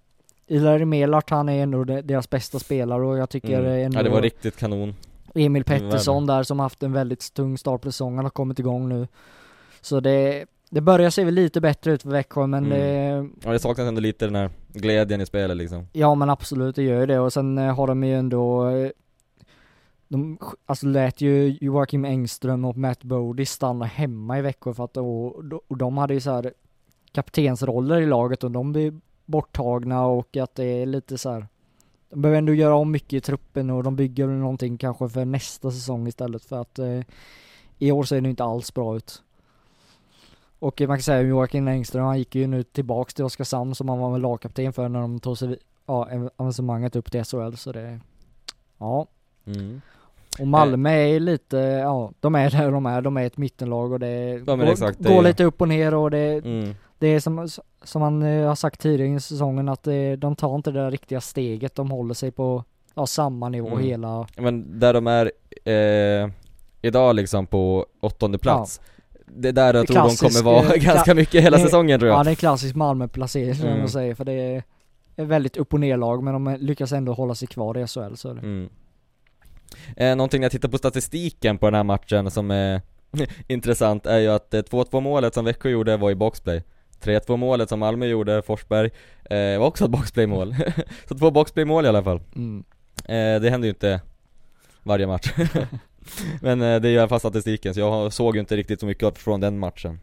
Ilari 0.48 0.86
Melart 0.86 1.30
han 1.30 1.50
är 1.50 1.64
ändå 1.64 1.84
de- 1.84 2.02
deras 2.02 2.30
bästa 2.30 2.60
spelare 2.60 3.06
och 3.06 3.18
jag 3.18 3.30
tycker 3.30 3.60
Mm. 3.60 3.86
ändå 3.86 4.00
Ja 4.00 4.04
det 4.04 4.10
var 4.10 4.22
riktigt 4.22 4.58
kanon 4.58 4.96
Emil. 5.36 5.64
Pettersson 5.64 6.26
där 6.26 6.44
som 6.44 6.60
haft 6.60 6.84
en 6.84 6.94
väldigt 6.94 7.34
tung 7.34 7.58
start 7.58 7.82
på 7.82 7.92
säsongen 7.92 8.24
har 8.24 8.30
kommit 8.30 8.60
igång 8.60 8.90
nu 8.90 9.08
Så 9.82 10.00
det, 10.00 10.46
det 10.70 10.82
börjar 10.82 11.10
se 11.10 11.24
väl 11.26 11.34
lite 11.34 11.62
bättre 11.62 11.92
ut 11.92 12.02
för 12.02 12.10
Växjö 12.10 12.48
men 12.48 12.66
Mm. 12.66 12.78
det, 12.80 13.30
Ja 13.44 13.52
det 13.52 13.60
saknas 13.60 13.88
ändå 13.88 14.02
lite 14.02 14.26
den 14.26 14.36
här 14.36 14.50
glädjen 14.74 15.22
i 15.22 15.26
spelet 15.26 15.58
liksom 15.58 15.88
Ja 15.94 16.16
men 16.16 16.30
absolut, 16.30 16.76
det 16.76 16.84
gör 16.84 17.00
ju 17.00 17.06
det 17.06 17.20
och 17.20 17.34
sen 17.34 17.58
eh, 17.58 17.76
har 17.76 17.88
de 17.88 18.04
ju 18.04 18.16
ändå 18.16 18.70
eh, 18.70 18.90
de 20.08 20.38
alltså 20.66 20.86
lät 20.88 21.22
ju 21.22 21.58
Joakim 21.62 22.06
Engström 22.06 22.66
och 22.66 22.78
Matt 22.78 23.04
Bodie 23.04 23.46
stanna 23.46 23.86
hemma 23.86 24.40
i 24.40 24.42
Växjö 24.42 24.74
för 24.74 24.84
att 24.84 24.98
och, 24.98 25.36
och 25.68 25.78
de 25.78 25.98
hade 25.98 26.14
ju 26.14 26.20
så 26.20 26.32
här 26.32 26.54
kaptensroller 27.14 28.02
i 28.02 28.06
laget 28.06 28.44
och 28.44 28.52
de 28.52 28.72
blir 28.72 29.00
borttagna 29.26 30.06
och 30.06 30.38
att 30.38 30.56
det 30.56 30.66
är 30.66 30.86
lite 30.86 31.18
så 31.18 31.32
här 31.32 31.48
de 32.14 32.22
behöver 32.22 32.38
ändå 32.38 32.54
göra 32.54 32.76
om 32.76 32.92
mycket 32.92 33.14
i 33.14 33.22
truppen 33.22 33.70
och 33.70 33.84
de 33.84 33.96
bygger 33.96 34.28
någonting 34.28 34.78
kanske 34.78 35.10
för 35.10 35.26
nästa 35.26 35.72
säsong 35.72 36.08
istället 36.08 36.46
för 36.46 36.62
att 36.62 36.80
eh, 36.80 37.00
i 37.80 37.92
år 37.92 38.04
ser 38.04 38.22
det 38.22 38.30
inte 38.30 38.44
alls 38.44 38.74
bra 38.74 38.96
ut. 38.96 39.24
Och 40.60 40.82
eh, 40.82 40.88
man 40.88 40.98
kan 40.98 41.04
säga 41.04 41.22
Joakim 41.22 41.68
Engström, 41.68 42.06
han 42.06 42.18
gick 42.18 42.36
ju 42.36 42.48
nu 42.48 42.64
tillbaks 42.64 43.14
till 43.14 43.26
Oskarshamn 43.26 43.76
som 43.76 43.90
han 43.90 44.00
var 44.00 44.12
med 44.12 44.22
lagkapten 44.22 44.74
för 44.74 44.90
när 44.90 45.00
de 45.00 45.20
tog 45.20 45.38
sig, 45.38 45.58
ja, 45.86 46.10
avancemanget 46.36 46.96
upp 46.96 47.12
till 47.12 47.24
SHL 47.24 47.56
så 47.56 47.72
det, 47.72 48.00
ja. 48.78 49.08
mm. 49.46 49.82
Och 50.40 50.48
Malmö 50.48 50.90
är 50.90 51.20
lite, 51.20 51.58
ja, 51.58 52.12
de 52.20 52.36
är 52.36 52.50
där 52.50 52.72
de 52.72 52.86
är, 52.86 53.02
de 53.02 53.18
är 53.18 53.26
ett 53.26 53.38
mittenlag 53.38 53.92
och 53.92 54.00
det 54.00 54.44
men 54.46 54.60
går, 54.60 54.68
exakt, 54.68 55.00
det 55.00 55.16
går 55.16 55.24
lite 55.24 55.44
upp 55.44 55.62
och 55.62 55.68
ner 55.68 55.94
och 55.94 56.12
det, 56.12 56.46
Mm. 56.46 56.76
Det 57.04 57.08
är 57.16 57.20
som, 57.20 57.48
som 57.84 58.00
man 58.02 58.24
eh, 58.24 58.48
har 58.48 58.56
sagt 58.56 58.82
tidigare 58.82 59.16
i 59.16 59.20
säsongen 59.20 59.70
att 59.70 59.84
det, 59.84 60.16
de 60.16 60.36
tar 60.36 60.56
inte 60.56 60.72
det 60.72 60.80
där 60.80 60.92
riktiga 60.92 61.22
steget, 61.22 61.76
de 61.76 61.92
håller 61.92 62.14
sig 62.14 62.32
på, 62.32 62.64
ja, 62.96 63.06
samma 63.06 63.50
nivå 63.50 63.68
Mm. 63.68 63.84
hela, 63.84 64.28
Men 64.38 64.80
där 64.80 64.94
de 64.94 65.08
är 65.08 65.32
eh, 65.66 66.30
idag 66.82 67.16
liksom 67.16 67.48
på 67.48 67.86
åttonde 68.02 68.38
plats 68.38 68.82
Det 69.26 69.48
är 69.48 69.54
där 69.54 69.74
jag 69.74 69.88
tror 69.88 69.96
de 69.96 70.02
klassisk, 70.02 70.44
kommer 70.44 70.54
vara 70.54 70.74
eh, 70.76 70.82
ganska 70.84 71.16
mycket 71.16 71.44
hela 71.44 71.58
det- 71.58 71.64
säsongen 71.64 72.00
tror 72.00 72.10
jag 72.10 72.20
ja 72.20 72.24
det 72.24 72.30
är 72.30 72.32
en 72.32 72.36
klassisk 72.36 72.76
Malmö-placering 72.76 73.56
som 73.56 73.68
Mm. 73.68 73.80
man 73.80 73.90
säger 73.90 74.16
för 74.16 74.26
det 74.26 74.34
är 74.34 74.58
ett 75.16 75.28
väldigt 75.28 75.58
upp 75.58 75.74
och 75.74 75.80
ner-lag 75.80 76.24
men 76.24 76.34
de 76.34 76.58
lyckas 76.60 76.92
ändå 76.92 77.14
hålla 77.14 77.36
sig 77.36 77.48
kvar 77.48 77.78
i 77.78 77.88
SHL 77.88 78.16
så 78.16 78.30
är 78.30 78.34
det. 78.34 78.40
mm. 78.42 78.70
eh, 79.98 80.16
Någonting 80.16 80.42
när 80.42 80.46
jag 80.46 80.52
tittar 80.52 80.70
på 80.70 80.78
statistiken 80.78 81.58
på 81.58 81.66
den 81.68 81.74
här 81.76 81.84
matchen 81.84 82.32
som 82.32 82.52
är 82.52 82.82
intressant 83.48 84.06
är 84.06 84.20
ju 84.20 84.28
att 84.28 84.54
eh, 84.54 84.60
2-2 84.62 85.02
målet 85.02 85.34
som 85.34 85.46
Växjö 85.46 85.70
gjorde 85.70 85.98
var 85.98 86.12
i 86.12 86.16
boxplay 86.16 86.64
3-2 87.04 87.38
målet 87.38 87.70
som 87.70 87.80
Malmö 87.80 88.06
gjorde, 88.06 88.42
Forsberg, 88.42 88.92
eh, 89.30 89.60
var 89.60 89.68
också 89.68 89.86
ett 89.86 89.92
boxplay-mål. 89.92 90.56
Så 91.08 91.18
två 91.18 91.32
boxplay-mål 91.32 91.86
i 91.86 91.88
alla 91.88 92.04
fall. 92.04 92.22
Mm. 92.36 92.64
Eh, 92.98 93.42
det 93.42 93.50
händer 93.50 93.68
ju 93.68 93.70
inte 93.70 94.02
varje 94.84 95.08
match. 95.08 95.34
Men 96.42 96.62
eh, 96.62 96.80
det 96.80 96.90
är 96.90 96.94
i 96.94 97.00
alla 97.00 97.10
fall 97.10 97.20
statistiken, 97.20 97.74
så 97.74 97.80
jag 97.80 98.14
såg 98.14 98.36
ju 98.36 98.40
inte 98.40 98.56
riktigt 98.56 98.80
så 98.80 98.86
mycket 98.86 99.18
från 99.18 99.40
den 99.40 99.60
matchen 99.60 100.00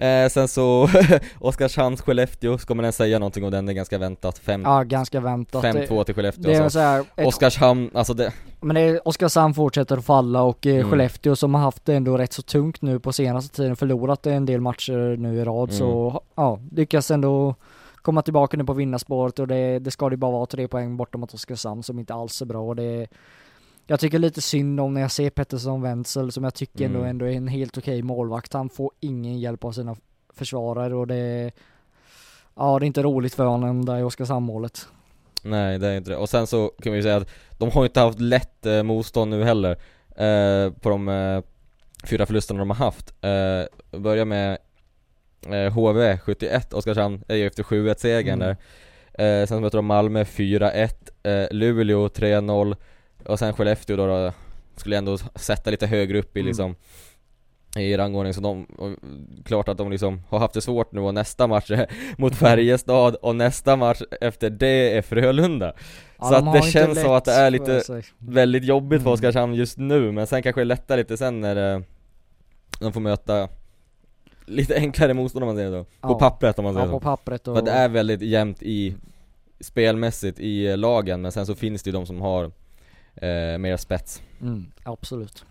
eh, 0.00 0.28
Sen 0.28 0.48
så, 0.48 0.86
Oskarshamns-Skellefteå, 1.40 2.58
ska 2.58 2.74
man 2.74 2.84
ens 2.84 2.96
säga 2.96 3.18
någonting 3.18 3.44
om 3.44 3.50
den? 3.50 3.66
Det 3.66 3.72
är 3.72 3.74
ganska 3.74 3.98
väntat, 3.98 4.38
5 4.38 4.62
Ja 4.64 4.82
ganska 4.82 5.20
väntat. 5.20 5.64
5-2 5.64 6.04
till 6.04 6.14
Skellefteå 6.14 6.42
Det 6.42 6.54
är 6.56 6.62
alltså. 6.62 6.78
så 6.78 6.82
här, 6.82 7.04
ett 7.16 7.26
Oskarshamn, 7.26 7.90
alltså 7.94 8.14
det, 8.14 8.32
Men 8.60 8.74
det 8.74 8.80
är 8.80 9.08
Oskarshamn 9.08 9.54
fortsätter 9.54 9.96
att 9.96 10.04
falla 10.04 10.42
och 10.42 10.66
eh, 10.66 10.74
Mm. 10.78 10.90
Skellefteå 10.90 11.36
som 11.36 11.54
har 11.54 11.60
haft 11.62 11.84
det 11.84 11.94
ändå 11.94 12.18
rätt 12.18 12.32
så 12.32 12.42
tungt 12.42 12.82
nu 12.82 12.98
på 12.98 13.12
senaste 13.12 13.56
tiden, 13.56 13.76
förlorat 13.76 14.26
en 14.26 14.46
del 14.46 14.60
matcher 14.60 15.16
nu 15.16 15.40
i 15.40 15.44
rad 15.44 15.68
Mm. 15.68 15.78
så 15.78 16.20
ja, 16.34 16.58
lyckas 16.72 17.10
ändå 17.10 17.54
komma 18.02 18.22
tillbaka 18.22 18.56
nu 18.56 18.64
på 18.64 18.72
vinnarspåret 18.72 19.38
och 19.38 19.48
det, 19.48 19.78
det 19.78 19.90
ska 19.90 20.08
det 20.08 20.16
bara 20.16 20.30
vara 20.32 20.46
tre 20.46 20.68
poäng 20.68 20.96
bortom 20.96 21.20
mot 21.20 21.34
Oskarshamn 21.34 21.82
som 21.82 21.98
inte 21.98 22.14
alls 22.14 22.42
är 22.42 22.46
bra 22.46 22.62
och 22.62 22.76
det 22.76 23.06
jag 23.90 24.00
tycker 24.00 24.18
lite 24.18 24.40
synd 24.40 24.80
om 24.80 24.94
när 24.94 25.00
jag 25.00 25.10
ser 25.10 25.30
Pettersson 25.30 25.82
Wenzel 25.82 26.32
som 26.32 26.44
jag 26.44 26.54
tycker 26.54 26.84
ändå, 26.84 26.98
Mm. 26.98 27.10
ändå 27.10 27.24
är 27.24 27.30
en 27.32 27.48
helt 27.48 27.78
okej 27.78 28.02
målvakt. 28.02 28.52
Han 28.52 28.68
får 28.68 28.90
ingen 29.00 29.38
hjälp 29.40 29.64
av 29.64 29.72
sina 29.72 29.96
försvarare 30.34 30.94
och 30.94 31.06
det 31.06 31.50
Ja 32.56 32.78
det 32.78 32.84
är 32.84 32.86
inte 32.86 33.02
roligt 33.02 33.34
för 33.34 33.44
honom 33.44 33.84
där 33.84 33.98
i 33.98 34.02
Oskarshamn 34.02 34.46
målet. 34.46 34.86
nej 35.42 35.78
det 35.78 35.86
är 35.88 35.96
inte 35.96 36.10
det. 36.10 36.16
Och 36.16 36.28
sen 36.28 36.46
så 36.46 36.72
kan 36.82 36.92
vi 36.92 37.02
säga 37.02 37.16
att 37.16 37.28
de 37.58 37.70
har 37.70 37.84
inte 37.84 38.00
haft 38.00 38.20
lätt 38.20 38.66
eh, 38.66 38.82
motstånd 38.82 39.30
nu 39.30 39.44
heller 39.44 39.70
eh, 40.16 40.72
På 40.72 40.88
de 40.88 41.08
eh, 41.08 41.42
fyra 42.10 42.26
förlusterna 42.26 42.58
de 42.58 42.70
har 42.70 42.76
haft 42.76 43.14
eh, 43.24 43.98
Börja 44.00 44.24
med 44.24 44.58
eh, 45.46 45.72
HV 45.72 46.18
71, 46.18 46.72
Oskarshamn 46.72 47.22
är 47.28 47.36
ju 47.36 47.46
efter 47.46 47.62
7-1 47.62 47.94
segern 47.98 48.42
Mm. 48.42 48.56
där 49.16 49.40
eh, 49.40 49.46
Sen 49.46 49.60
möter 49.62 49.78
de 49.78 49.86
Malmö 49.86 50.22
4-1, 50.24 50.88
eh, 51.22 51.46
Luleå 51.50 52.08
3-0 52.08 52.76
Och 53.28 53.38
sen 53.38 53.52
Skellefteå 53.52 53.96
då, 53.96 54.06
då 54.06 54.32
skulle 54.76 54.94
jag 54.94 54.98
ändå 54.98 55.18
sätta 55.34 55.70
lite 55.70 55.86
högre 55.86 56.18
upp 56.18 56.36
i 56.36 56.40
Mm. 56.40 56.46
liksom 56.48 56.74
i 57.76 57.96
rangordning. 57.96 58.34
Så 58.34 58.40
de, 58.40 58.64
och, 58.64 58.90
klart 59.44 59.68
att 59.68 59.78
de 59.78 59.90
liksom 59.90 60.22
har 60.28 60.38
haft 60.38 60.54
det 60.54 60.60
svårt 60.60 60.92
nu 60.92 61.00
och 61.00 61.14
nästa 61.14 61.46
match 61.46 61.70
är 61.70 61.90
mot 62.18 62.36
Färjestad 62.36 63.14
och 63.14 63.36
nästa 63.36 63.76
match 63.76 64.02
efter 64.20 64.50
det 64.50 64.96
är 64.96 65.02
Frölunda. 65.02 65.72
Ja, 66.18 66.24
Så 66.24 66.32
de 66.34 66.48
att 66.48 66.54
det 66.54 66.62
känns 66.70 67.00
som 67.02 67.12
att 67.12 67.24
det 67.24 67.32
är 67.32 67.50
för 67.50 67.50
lite 67.50 68.02
väldigt 68.18 68.64
jobbigt 68.64 68.98
för 69.02 69.06
Mm. 69.06 69.12
Oskarshamn 69.12 69.54
just 69.54 69.78
nu. 69.78 70.12
Men 70.12 70.26
sen 70.26 70.42
kanske 70.42 70.60
det 70.60 70.64
lättar 70.64 70.96
lite 70.96 71.16
sen 71.16 71.40
när 71.40 71.54
det, 71.54 71.82
de 72.80 72.92
får 72.92 73.00
möta 73.00 73.48
lite 74.46 74.74
enklare 74.76 75.14
motstånd 75.14 75.42
om 75.42 75.46
man 75.46 75.56
säger 75.56 75.70
så, 75.70 75.84
på 75.84 75.90
Ja. 76.12 76.18
pappret 76.18 76.58
om 76.58 76.64
man 76.64 76.74
säger 76.74 76.86
Ja, 76.86 76.92
så. 76.92 76.98
på 77.00 77.04
pappret 77.04 77.48
och... 77.48 77.56
För 77.56 77.64
det 77.64 77.70
är 77.70 77.88
väldigt 77.88 78.22
jämnt 78.22 78.62
i 78.62 78.94
spelmässigt 79.60 80.38
i 80.40 80.66
eh, 80.66 80.76
lagen. 80.76 81.22
Men 81.22 81.32
sen 81.32 81.46
så 81.46 81.54
finns 81.54 81.82
det 81.82 81.88
ju 81.88 81.92
de 81.92 82.06
som 82.06 82.20
har 82.20 82.50
eh, 83.22 83.58
mer 83.58 83.76
spets 83.76 84.22
Mm, 84.40 84.66
absolut. 84.82 85.44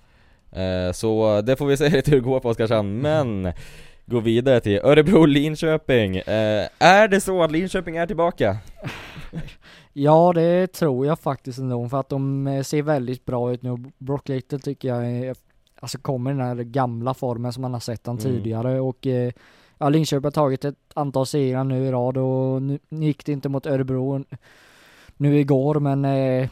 eh, 0.52 0.92
Så 0.94 1.42
det 1.42 1.56
får 1.56 1.66
vi 1.66 1.78
se 1.78 1.90
lite 1.90 2.12
hur 2.12 2.18
det 2.18 2.24
går 2.24 2.40
på 2.40 2.50
Oskarshamn, 2.50 2.98
men 3.02 3.54
Gå 4.10 4.20
vidare 4.20 4.60
till 4.60 4.80
Örebro-Linköping 4.84 6.18
eh, 6.18 6.68
Är 6.80 7.08
det 7.08 7.22
så 7.22 7.44
att 7.44 7.52
Linköping 7.52 7.98
är 7.98 8.08
tillbaka? 8.08 8.58
Ja, 9.94 10.32
det 10.36 10.68
tror 10.68 11.06
jag 11.06 11.20
faktiskt 11.20 11.60
ändå, 11.60 11.90
för 11.90 12.00
att 12.00 12.10
de 12.10 12.48
eh, 12.48 12.64
ser 12.64 12.82
väldigt 12.82 13.26
bra 13.26 13.52
ut 13.54 13.62
nu. 13.64 13.78
Brock 13.98 14.30
Little 14.30 14.60
tycker 14.60 14.88
jag 14.88 15.06
är, 15.12 15.36
alltså 15.80 15.98
kommer 15.98 16.32
i 16.32 16.34
den 16.34 16.46
här 16.46 16.56
gamla 16.56 17.14
formen 17.14 17.54
som 17.54 17.62
man 17.62 17.74
har 17.74 17.80
sett 17.80 18.06
han 18.08 18.18
Mm. 18.18 18.32
tidigare 18.34 18.80
och 18.80 19.08
eh, 19.08 19.32
ja, 19.78 19.90
Linköping 19.90 20.24
har 20.24 20.32
tagit 20.32 20.66
ett 20.66 20.76
antal 20.94 21.26
segrar 21.26 21.64
nu 21.64 21.86
i 21.86 21.92
rad 21.92 22.18
och 22.18 22.62
nu, 22.62 22.80
nu 22.90 23.06
gick 23.06 23.26
det 23.26 23.32
inte 23.32 23.50
mot 23.50 23.66
Örebro. 23.66 24.24
nu 25.18 25.40
igår 25.40 25.80
men 25.80 26.06
eh, 26.06 26.50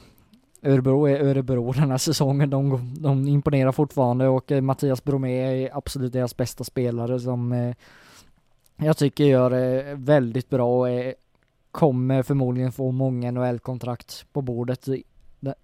Örebro 0.66 1.08
är 1.08 1.20
Örebro 1.24 1.72
den 1.72 1.92
här 1.92 1.98
säsongen. 1.98 2.50
De, 2.50 2.94
de 3.00 3.28
imponerar 3.28 3.72
fortfarande 3.72 4.28
och 4.28 4.52
eh, 4.52 4.62
Mattias 4.62 5.04
Bromé 5.04 5.64
är 5.66 5.78
absolut 5.78 6.14
deras 6.14 6.38
bästa 6.38 6.64
spelare 6.64 7.20
som 7.20 7.52
eh, 7.52 7.76
jag 8.78 8.98
tycker 8.98 9.24
gör 9.24 9.50
det 9.50 9.96
väldigt 9.96 10.50
bra 10.50 10.80
och 10.80 10.90
är, 10.90 11.14
kommer 11.72 12.24
förmodligen 12.24 12.72
få 12.72 12.92
många 12.92 13.32
NHL-kontrakt 13.32 14.26
på 14.34 14.42
bordet 14.42 14.88
i, 14.88 15.04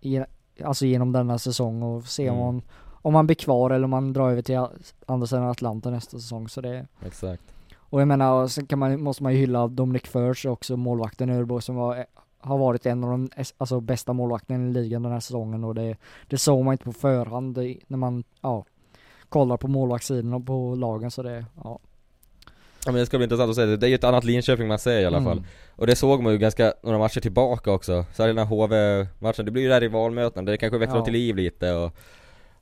i, 0.01 0.21
alltså 0.63 0.85
genom 0.85 1.11
denna 1.11 1.37
säsong 1.37 1.83
och 1.83 2.03
se 2.07 2.27
Mm. 2.27 2.39
om, 2.39 2.55
man, 2.55 2.61
om 3.03 3.13
man 3.13 3.25
blir 3.27 3.35
kvar 3.35 3.69
eller 3.71 3.83
om 3.83 3.89
man 3.89 4.13
drar 4.13 4.31
över 4.31 4.41
till 4.41 4.59
andra 5.05 5.27
sidan 5.27 5.43
Atlanten 5.49 5.93
nästa 5.93 6.19
säsong. 6.19 6.49
Så 6.49 6.61
det, 6.61 6.87
Exakt. 7.05 7.43
och 7.77 8.01
jag 8.01 8.07
menar, 8.07 8.47
sen 8.47 8.65
kan 8.65 8.79
man, 8.79 9.01
måste 9.03 9.23
man 9.23 9.31
ju 9.33 9.37
hylla 9.39 9.67
Dominic 9.67 10.03
Furs 10.03 10.45
också, 10.45 10.77
målvakten 10.77 11.29
i 11.29 11.33
Örebro 11.33 11.61
som 11.61 11.75
var, 11.75 12.05
har 12.43 12.57
varit 12.57 12.85
en 12.85 13.03
av 13.03 13.09
de 13.09 13.29
alltså, 13.57 13.79
bästa 13.79 14.13
målvakterna 14.13 14.67
i 14.69 14.71
ligan 14.73 15.03
den 15.03 15.11
här 15.11 15.19
säsongen 15.19 15.63
och 15.63 15.75
det, 15.75 15.95
det 16.27 16.37
såg 16.37 16.63
man 16.65 16.71
inte 16.71 16.83
på 16.85 16.93
förhand 16.93 17.57
när 17.87 17.97
man, 17.97 18.23
ja, 18.41 18.65
kollar 19.29 19.57
på 19.57 19.67
målvaktssidan 19.67 20.33
och 20.33 20.45
på 20.45 20.75
lagen 20.75 21.11
så 21.11 21.23
det, 21.23 21.45
ja. 21.63 21.79
Ja 22.85 22.91
men 22.91 22.95
det 22.99 23.05
ska 23.05 23.17
bli 23.17 23.23
intressant 23.23 23.49
att 23.49 23.55
se, 23.55 23.65
det 23.65 23.85
är 23.87 23.89
ju 23.89 23.95
ett 23.95 24.03
annat 24.03 24.23
Linköping 24.23 24.67
man 24.67 24.79
ser 24.79 24.99
i 24.99 25.05
alla 25.05 25.21
fall 25.21 25.37
Mm. 25.37 25.49
Och 25.75 25.87
det 25.87 25.95
såg 25.95 26.23
man 26.23 26.31
ju 26.33 26.37
ganska, 26.39 26.73
några 26.83 26.97
matcher 26.97 27.19
tillbaka 27.19 27.71
också 27.71 28.05
Så 28.13 28.23
här 28.23 28.27
den 28.27 28.37
här 28.37 28.45
HV-matchen, 28.45 29.45
det 29.45 29.51
blir 29.51 29.63
ju 29.63 29.69
där 29.69 29.83
i 29.83 29.87
valmöten, 29.87 30.45
det 30.45 30.57
kanske 30.57 30.77
väcker 30.77 30.91
Ja. 30.93 30.95
dem 30.95 31.03
till 31.05 31.13
liv 31.13 31.35
lite 31.35 31.73
och 31.73 31.91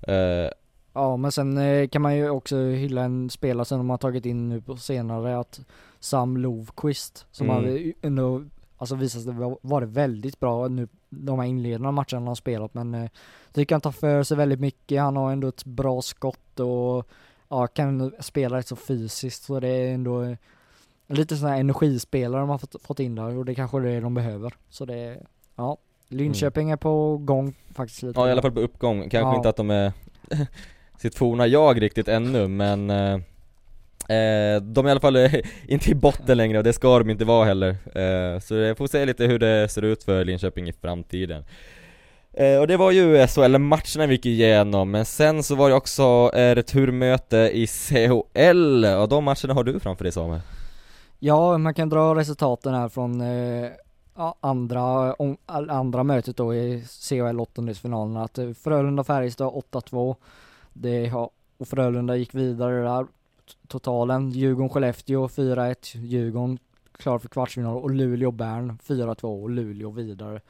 eh, 0.10 0.50
Ja 0.94 1.18
men 1.18 1.32
sen 1.32 1.58
eh, 1.58 1.88
kan 1.88 2.02
man 2.02 2.16
ju 2.16 2.30
också 2.30 2.56
hylla 2.58 3.04
en 3.04 3.30
spelare 3.30 3.66
som 3.66 3.78
de 3.78 3.90
har 3.90 3.98
tagit 3.98 4.26
in 4.26 4.50
nu 4.50 4.62
på 4.62 4.76
senare 4.78 5.40
att 5.40 5.60
Sam 6.00 6.38
Lovqvist 6.38 7.26
som 7.32 7.50
Mm. 7.50 7.64
har 7.64 7.94
ändå 8.02 8.44
Alltså 8.82 8.96
visat 8.96 9.24
sig 9.24 9.34
va- 9.34 9.58
vara 9.62 9.86
väldigt 9.86 10.40
bra 10.40 10.68
nu 10.68 10.88
de 11.10 11.40
här 11.40 11.46
inledande 11.48 11.92
matcherna 11.92 12.06
han 12.12 12.28
har 12.28 12.36
spelat 12.36 12.74
men 12.74 12.96
eh, 12.96 13.10
tycker 13.54 13.76
han 13.76 13.82
tar 13.82 13.92
för 13.92 14.24
sig 14.24 14.38
väldigt 14.38 14.60
mycket, 14.60 15.02
han 15.02 15.16
har 15.16 15.32
ändå 15.32 15.48
ett 15.48 15.66
bra 15.66 16.02
skott 16.02 16.60
och 16.60 17.08
ja, 17.50 17.68
kan 17.68 18.12
spela 18.20 18.58
rätt 18.58 18.68
så 18.68 18.76
fysiskt 18.76 19.44
så 19.44 19.60
det 19.60 19.68
är 19.68 19.94
ändå 19.94 20.22
eh, 20.24 20.38
lite 21.08 21.38
sån 21.38 21.50
här 21.50 21.60
energispelare 21.60 22.42
de 22.42 22.50
har 22.50 22.58
fått, 22.58 22.76
fått 22.82 23.00
in 23.00 23.16
där 23.16 23.38
och 23.38 23.46
det 23.46 23.56
kanske 23.56 23.78
är 23.78 23.82
det 23.82 24.00
de 24.00 24.14
behöver. 24.14 24.54
Så 24.70 24.86
det 24.86 25.20
ja, 25.56 25.78
Linköping 26.08 26.70
är 26.72 26.78
på 26.78 27.18
gång 27.18 27.56
faktiskt 27.74 28.04
lite. 28.04 28.20
Ja 28.20 28.28
i 28.28 28.32
alla 28.32 28.42
fall 28.42 28.52
på 28.52 28.60
uppgång, 28.60 29.00
kanske 29.02 29.18
Ja. 29.20 29.36
inte 29.36 29.50
att 29.50 29.56
de 29.58 29.70
är 29.70 29.94
sitt 30.98 31.16
forna 31.16 31.48
jag 31.48 31.82
riktigt 31.82 32.08
ännu 32.08 32.48
men 32.48 32.90
eh, 32.90 33.20
eh, 34.10 34.62
De 34.62 34.86
är 34.86 34.88
i 34.88 34.92
alla 34.92 35.00
fall 35.00 35.18
inte 35.68 35.92
i 35.92 35.96
botten 35.96 36.38
längre 36.38 36.58
och 36.58 36.64
det 36.64 36.74
ska 36.74 37.00
de 37.00 37.10
inte 37.10 37.26
vara 37.26 37.46
heller. 37.46 37.70
Eh, 37.96 38.40
Så 38.40 38.56
jag 38.56 38.78
får 38.78 38.88
se 38.88 39.06
lite 39.06 39.26
hur 39.26 39.40
det 39.40 39.70
ser 39.70 39.82
ut 39.82 40.04
för 40.04 40.26
Linköping 40.26 40.70
i 40.70 40.74
framtiden. 40.74 41.44
Eh, 42.34 42.58
Och 42.60 42.68
det 42.68 42.78
var 42.78 42.92
ju 42.92 43.28
SHL-matcherna 43.28 44.08
vi 44.08 44.14
gick 44.14 44.26
igenom, 44.26 44.92
men 44.92 45.06
sen 45.06 45.44
så 45.44 45.56
var 45.56 45.70
det 45.70 45.76
också 45.76 46.32
eh, 46.34 46.56
returmöte 46.56 47.38
i 47.38 47.68
CHL 47.68 48.86
och 48.86 49.10
de 49.10 49.24
matcherna 49.24 49.54
har 49.54 49.64
du 49.64 49.80
framför 49.80 50.04
dig 50.04 50.12
Samuel? 50.14 50.42
Ja, 51.20 51.58
man 51.58 51.74
kan 51.74 51.90
dra 51.90 52.16
resultaten 52.16 52.74
här 52.74 52.90
från 52.90 53.22
eh, 53.22 53.70
ja, 54.16 54.36
andra, 54.40 55.14
om, 55.14 55.38
andra 55.46 56.04
mötet 56.04 56.38
då 56.38 56.54
i 56.56 56.84
CHL 57.10 57.40
åttondelsfinalen. 57.40 58.18
Att 58.18 58.38
eh, 58.38 58.46
Frölunda-Färjestad 58.50 59.64
8-2 59.72 60.16
det 60.74 61.08
har, 61.08 61.30
och 61.58 61.68
Frölunda 61.68 62.16
gick 62.16 62.36
vidare 62.36 62.84
där 62.84 63.06
totalen. 63.68 64.32
Djurgården-Skellefteå 64.32 65.28
4-1 65.28 65.98
Djurgården 65.98 66.60
klar 66.92 67.20
för 67.20 67.30
kvartsfinal 67.30 67.78
och 67.78 67.92
Luleå-Bern 67.92 68.78
4-2 68.88 69.44
och 69.44 69.50
Luleå 69.50 69.92
vidare. 69.92 70.42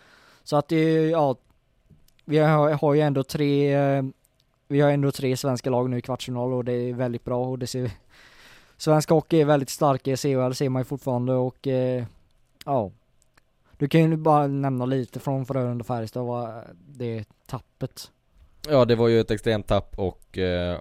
Så 0.44 0.58
att 0.58 0.68
det, 0.68 0.76
är, 0.76 1.10
ja 1.10 1.36
vi 2.26 2.38
har, 2.38 2.72
har 2.72 2.94
ju 2.94 3.02
ändå 3.02 3.24
tre 3.24 3.78
vi 4.68 4.82
har 4.82 4.92
ändå 4.92 5.12
tre 5.12 5.38
svenska 5.38 5.70
lag 5.70 5.90
nu 5.90 5.98
i 5.98 6.02
kvartsfinal 6.02 6.54
och 6.54 6.66
det 6.66 6.74
är 6.74 6.94
väldigt 6.94 7.26
bra 7.26 7.46
och 7.46 7.60
det 7.60 7.68
ser 7.68 7.92
Svensk 8.78 9.10
hockey 9.10 9.42
är 9.42 9.46
väldigt 9.46 9.70
stark 9.70 10.08
i 10.08 10.18
CHL 10.18 10.54
ser 10.54 10.70
man 10.70 10.80
ju 10.80 10.84
fortfarande 10.84 11.34
och 11.34 11.68
eh, 11.68 12.06
ja. 12.66 12.92
Du 13.78 13.88
kan 13.88 14.02
ju 14.02 14.18
bara 14.18 14.48
nämna 14.48 14.86
lite 14.86 15.20
från 15.20 15.46
Frölunda 15.46 15.84
Färjestad 15.84 16.26
vad 16.26 16.64
det 16.88 17.26
tappet. 17.46 18.12
Ja 18.68 18.86
det 18.86 18.96
var 18.96 19.08
ju 19.08 19.20
ett 19.20 19.32
extremt 19.32 19.68
tapp 19.68 19.94
och 20.00 20.38
eh, 20.38 20.80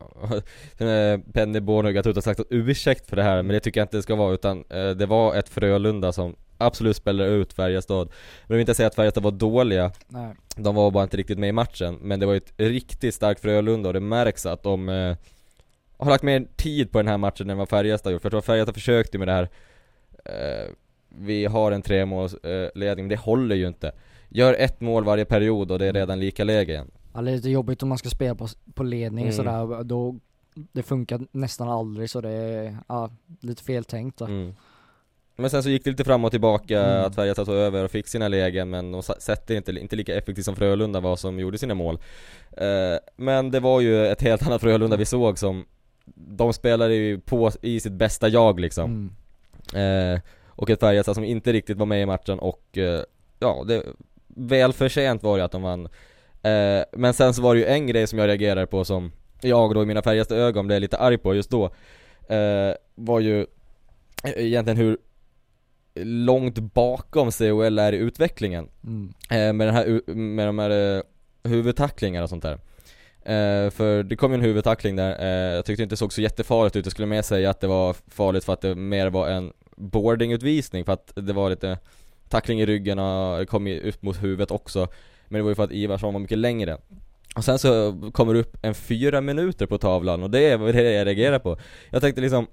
eh, 0.78 1.18
Penny 1.32 1.60
Bornhög 1.60 1.96
har 1.96 2.08
ut 2.08 2.16
och 2.16 2.24
sagt 2.24 2.40
ursäkt 2.50 3.08
för 3.08 3.16
det 3.16 3.22
här 3.22 3.42
men 3.42 3.54
det 3.54 3.60
tycker 3.60 3.80
jag 3.80 3.84
inte 3.84 3.96
det 3.96 4.02
ska 4.02 4.14
vara 4.14 4.34
utan 4.34 4.64
eh, 4.70 4.90
det 4.90 5.06
var 5.06 5.34
ett 5.34 5.48
Frölunda 5.48 6.12
som 6.12 6.36
absolut 6.58 6.96
spelade 6.96 7.30
ut 7.30 7.52
Färjestad. 7.52 8.06
Men 8.06 8.46
jag 8.46 8.54
vill 8.54 8.60
inte 8.60 8.74
säga 8.74 8.86
att 8.86 8.94
Färjestad 8.94 9.22
var 9.22 9.30
dåliga. 9.30 9.92
Nej. 10.08 10.34
De 10.56 10.74
var 10.74 10.90
bara 10.90 11.04
inte 11.04 11.16
riktigt 11.16 11.38
med 11.38 11.48
i 11.48 11.52
matchen 11.52 11.98
men 12.02 12.20
det 12.20 12.26
var 12.26 12.32
ju 12.32 12.36
ett 12.36 12.52
riktigt 12.56 13.14
starkt 13.14 13.40
Frölunda 13.40 13.88
och 13.88 13.92
det 13.92 14.00
märks 14.00 14.46
att 14.46 14.62
de 14.62 14.88
eh, 14.88 15.16
har 15.96 16.10
lagt 16.10 16.22
mer 16.22 16.46
tid 16.56 16.92
på 16.92 16.98
den 16.98 17.08
här 17.08 17.18
matchen 17.18 17.50
än 17.50 17.58
vad 17.58 17.68
Färjestad 17.68 18.12
gjort. 18.12 18.22
För 18.22 18.26
jag 18.26 18.30
tror 18.30 18.38
att 18.38 18.44
Färjestad 18.44 18.74
försökte 18.74 19.18
med 19.18 19.28
det 19.28 19.32
här 19.32 19.48
eh, 20.24 20.72
Vi 21.08 21.44
har 21.46 21.72
en 21.72 21.82
tremålsledning, 21.82 22.64
eh, 22.64 22.70
ledning, 22.74 23.08
det 23.08 23.16
håller 23.16 23.56
ju 23.56 23.66
inte. 23.66 23.92
Gör 24.28 24.54
ett 24.54 24.80
mål 24.80 25.04
varje 25.04 25.24
period 25.24 25.70
och 25.70 25.78
det 25.78 25.86
är 25.86 25.92
redan 25.92 26.20
lika 26.20 26.44
läge 26.44 26.72
igen 26.72 26.90
Ja, 27.18 27.22
det 27.22 27.30
är 27.30 27.36
lite 27.36 27.50
jobbigt 27.50 27.82
om 27.82 27.88
man 27.88 27.98
ska 27.98 28.08
spela 28.10 28.34
på, 28.34 28.46
på 28.74 28.82
ledning 28.82 29.24
Mm. 29.24 29.36
sådär 29.36 29.84
då 29.84 30.16
Det 30.72 30.82
funkar 30.82 31.20
nästan 31.32 31.68
aldrig 31.68 32.10
så 32.10 32.20
det 32.20 32.30
är 32.30 32.76
ja, 32.88 33.10
lite 33.40 33.62
fel 33.64 33.84
tänkt 33.84 34.18
då. 34.18 34.24
Mm. 34.24 34.54
Men 35.36 35.50
sen 35.50 35.62
så 35.62 35.68
gick 35.68 35.84
det 35.84 35.90
lite 35.90 36.04
fram 36.04 36.24
och 36.24 36.30
tillbaka, 36.30 36.84
Mm. 36.84 37.04
att 37.06 37.14
Färjestad 37.14 37.46
tog 37.46 37.54
över 37.54 37.84
och 37.84 37.90
fick 37.90 38.08
sina 38.08 38.28
lägen 38.28 38.70
men 38.70 38.92
de 38.92 39.02
sätter 39.02 39.54
inte, 39.54 39.72
inte 39.72 39.96
lika 39.96 40.14
effektivt 40.14 40.44
som 40.44 40.56
Frölunda 40.56 41.00
var 41.00 41.16
som 41.16 41.38
gjorde 41.40 41.58
sina 41.58 41.74
mål 41.74 41.98
eh, 42.56 42.98
Men 43.16 43.50
det 43.50 43.60
var 43.60 43.80
ju 43.80 44.06
ett 44.06 44.22
helt 44.22 44.46
annat 44.46 44.60
Frölunda 44.60 44.96
vi 44.96 45.04
såg 45.04 45.38
som 45.38 45.64
De 46.14 46.52
spelade 46.52 46.94
ju 46.94 47.20
på 47.20 47.50
i 47.62 47.80
sitt 47.80 47.92
bästa 47.92 48.28
jag 48.28 48.60
liksom 48.60 49.10
Mm. 49.74 50.14
eh, 50.14 50.20
Och 50.46 50.70
ett 50.70 50.80
Färjestad 50.80 51.14
som 51.14 51.24
inte 51.24 51.52
riktigt 51.52 51.76
var 51.78 51.86
med 51.86 52.02
i 52.02 52.06
matchen 52.06 52.38
och 52.38 52.78
eh, 52.78 53.02
Ja, 53.38 53.64
det 53.68 53.82
Välförtjänt 54.26 55.22
var 55.22 55.38
det 55.38 55.44
att 55.44 55.52
de 55.52 55.62
vann 55.62 55.88
eh, 56.42 56.84
Men 56.92 57.14
sen 57.14 57.34
så 57.34 57.42
var 57.42 57.54
det 57.54 57.60
ju 57.60 57.66
en 57.66 57.86
grej 57.86 58.06
som 58.06 58.18
jag 58.18 58.28
reagerade 58.28 58.66
på 58.66 58.84
som 58.84 59.12
Jag 59.40 59.74
då 59.74 59.82
i 59.82 59.86
mina 59.86 60.02
färgaste 60.02 60.36
ögon 60.36 60.66
blev 60.66 60.80
lite 60.80 60.98
arg 60.98 61.18
på 61.18 61.34
just 61.34 61.50
då 61.50 61.64
eh, 62.28 62.74
Var 62.94 63.20
ju 63.20 63.46
Egentligen 64.24 64.76
hur 64.76 64.98
Långt 66.04 66.58
bakom 66.58 67.30
COL 67.30 67.78
är 67.78 67.92
i 67.92 67.96
utvecklingen. 67.96 68.68
Mm. 68.84 69.12
eh, 69.30 69.52
Med 69.52 69.66
den 69.66 69.74
här, 69.74 70.14
med 70.14 70.48
de 70.48 70.58
här 70.58 70.96
eh, 70.96 71.02
huvudtacklingar 71.42 72.22
och 72.22 72.28
sånt 72.28 72.42
där. 72.42 72.52
Eh, 73.22 73.70
För 73.70 74.02
det 74.02 74.16
kom 74.16 74.32
ju 74.32 74.34
en 74.34 74.42
huvudtackling 74.42 74.96
där, 74.96 75.20
eh, 75.20 75.54
jag 75.54 75.64
tyckte 75.64 75.82
inte 75.82 75.92
det 75.92 75.96
såg 75.96 76.12
så 76.12 76.20
jättefarligt 76.20 76.76
ut. 76.76 76.86
Jag 76.86 76.92
skulle 76.92 77.06
mer 77.06 77.22
säga 77.22 77.50
att 77.50 77.60
det 77.60 77.66
var 77.66 77.96
farligt 78.08 78.44
för 78.44 78.52
att 78.52 78.60
det 78.60 78.74
mer 78.74 79.10
var 79.10 79.28
en 79.28 79.52
boardingutvisning 79.76 80.84
för 80.84 80.92
att 80.92 81.12
det 81.14 81.32
var 81.32 81.50
lite 81.50 81.78
tackling 82.28 82.60
i 82.60 82.66
ryggen 82.66 82.98
och 82.98 83.48
kom 83.48 83.66
upp 83.66 84.02
mot 84.02 84.22
huvudet 84.22 84.50
också 84.50 84.88
Men 85.28 85.38
det 85.38 85.42
var 85.42 85.50
ju 85.50 85.54
för 85.54 85.64
att 85.64 85.72
Ivarsson 85.72 86.12
var 86.14 86.20
mycket 86.20 86.38
längre. 86.38 86.78
Och 87.36 87.44
sen 87.44 87.58
så 87.58 87.94
kommer 88.12 88.34
det 88.34 88.40
upp 88.40 88.56
en 88.62 88.74
fyra 88.74 89.20
minuter 89.20 89.66
på 89.66 89.78
tavlan 89.78 90.22
och 90.22 90.30
det 90.30 90.40
är 90.40 90.56
vad 90.56 90.68
jag 90.68 90.74
reagerar 91.06 91.38
på. 91.38 91.58
Jag 91.90 92.02
tänkte 92.02 92.20
liksom 92.20 92.46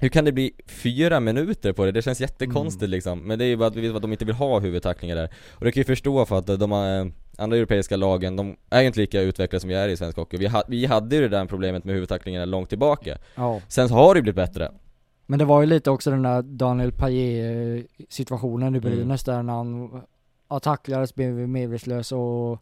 hur 0.00 0.08
kan 0.08 0.24
det 0.24 0.32
bli 0.32 0.52
fyra 0.66 1.20
minuter 1.20 1.72
på 1.72 1.84
det? 1.84 1.92
Det 1.92 2.02
känns 2.02 2.20
jättekonstigt 2.20 2.82
Mm. 2.82 2.90
liksom. 2.90 3.18
Men 3.26 3.38
det 3.38 3.44
är 3.44 3.46
ju 3.46 3.56
bara 3.56 3.66
att 3.68 3.76
vi 3.76 3.80
vet 3.80 3.96
att 3.96 4.02
de 4.02 4.12
inte 4.12 4.24
vill 4.24 4.34
ha 4.34 4.60
huvudtacklingar 4.60 5.16
där. 5.16 5.28
Och 5.52 5.64
det 5.64 5.72
kan 5.72 5.80
ju 5.80 5.84
förstå 5.84 6.24
för 6.26 6.38
att 6.38 6.46
de 6.60 6.72
här 6.72 7.12
andra 7.38 7.56
europeiska 7.56 7.96
lagen, 7.96 8.36
de 8.36 8.56
är 8.70 8.80
ju 8.80 8.86
inte 8.86 9.00
lika 9.00 9.20
utvecklade 9.20 9.60
som 9.60 9.68
vi 9.68 9.74
är 9.74 9.88
i 9.88 9.96
svensk 9.96 10.16
hockey. 10.16 10.36
Vi, 10.36 10.46
ha, 10.46 10.62
vi 10.68 10.86
hade 10.86 11.16
ju 11.16 11.22
det 11.22 11.28
där 11.28 11.44
problemet 11.46 11.84
med 11.84 11.94
huvudtacklingarna 11.94 12.44
långt 12.44 12.68
tillbaka. 12.68 13.18
Ja. 13.34 13.60
Sen 13.68 13.90
har 13.90 14.14
det 14.14 14.18
ju 14.18 14.22
blivit 14.22 14.36
bättre. 14.36 14.72
Men 15.26 15.38
det 15.38 15.44
var 15.44 15.60
ju 15.60 15.66
lite 15.66 15.90
också 15.90 16.10
den 16.10 16.22
där 16.22 16.42
Daniel 16.42 16.92
Paillet 16.92 17.84
eh, 17.84 18.04
situationen 18.08 18.74
i 18.74 18.78
Mm. 18.78 18.80
Brynäs 18.80 19.24
där 19.24 19.42
när 19.42 19.52
han 19.52 19.90
ja, 20.48 20.60
tacklades, 20.60 21.14
blev 21.14 21.32
medvetslös 21.48 22.12
och 22.12 22.58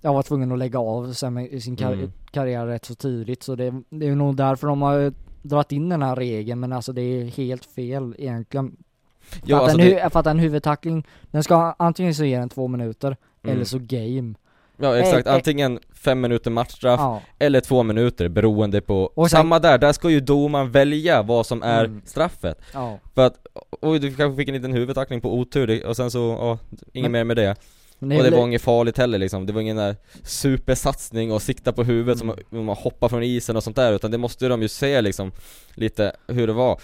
jag 0.00 0.12
var 0.14 0.22
tvungen 0.22 0.52
att 0.52 0.58
lägga 0.58 0.78
av 0.78 1.12
sen 1.12 1.34
med 1.34 1.46
i 1.52 1.60
sin 1.60 1.76
kar- 1.76 1.92
Mm. 1.92 2.12
karriär 2.30 2.66
rätt 2.66 2.84
så 2.84 2.94
tidigt 2.94 3.42
så 3.42 3.54
det, 3.54 3.82
det 3.90 4.06
är 4.08 4.14
nog 4.14 4.36
därför 4.36 4.66
de 4.66 4.82
har 4.82 5.12
dragit 5.42 5.72
in 5.72 5.88
den 5.88 6.02
här 6.02 6.16
regeln 6.16 6.60
men 6.60 6.72
alltså 6.72 6.92
det 6.92 7.02
är 7.02 7.24
helt 7.24 7.64
fel 7.64 8.14
egentligen. 8.18 8.76
För, 9.20 9.40
Ja, 9.44 9.56
att, 9.56 9.62
alltså 9.62 9.78
en, 9.78 9.86
det- 9.86 10.12
för 10.12 10.20
att 10.20 10.26
en 10.26 10.38
huvudtackling, 10.38 11.06
den 11.30 11.42
ska 11.42 11.74
antingen 11.78 12.14
så 12.14 12.24
ge 12.24 12.38
den 12.38 12.48
två 12.48 12.68
minuter 12.68 13.16
Mm. 13.42 13.56
eller 13.56 13.64
så 13.64 13.78
game. 13.82 14.34
Ja 14.82 14.96
exakt, 14.98 15.26
antingen 15.28 15.78
fem 15.94 16.20
minuter 16.20 16.50
matchstraff 16.50 17.00
Ja. 17.00 17.22
eller 17.38 17.60
två 17.60 17.82
minuter 17.82 18.28
beroende 18.28 18.80
på 18.80 19.02
Och 19.14 19.30
sen- 19.30 19.36
Samma 19.38 19.58
där, 19.58 19.78
där 19.78 19.92
ska 19.92 20.10
ju 20.10 20.20
domaren 20.20 20.70
välja 20.70 21.22
vad 21.22 21.46
som 21.46 21.62
är 21.62 21.84
Mm. 21.84 22.02
straffet 22.04 22.58
Ja. 22.74 22.98
För 23.14 23.26
att, 23.26 23.34
oj 23.82 23.98
du 23.98 24.14
kanske 24.14 24.36
fick 24.36 24.48
en 24.48 24.54
liten 24.54 24.72
huvudtackling 24.72 25.20
på 25.20 25.34
otur 25.38 25.66
det- 25.66 25.84
och 25.84 25.96
sen 25.96 26.10
så, 26.10 26.18
ja, 26.40 26.58
inget 26.92 27.10
mer 27.10 27.24
med 27.24 27.36
det 27.36 27.56
det 28.04 28.16
Och 28.16 28.22
det 28.24 28.30
var 28.30 28.46
inget 28.46 28.62
farligt 28.62 28.98
heller 28.98 29.18
liksom, 29.18 29.46
det 29.46 29.52
var 29.52 29.60
ingen 29.60 29.76
där 29.76 29.96
supersatsning 30.22 31.32
och 31.32 31.42
sikta 31.42 31.72
på 31.72 31.84
huvudet 31.84 32.22
Mm. 32.22 32.36
som 32.50 32.58
om 32.58 32.64
man 32.64 32.76
hoppar 32.76 33.08
från 33.08 33.22
isen 33.22 33.56
och 33.56 33.62
sånt 33.62 33.76
där 33.76 33.92
utan 33.92 34.10
det 34.10 34.18
måste 34.18 34.48
de 34.48 34.62
ju 34.62 34.68
se 34.68 35.00
liksom 35.00 35.32
lite 35.74 36.12
hur 36.28 36.46
det 36.46 36.52
var 36.52 36.80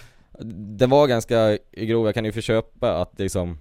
Den 0.78 0.90
var 0.90 1.06
ganska 1.06 1.58
grov, 1.72 2.06
jag 2.06 2.14
kan 2.14 2.24
ju 2.24 2.32
förköpa 2.32 3.00
att 3.02 3.18
liksom 3.18 3.58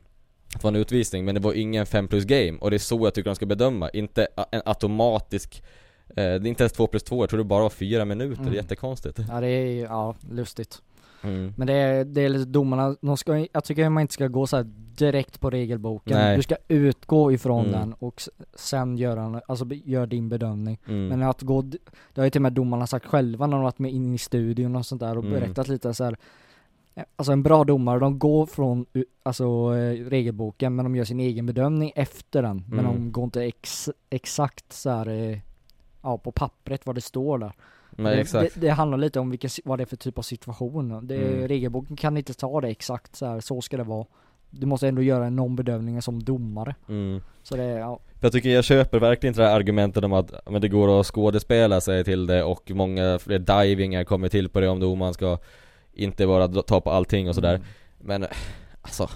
att 0.55 0.63
vara 0.63 0.75
en 0.75 0.81
utvisning, 0.81 1.25
men 1.25 1.35
det 1.35 1.41
var 1.41 1.53
ingen 1.53 1.85
5 1.85 2.07
plus 2.07 2.25
game 2.25 2.57
och 2.61 2.69
det 2.69 2.75
är 2.77 2.79
så 2.79 2.99
jag 3.05 3.13
tycker 3.13 3.29
de 3.29 3.35
ska 3.35 3.45
bedöma, 3.45 3.89
inte 3.89 4.27
en 4.51 4.61
automatisk 4.65 5.63
eh, 6.09 6.13
Det 6.15 6.21
är 6.23 6.45
inte 6.47 6.63
ens 6.63 6.73
2 6.73 6.87
plus 6.87 7.03
2, 7.03 7.23
jag 7.23 7.29
tror 7.29 7.37
det 7.37 7.43
bara 7.43 7.63
var 7.63 7.69
4 7.69 8.05
minuter, 8.05 8.41
Mm. 8.41 8.51
det 8.51 8.57
är 8.57 8.61
jättekonstigt 8.61 9.19
Ja 9.29 9.39
det 9.41 9.47
är 9.47 9.83
ja, 9.83 10.15
lustigt. 10.31 10.81
mm. 11.23 11.53
Men 11.57 11.67
det 11.67 11.73
är, 11.73 12.05
det 12.05 12.21
är 12.21 12.29
lite 12.29 12.45
domarna, 12.45 12.95
de 13.01 13.17
ska, 13.17 13.45
jag 13.53 13.63
tycker 13.63 13.89
man 13.89 14.01
inte 14.01 14.13
ska 14.13 14.27
gå 14.27 14.47
så 14.47 14.57
här 14.57 14.63
direkt 14.97 15.39
på 15.39 15.49
regelboken. 15.49 16.17
Nej. 16.17 16.37
Du 16.37 16.43
ska 16.43 16.55
utgå 16.67 17.31
ifrån 17.31 17.65
Mm. 17.65 17.79
den 17.79 17.93
och 17.93 18.21
sen 18.55 18.97
göra, 18.97 19.41
alltså 19.47 19.65
be- 19.65 19.75
gör 19.85 20.05
din 20.07 20.29
bedömning. 20.29 20.79
Mm. 20.87 21.07
Men 21.07 21.23
att 21.23 21.41
gå, 21.41 21.61
det 21.61 21.77
har 22.21 22.23
ju 22.23 22.29
till 22.29 22.39
och 22.39 22.43
med 22.43 22.53
domarna 22.53 22.87
sagt 22.87 23.05
själva 23.05 23.47
när 23.47 23.57
de 23.57 23.63
varit 23.63 23.79
med 23.79 23.91
in 23.91 24.13
i 24.13 24.17
studion 24.17 24.75
och 24.75 24.85
sånt 24.85 25.01
där 25.01 25.17
och 25.17 25.23
Mm. 25.25 25.39
berättat 25.39 25.67
lite 25.67 25.93
så 25.93 26.03
här. 26.03 26.17
Alltså 27.15 27.31
en 27.31 27.43
bra 27.43 27.63
domare, 27.63 27.99
de 27.99 28.19
går 28.19 28.45
från 28.45 28.85
alltså, 29.23 29.43
eh, 29.75 30.05
regelboken 30.09 30.75
men 30.75 30.85
de 30.85 30.95
gör 30.95 31.05
sin 31.05 31.19
egen 31.19 31.45
bedömning 31.45 31.91
efter 31.95 32.41
den. 32.41 32.63
Men 32.69 32.79
Mm. 32.79 32.91
de 32.93 33.11
går 33.11 33.23
inte 33.23 33.43
ex, 33.43 33.89
exakt 34.09 34.73
så 34.73 34.89
här, 34.89 35.07
eh, 35.09 35.37
ja 36.01 36.17
på 36.17 36.31
pappret 36.31 36.85
vad 36.85 36.95
det 36.95 37.01
står 37.01 37.37
där. 37.37 37.51
Nej, 37.91 38.15
det, 38.31 38.39
Det, 38.39 38.61
det 38.61 38.69
handlar 38.69 38.97
lite 38.97 39.19
om 39.19 39.29
vilken, 39.29 39.49
si- 39.49 39.61
vad 39.65 39.79
det 39.79 39.83
är 39.83 39.85
för 39.85 39.95
typ 39.95 40.17
av 40.17 40.21
situation. 40.21 41.07
Det, 41.07 41.15
Mm. 41.15 41.47
Regelboken 41.47 41.95
kan 41.95 42.17
inte 42.17 42.33
ta 42.33 42.61
det 42.61 42.67
exakt 42.67 43.15
så 43.15 43.25
här, 43.25 43.39
så 43.39 43.61
ska 43.61 43.77
det 43.77 43.83
vara. 43.83 44.05
Du 44.49 44.65
måste 44.65 44.87
ändå 44.87 45.01
göra 45.01 45.29
någon 45.29 45.55
bedömning 45.55 46.01
som 46.01 46.23
domare. 46.23 46.75
mm. 46.89 47.21
Så 47.43 47.55
det, 47.57 47.63
ja. 47.63 47.99
För 48.19 48.25
jag 48.25 48.31
tycker 48.31 48.49
jag 48.49 48.63
köper 48.63 48.99
verkligen 48.99 49.31
inte 49.31 49.41
det 49.41 49.47
här 49.47 49.55
argumentet 49.55 50.03
om 50.03 50.13
att 50.13 50.31
men 50.49 50.61
det 50.61 50.67
går 50.69 50.99
att 50.99 51.05
skådespela 51.05 51.81
sig 51.81 52.03
till 52.03 52.25
det 52.27 52.43
och 52.43 52.71
många 52.71 53.19
fler 53.19 53.39
divingar 53.39 54.03
kommer 54.03 54.29
till 54.29 54.49
på 54.49 54.59
det 54.59 54.67
om 54.69 54.79
domaren 54.79 55.13
ska 55.13 55.37
inte 55.97 56.27
bara 56.27 56.47
ta 56.47 56.81
på 56.81 56.91
allting 56.91 57.29
och 57.29 57.35
sådär 57.35 57.55
Mm. 57.55 57.67
Men 57.99 58.25
alltså 58.81 59.09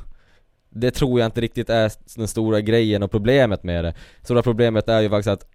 Det 0.69 0.91
tror 0.91 1.19
jag 1.19 1.27
inte 1.27 1.41
riktigt 1.41 1.69
är 1.69 1.91
den 2.17 2.27
stora 2.27 2.61
grejen 2.61 3.03
och 3.03 3.11
problemet 3.11 3.63
med 3.63 3.83
det 3.85 3.93
Stora 4.23 4.41
problemet 4.43 4.89
är 4.89 5.01
ju 5.01 5.09
faktiskt 5.09 5.27
att 5.27 5.47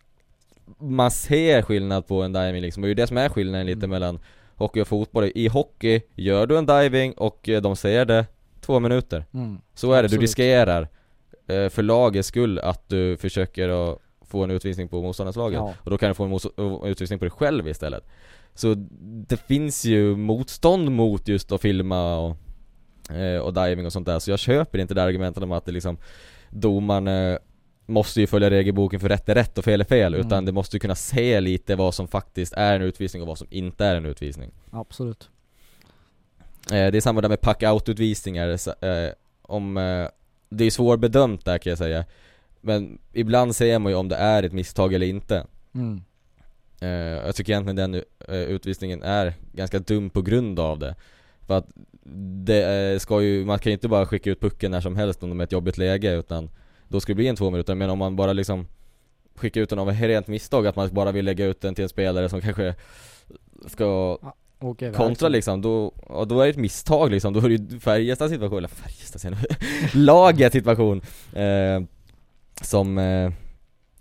Man 0.78 1.10
ser 1.10 1.62
skillnad 1.62 2.06
på 2.06 2.22
en 2.22 2.32
diving 2.32 2.62
liksom, 2.62 2.82
och 2.82 2.86
det 2.86 2.88
är 2.88 2.90
ju 2.90 2.94
det 2.94 3.06
som 3.06 3.16
är 3.16 3.28
skillnaden 3.28 3.66
lite 3.66 3.78
Mm. 3.78 3.90
mellan 3.90 4.18
Hockey 4.54 4.80
och 4.80 4.88
fotboll 4.88 5.30
I 5.34 5.48
hockey 5.48 6.00
gör 6.14 6.46
du 6.46 6.58
en 6.58 6.66
diving 6.66 7.12
och 7.12 7.48
eh, 7.48 7.62
de 7.62 7.76
säger 7.76 8.04
det 8.04 8.26
Två 8.60 8.80
minuter 8.80 9.24
Mm. 9.34 9.58
Så 9.74 9.92
är 9.92 9.96
det, 9.96 10.00
du 10.02 10.04
Absolut. 10.06 10.20
riskerar 10.22 10.88
eh, 11.46 11.68
För 11.68 11.82
lagets 11.82 12.28
skull 12.28 12.58
att 12.58 12.88
du 12.88 13.16
försöker 13.16 13.68
att 13.68 13.98
få 14.28 14.44
en 14.44 14.50
utvisning 14.50 14.88
på 14.88 15.02
motståndarslaget 15.02 15.56
Ja. 15.58 15.74
Och 15.84 15.90
då 15.90 15.98
kan 15.98 16.08
du 16.08 16.14
få 16.14 16.24
en 16.24 16.84
utvisning 16.90 17.18
på 17.18 17.24
dig 17.24 17.30
själv 17.32 17.68
istället 17.68 18.04
Så 18.58 18.74
det 19.28 19.36
finns 19.36 19.84
ju 19.84 20.16
motstånd 20.16 20.92
mot 20.92 21.28
just 21.28 21.52
att 21.52 21.60
filma 21.60 22.18
och, 22.18 22.36
eh, 23.16 23.38
och 23.38 23.54
diving 23.54 23.86
och 23.86 23.92
sånt 23.92 24.06
där 24.06 24.18
Så 24.18 24.30
jag 24.30 24.38
köper 24.38 24.78
inte 24.78 24.94
det 24.94 25.02
argumentet 25.02 25.42
om 25.42 25.52
att 25.52 25.64
det 25.64 25.72
liksom 25.72 25.96
Domaren 26.50 27.38
måste 27.86 28.20
ju 28.20 28.26
följa 28.26 28.50
regelboken 28.50 29.00
för 29.00 29.08
rätt 29.08 29.28
är 29.28 29.34
rätt 29.34 29.58
och 29.58 29.64
fel 29.64 29.80
är 29.80 29.84
fel 29.84 30.14
Mm. 30.14 30.26
Utan 30.26 30.44
det 30.44 30.52
måste 30.52 30.76
ju 30.76 30.80
kunna 30.80 30.94
se 30.94 31.40
lite 31.40 31.76
vad 31.76 31.94
som 31.94 32.08
faktiskt 32.08 32.52
är 32.52 32.76
en 32.76 32.82
utvisning 32.82 33.22
och 33.22 33.28
vad 33.28 33.38
som 33.38 33.46
inte 33.50 33.84
är 33.86 33.94
en 33.96 34.06
utvisning 34.06 34.50
Absolut. 34.70 35.30
Eh, 36.70 36.90
det 36.90 36.96
är 36.96 37.00
samma 37.00 37.20
där 37.20 37.28
med 37.28 37.40
pack-out-utvisningar, 37.40 38.48
eh, 38.84 39.12
om, 39.42 39.74
det 40.48 40.64
är 40.64 40.70
svårbedömt 40.70 41.44
där 41.44 41.58
kan 41.58 41.70
jag 41.70 41.78
säga 41.78 42.04
Men 42.60 42.98
ibland 43.12 43.56
ser 43.56 43.78
man 43.78 43.92
ju 43.92 43.98
om 43.98 44.08
det 44.08 44.16
är 44.16 44.42
ett 44.42 44.52
misstag 44.52 44.94
eller 44.94 45.06
inte 45.06 45.46
Mm. 45.74 46.02
Eh, 46.80 46.88
Jag 46.88 47.36
tycker 47.36 47.52
egentligen 47.52 47.76
den 47.76 47.94
eh, 48.28 48.42
utvisningen 48.42 49.02
är 49.02 49.34
ganska 49.52 49.78
dum 49.78 50.10
på 50.10 50.22
grund 50.22 50.60
av 50.60 50.78
det. 50.78 50.94
För 51.46 51.58
att 51.58 51.66
det 52.44 52.92
eh, 52.92 52.98
ska 52.98 53.22
ju, 53.22 53.44
man 53.44 53.58
kan 53.58 53.70
ju 53.70 53.74
inte 53.74 53.88
bara 53.88 54.06
skicka 54.06 54.30
ut 54.30 54.40
pucken 54.40 54.70
när 54.70 54.80
som 54.80 54.96
helst 54.96 55.22
om 55.22 55.28
de 55.28 55.40
är 55.40 55.44
ett 55.44 55.52
jobbigt 55.52 55.78
läge 55.78 56.14
utan 56.14 56.50
Då 56.88 57.00
ska 57.00 57.12
det 57.12 57.14
bli 57.14 57.28
en 57.28 57.36
två 57.36 57.50
minuter, 57.50 57.74
men 57.74 57.90
om 57.90 57.98
man 57.98 58.16
bara 58.16 58.32
liksom 58.32 58.66
Skickar 59.34 59.60
ut 59.60 59.70
den 59.70 59.78
av 59.78 59.90
ett 59.90 60.00
rent 60.00 60.26
misstag, 60.26 60.66
att 60.66 60.76
man 60.76 60.94
bara 60.94 61.12
vill 61.12 61.24
lägga 61.24 61.46
ut 61.46 61.60
den 61.60 61.74
till 61.74 61.82
en 61.82 61.88
spelare 61.88 62.28
som 62.28 62.40
kanske 62.40 62.74
ska 63.66 64.18
Okej, 64.58 64.92
kontra 64.92 65.28
liksom, 65.28 65.62
då, 65.62 65.92
ja, 66.08 66.24
då 66.24 66.40
är 66.40 66.44
det 66.44 66.50
ett 66.50 66.56
misstag 66.56 67.10
liksom, 67.10 67.32
då 67.32 67.40
är 67.40 67.48
det 67.48 67.54
ju 67.54 67.80
Färjestads 67.80 68.32
situation, 68.32 68.58
eller 68.58 68.68
Färjestads 68.68 69.26
lagets 69.94 70.52
situation 70.52 71.02
eh, 71.32 71.80
Som 72.62 72.98
eh, 72.98 73.32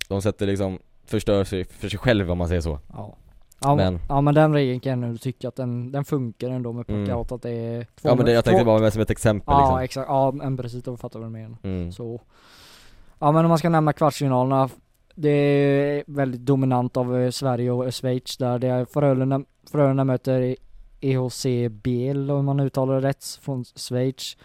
de 0.08 0.22
sätter 0.22 0.48
liksom, 0.48 0.80
förstör 1.06 1.44
sig 1.44 1.64
för 1.66 1.90
sig 1.90 2.00
själv 2.00 2.32
om 2.32 2.38
man 2.38 2.48
säger 2.48 2.62
så 2.62 2.80
Ja. 2.94 3.16
Ja 3.62 3.76
men, 3.76 4.00
ja 4.10 4.22
men 4.22 4.36
den 4.36 4.54
regeln 4.54 4.80
kan 4.80 4.90
jag 5.02 5.10
nog 5.10 5.22
tycka 5.22 5.48
att 5.48 5.56
den, 5.56 5.92
den 5.92 6.06
funkar 6.06 6.50
ändå 6.50 6.74
med 6.74 6.90
Mm. 6.90 7.06
packout 7.06 7.32
att 7.32 7.42
det 7.42 7.50
är 7.52 7.84
två 7.84 8.10
Ja 8.10 8.16
men 8.16 8.26
det, 8.26 8.32
jag 8.32 8.46
tänkte 8.46 8.66
bara 8.66 8.80
med 8.80 8.94
som 8.94 9.02
ett 9.02 9.10
exempel 9.10 9.54
Ja 9.54 9.60
liksom 9.62 9.80
exakt, 9.80 10.08
ja 10.10 10.32
men 10.32 10.58
precis, 10.58 10.84
då 10.84 10.98
fattar 10.98 11.20
vad 11.20 11.28
du 11.28 11.32
menar. 11.32 11.58
mm. 11.64 11.92
Så. 11.92 12.22
Ja 13.20 13.32
men 13.32 13.46
om 13.46 13.50
man 13.50 13.58
ska 13.58 13.70
nämna 13.70 13.94
kvartsfinalerna. 13.94 14.70
Det 15.18 15.30
är 15.30 16.04
väldigt 16.08 16.42
dominant 16.42 16.98
av 16.98 17.18
eh, 17.22 17.30
Sverige 17.32 17.72
och 17.72 17.94
Schweiz 17.94 18.38
där. 18.38 18.60
Det 18.60 18.68
är 18.68 18.86
Frölunda, 18.86 19.42
Frölunda 19.72 20.04
möter 20.04 20.56
EHC 21.02 21.46
Biel 21.72 22.32
om 22.32 22.46
man 22.46 22.60
uttalar 22.60 23.02
det 23.02 23.08
rätt 23.08 23.26
från 23.42 23.66
Schweiz. 23.66 24.38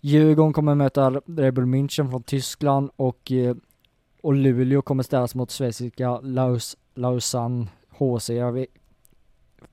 Djurgården 0.00 0.52
kommer 0.52 0.74
möta 0.74 1.10
Red 1.10 1.54
Bull 1.54 1.64
München 1.64 2.10
från 2.10 2.22
Tyskland 2.22 2.90
och, 2.96 3.32
eh, 3.32 3.56
och 4.26 4.34
Luleå 4.34 4.82
kommer 4.82 5.02
ställas 5.02 5.34
mot 5.34 5.50
schweiziska 5.50 6.20
Laus, 6.20 6.76
Lausanne 6.94 7.66
HC. 7.90 8.30
Jag, 8.30 8.52
vet, 8.52 8.68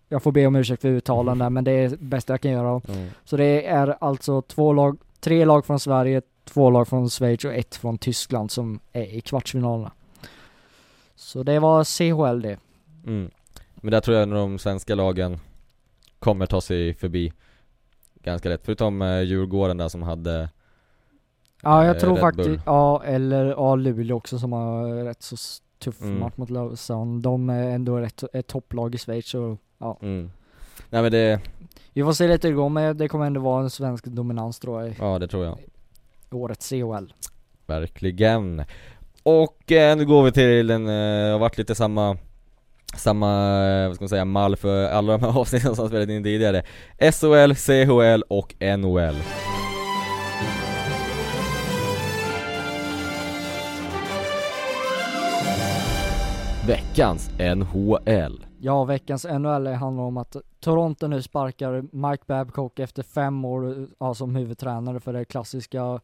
jag 0.10 0.24
får 0.24 0.32
be 0.32 0.48
om 0.48 0.56
ursäkt 0.56 0.82
för 0.82 0.90
uttalen 0.90 1.38
där 1.38 1.50
men 1.50 1.64
det 1.64 1.72
är 1.72 1.90
det 1.90 1.98
bästa 1.98 2.34
jag 2.34 2.42
kan 2.42 2.52
göra. 2.52 2.82
Mm. 2.88 3.10
Så 3.24 3.38
det 3.38 3.68
är 3.68 3.96
alltså 4.02 4.42
två 4.42 4.74
lag, 4.74 4.98
tre 5.20 5.46
lag 5.46 5.66
från 5.66 5.80
Sverige, 5.80 6.22
två 6.46 6.70
lag 6.70 6.88
från 6.88 7.10
Schweiz 7.10 7.46
och 7.46 7.54
ett 7.54 7.76
från 7.76 7.98
Tyskland 7.98 8.52
som 8.52 8.80
är 8.92 9.16
i 9.16 9.22
kvartsfinalerna. 9.22 9.92
Så 11.16 11.44
det 11.44 11.60
var 11.60 11.84
CHL 11.84 12.42
det. 12.42 12.58
Mm. 13.06 13.32
Men 13.76 13.92
där 13.92 14.02
tror 14.02 14.18
jag 14.18 14.30
nog 14.30 14.38
de 14.38 14.60
svenska 14.60 14.96
lagen 14.96 15.40
kommer 16.20 16.46
ta 16.46 16.62
sig 16.62 16.94
förbi 16.94 17.34
Ganska 18.24 18.50
lätt, 18.50 18.66
förutom 18.66 19.02
eh, 19.02 19.22
Djurgården 19.22 19.78
där 19.78 19.90
som 19.90 20.04
hade 20.04 20.50
Ja 21.64 21.86
jag 21.86 21.96
Eh, 21.96 22.00
tror 22.02 22.18
faktiskt, 22.18 22.62
ja 22.66 23.04
eller 23.06 23.46
ja 23.46 23.76
Luleå 23.76 24.18
också 24.18 24.40
som 24.40 24.52
har 24.52 25.04
rätt 25.04 25.22
så 25.24 25.36
tuff 25.80 26.02
Mm. 26.02 26.20
match 26.20 26.34
mot 26.38 26.50
Lausanne. 26.50 27.22
De 27.22 27.50
är 27.50 27.70
ändå 27.70 27.98
rätt, 27.98 28.24
ett 28.34 28.48
topplag 28.48 28.96
i 28.96 28.98
Schweiz 28.98 29.30
så 29.30 29.58
ja. 29.78 29.98
mm. 30.02 30.32
Nej 30.90 31.02
men 31.02 31.12
det, 31.12 31.40
Vi 31.94 32.04
får 32.04 32.14
se 32.14 32.28
lite 32.28 32.48
hur 32.48 32.54
det 32.54 32.58
går 32.62 32.70
men 32.70 32.98
det 32.98 33.08
kommer 33.08 33.26
ändå 33.26 33.42
vara 33.42 33.64
en 33.64 33.70
svensk 33.70 34.06
dominans 34.06 34.60
tror 34.60 34.82
jag 34.82 34.96
ja 35.00 35.20
det 35.20 35.28
tror 35.28 35.46
jag 35.46 35.58
årets 36.32 36.70
CHL. 36.70 37.14
Verkligen. 37.66 38.64
Och 39.24 39.72
eh, 39.72 39.98
nu 39.98 40.06
går 40.06 40.24
vi 40.24 40.32
till 40.32 40.68
den, 40.68 40.88
eh, 40.88 41.32
har 41.32 41.40
varit 41.40 41.58
lite 41.58 41.76
samma 41.76 42.18
samma, 42.96 43.28
eh, 43.68 43.88
vad 43.88 43.96
ska 43.96 44.04
man 44.04 44.10
säga, 44.10 44.26
mall 44.26 44.56
för 44.56 44.86
alla 44.86 45.18
de 45.18 45.22
här 45.26 45.40
avsnitten 45.40 45.76
som 45.76 45.88
spelat 45.88 46.10
in 46.10 46.24
tidigare 46.24 46.64
SHL, 47.00 47.54
CHL 47.54 48.24
och 48.28 48.56
NHL 48.60 49.16
Veckans 56.68 57.30
NHL 57.56 58.46
Ja, 58.60 58.84
veckans 58.84 59.26
NHL 59.26 59.68
handlar 59.68 60.04
om 60.04 60.18
att 60.18 60.36
Toronto 60.60 61.08
nu 61.08 61.22
sparkar 61.22 61.82
Mike 61.92 62.24
Babcock 62.28 62.80
efter 62.80 63.04
fem 63.04 63.46
år 63.46 63.88
ja, 64.00 64.14
som 64.14 64.36
huvudtränare 64.36 65.00
för 65.00 65.14
det 65.14 65.26
klassiska 65.26 66.00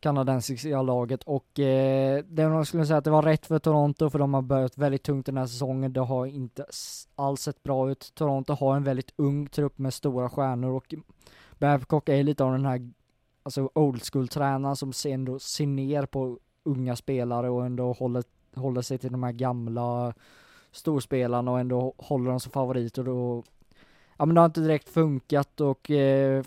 kanadensiska 0.00 0.82
laget 0.82 1.22
och 1.22 1.60
eh, 1.60 2.24
det 2.28 2.48
man 2.48 2.66
skulle 2.66 2.86
säga 2.86 2.96
att 2.96 3.04
det 3.04 3.10
var 3.10 3.22
rätt 3.22 3.46
för 3.46 3.58
Toronto 3.58 4.10
för 4.10 4.18
de 4.18 4.34
har 4.34 4.42
börjat 4.42 4.78
väldigt 4.78 5.02
tungt 5.02 5.26
den 5.26 5.36
här 5.36 5.46
säsongen. 5.46 5.92
Det 5.92 6.00
har 6.00 6.26
inte 6.26 6.66
alls 7.16 7.40
sett 7.40 7.62
bra 7.62 7.90
ut. 7.90 8.12
Toronto 8.14 8.52
har 8.52 8.76
en 8.76 8.84
väldigt 8.84 9.12
ung 9.16 9.46
trupp 9.46 9.78
med 9.78 9.94
stora 9.94 10.30
stjärnor 10.30 10.70
och 10.70 10.94
Babcock 11.58 12.08
är 12.08 12.22
lite 12.22 12.44
av 12.44 12.52
den 12.52 12.66
här 12.66 12.90
alltså 13.42 13.70
old 13.74 14.02
school 14.12 14.28
tränaren 14.28 14.76
som 14.76 14.92
ser 14.92 15.14
ändå 15.14 15.38
ser 15.38 15.66
ner 15.66 16.06
på 16.06 16.38
unga 16.64 16.96
spelare 16.96 17.50
och 17.50 17.66
ändå 17.66 17.92
håller, 17.92 18.24
håller 18.56 18.82
sig 18.82 18.98
till 18.98 19.12
de 19.12 19.22
här 19.22 19.32
gamla 19.32 20.14
storspelarna 20.72 21.50
och 21.50 21.60
ändå 21.60 21.94
håller 21.98 22.30
dem 22.30 22.40
som 22.40 22.52
favoriter 22.52 23.08
och 23.08 23.44
ja 24.16 24.26
men 24.26 24.34
det 24.34 24.40
har 24.40 24.46
inte 24.46 24.60
direkt 24.60 24.88
funkat 24.88 25.60
och 25.60 25.90
eh, 25.90 26.44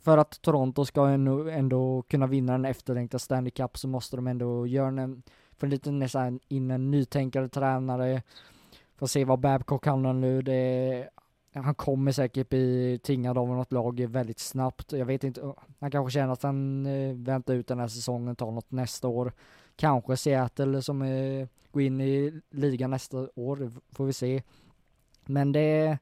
för 0.00 0.18
att 0.18 0.42
Toronto 0.42 0.84
ska 0.84 1.06
ändå, 1.06 1.48
ändå 1.48 2.02
kunna 2.02 2.26
vinna 2.26 2.52
den 2.52 2.64
efterlängtade 2.64 3.18
Stanley 3.18 3.50
Cup 3.50 3.78
så 3.78 3.88
måste 3.88 4.16
de 4.16 4.26
ändå 4.26 4.66
göra 4.66 5.02
en, 5.02 5.22
för 5.56 5.66
lite 5.66 5.90
nästan 5.90 6.40
in 6.48 6.70
en 6.70 6.90
nytänkande 6.90 7.48
tränare. 7.48 8.22
Får 8.96 9.06
se 9.06 9.24
vad 9.24 9.38
Babcock 9.38 9.86
handlar 9.86 10.12
nu. 10.12 10.42
Det, 10.42 11.08
han 11.52 11.74
kommer 11.74 12.12
säkert 12.12 12.48
bli 12.48 13.00
tingad 13.02 13.38
av 13.38 13.48
något 13.48 13.72
lag 13.72 14.00
väldigt 14.00 14.38
snabbt. 14.38 14.92
Jag 14.92 15.06
vet 15.06 15.24
inte, 15.24 15.54
han 15.78 15.90
kanske 15.90 16.12
känner 16.12 16.32
att 16.32 16.42
han 16.42 16.86
eh, 16.86 17.14
väntar 17.14 17.54
ut 17.54 17.66
den 17.66 17.80
här 17.80 17.88
säsongen, 17.88 18.36
tar 18.36 18.50
något 18.50 18.70
nästa 18.70 19.08
år. 19.08 19.32
Kanske 19.78 20.16
Seattle 20.16 20.82
som 20.82 21.02
eh, 21.02 21.48
går 21.72 21.82
in 21.82 22.00
i 22.00 22.40
ligan 22.50 22.90
nästa 22.90 23.28
år, 23.34 23.56
det 23.56 23.70
får 23.92 24.06
vi 24.06 24.12
se. 24.12 24.42
Men 25.26 25.52
det, 25.52 25.98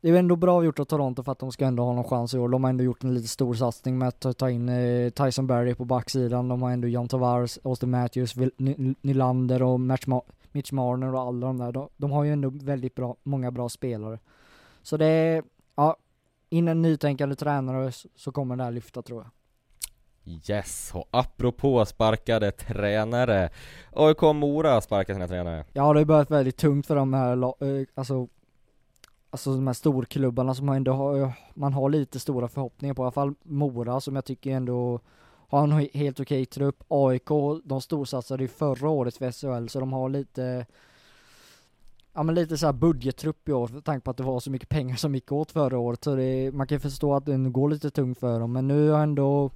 det 0.00 0.08
är 0.08 0.12
ju 0.12 0.18
ändå 0.18 0.36
bra 0.36 0.64
gjort 0.64 0.78
av 0.78 0.84
Toronto 0.84 1.22
för 1.22 1.32
att 1.32 1.38
de 1.38 1.52
ska 1.52 1.64
ändå 1.64 1.82
ha 1.82 1.92
någon 1.92 2.04
chans 2.04 2.34
i 2.34 2.38
år. 2.38 2.48
De 2.48 2.64
har 2.64 2.70
ändå 2.70 2.84
gjort 2.84 3.04
en 3.04 3.14
lite 3.14 3.28
stor 3.28 3.54
satsning 3.54 3.98
med 3.98 4.08
att 4.08 4.38
ta 4.38 4.50
in 4.50 4.68
eh, 4.68 5.10
Tyson 5.10 5.46
Berry 5.46 5.74
på 5.74 5.84
backsidan. 5.84 6.48
De 6.48 6.62
har 6.62 6.70
ändå 6.70 6.88
John 6.88 7.08
Tavares, 7.08 7.58
Austin 7.64 7.90
Matthews, 7.90 8.36
Vil- 8.36 8.50
N 8.58 8.94
Nylander 9.00 9.62
och 9.62 9.80
Match 9.80 10.06
Ma- 10.06 10.30
Mitch 10.52 10.72
Marner 10.72 11.14
och 11.14 11.20
alla 11.20 11.46
de 11.46 11.58
där. 11.58 11.72
De, 11.72 11.88
de 11.96 12.10
har 12.10 12.24
ju 12.24 12.32
ändå 12.32 12.50
väldigt 12.50 12.94
bra, 12.94 13.16
många 13.22 13.50
bra 13.50 13.68
spelare. 13.68 14.18
Så 14.82 14.96
det 14.96 15.06
är, 15.06 15.42
ja, 15.74 15.96
in 16.50 16.68
en 16.68 16.82
nytänkande 16.82 17.36
tränare 17.36 17.92
så 18.16 18.32
kommer 18.32 18.56
det 18.56 18.64
här 18.64 18.70
lyfta 18.70 19.02
tror 19.02 19.22
jag. 19.22 19.30
Yes, 20.48 20.90
och 20.94 21.08
apropå 21.10 21.84
sparkade 21.84 22.50
tränare. 22.50 23.50
AIK 23.92 24.22
Mora 24.22 24.80
sparkar 24.80 25.14
sina 25.14 25.28
tränare. 25.28 25.64
Ja, 25.72 25.92
det 25.92 26.00
har 26.00 26.04
börjat 26.04 26.30
väldigt 26.30 26.56
tungt 26.56 26.86
för 26.86 26.96
de 26.96 27.14
här, 27.14 27.32
eh, 27.42 27.86
alltså 27.94 28.28
Alltså 29.32 29.54
de 29.54 29.66
här 29.66 29.74
storklubbarna 29.74 30.54
som 30.54 30.66
man 30.66 30.76
ändå 30.76 30.92
har, 30.92 31.20
eh, 31.20 31.32
man 31.54 31.72
har 31.72 31.90
lite 31.90 32.20
stora 32.20 32.48
förhoppningar 32.48 32.94
på, 32.94 33.02
i 33.02 33.04
alla 33.04 33.12
fall 33.12 33.34
Mora 33.42 34.00
som 34.00 34.14
jag 34.14 34.24
tycker 34.24 34.50
ändå 34.50 35.00
har 35.48 35.62
en 35.62 35.88
helt 35.92 36.20
okej 36.20 36.46
trupp. 36.46 36.84
AIK, 36.88 37.28
de 37.64 37.80
storsatsade 37.80 38.44
ju 38.44 38.48
förra 38.48 38.88
året 38.88 39.16
för 39.16 39.32
SHL 39.32 39.68
så 39.68 39.80
de 39.80 39.92
har 39.92 40.08
lite 40.08 40.66
Ja 42.12 42.22
men 42.22 42.34
lite 42.34 42.58
såhär 42.58 42.72
budgettrupp 42.72 43.48
i 43.48 43.52
år 43.52 43.68
med 43.68 43.84
tanke 43.84 44.04
på 44.04 44.10
att 44.10 44.16
det 44.16 44.22
var 44.22 44.40
så 44.40 44.50
mycket 44.50 44.68
pengar 44.68 44.96
som 44.96 45.14
gick 45.14 45.32
åt 45.32 45.50
förra 45.50 45.78
året. 45.78 46.04
Så 46.04 46.14
det, 46.14 46.52
man 46.54 46.66
kan 46.66 46.76
ju 46.76 46.80
förstå 46.80 47.14
att 47.14 47.26
det 47.26 47.36
går 47.36 47.70
lite 47.70 47.90
tungt 47.90 48.18
för 48.18 48.40
dem. 48.40 48.52
Men 48.52 48.68
nu 48.68 48.90
har 48.90 49.02
ändå 49.02 49.50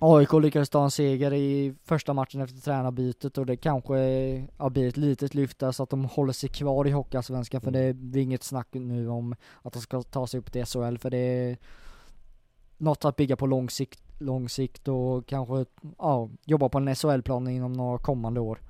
AIK 0.00 0.32
lyckades 0.32 0.70
ta 0.70 0.84
en 0.84 0.90
seger 0.90 1.32
i 1.32 1.74
första 1.84 2.12
matchen 2.12 2.40
efter 2.40 2.60
tränarbytet 2.60 3.38
och 3.38 3.46
det 3.46 3.56
kanske 3.56 3.98
ja, 4.58 4.70
blir 4.70 4.88
ett 4.88 4.96
litet 4.96 5.34
lyft 5.34 5.58
där 5.58 5.72
så 5.72 5.82
att 5.82 5.90
de 5.90 6.04
håller 6.04 6.32
sig 6.32 6.48
kvar 6.48 6.86
i 6.86 6.90
Hockeyallsvenskan 6.90 7.60
för 7.60 7.70
det 7.70 7.94
blir 7.94 8.22
inget 8.22 8.42
snack 8.42 8.68
nu 8.72 9.08
om 9.08 9.34
att 9.62 9.72
de 9.72 9.80
ska 9.80 10.02
ta 10.02 10.26
sig 10.26 10.40
upp 10.40 10.52
till 10.52 10.66
SHL 10.66 10.96
för 10.96 11.10
det 11.10 11.18
är 11.18 11.56
något 12.76 13.04
att 13.04 13.16
bygga 13.16 13.36
på 13.36 13.46
lång 13.46 13.70
sikt, 13.70 14.02
lång 14.18 14.48
sikt 14.48 14.88
och 14.88 15.26
kanske 15.26 15.64
ja, 15.98 16.28
jobba 16.44 16.68
på 16.68 16.78
en 16.78 16.94
SHL-plan 16.94 17.48
inom 17.48 17.72
några 17.72 17.98
kommande 17.98 18.40
år. 18.40 18.60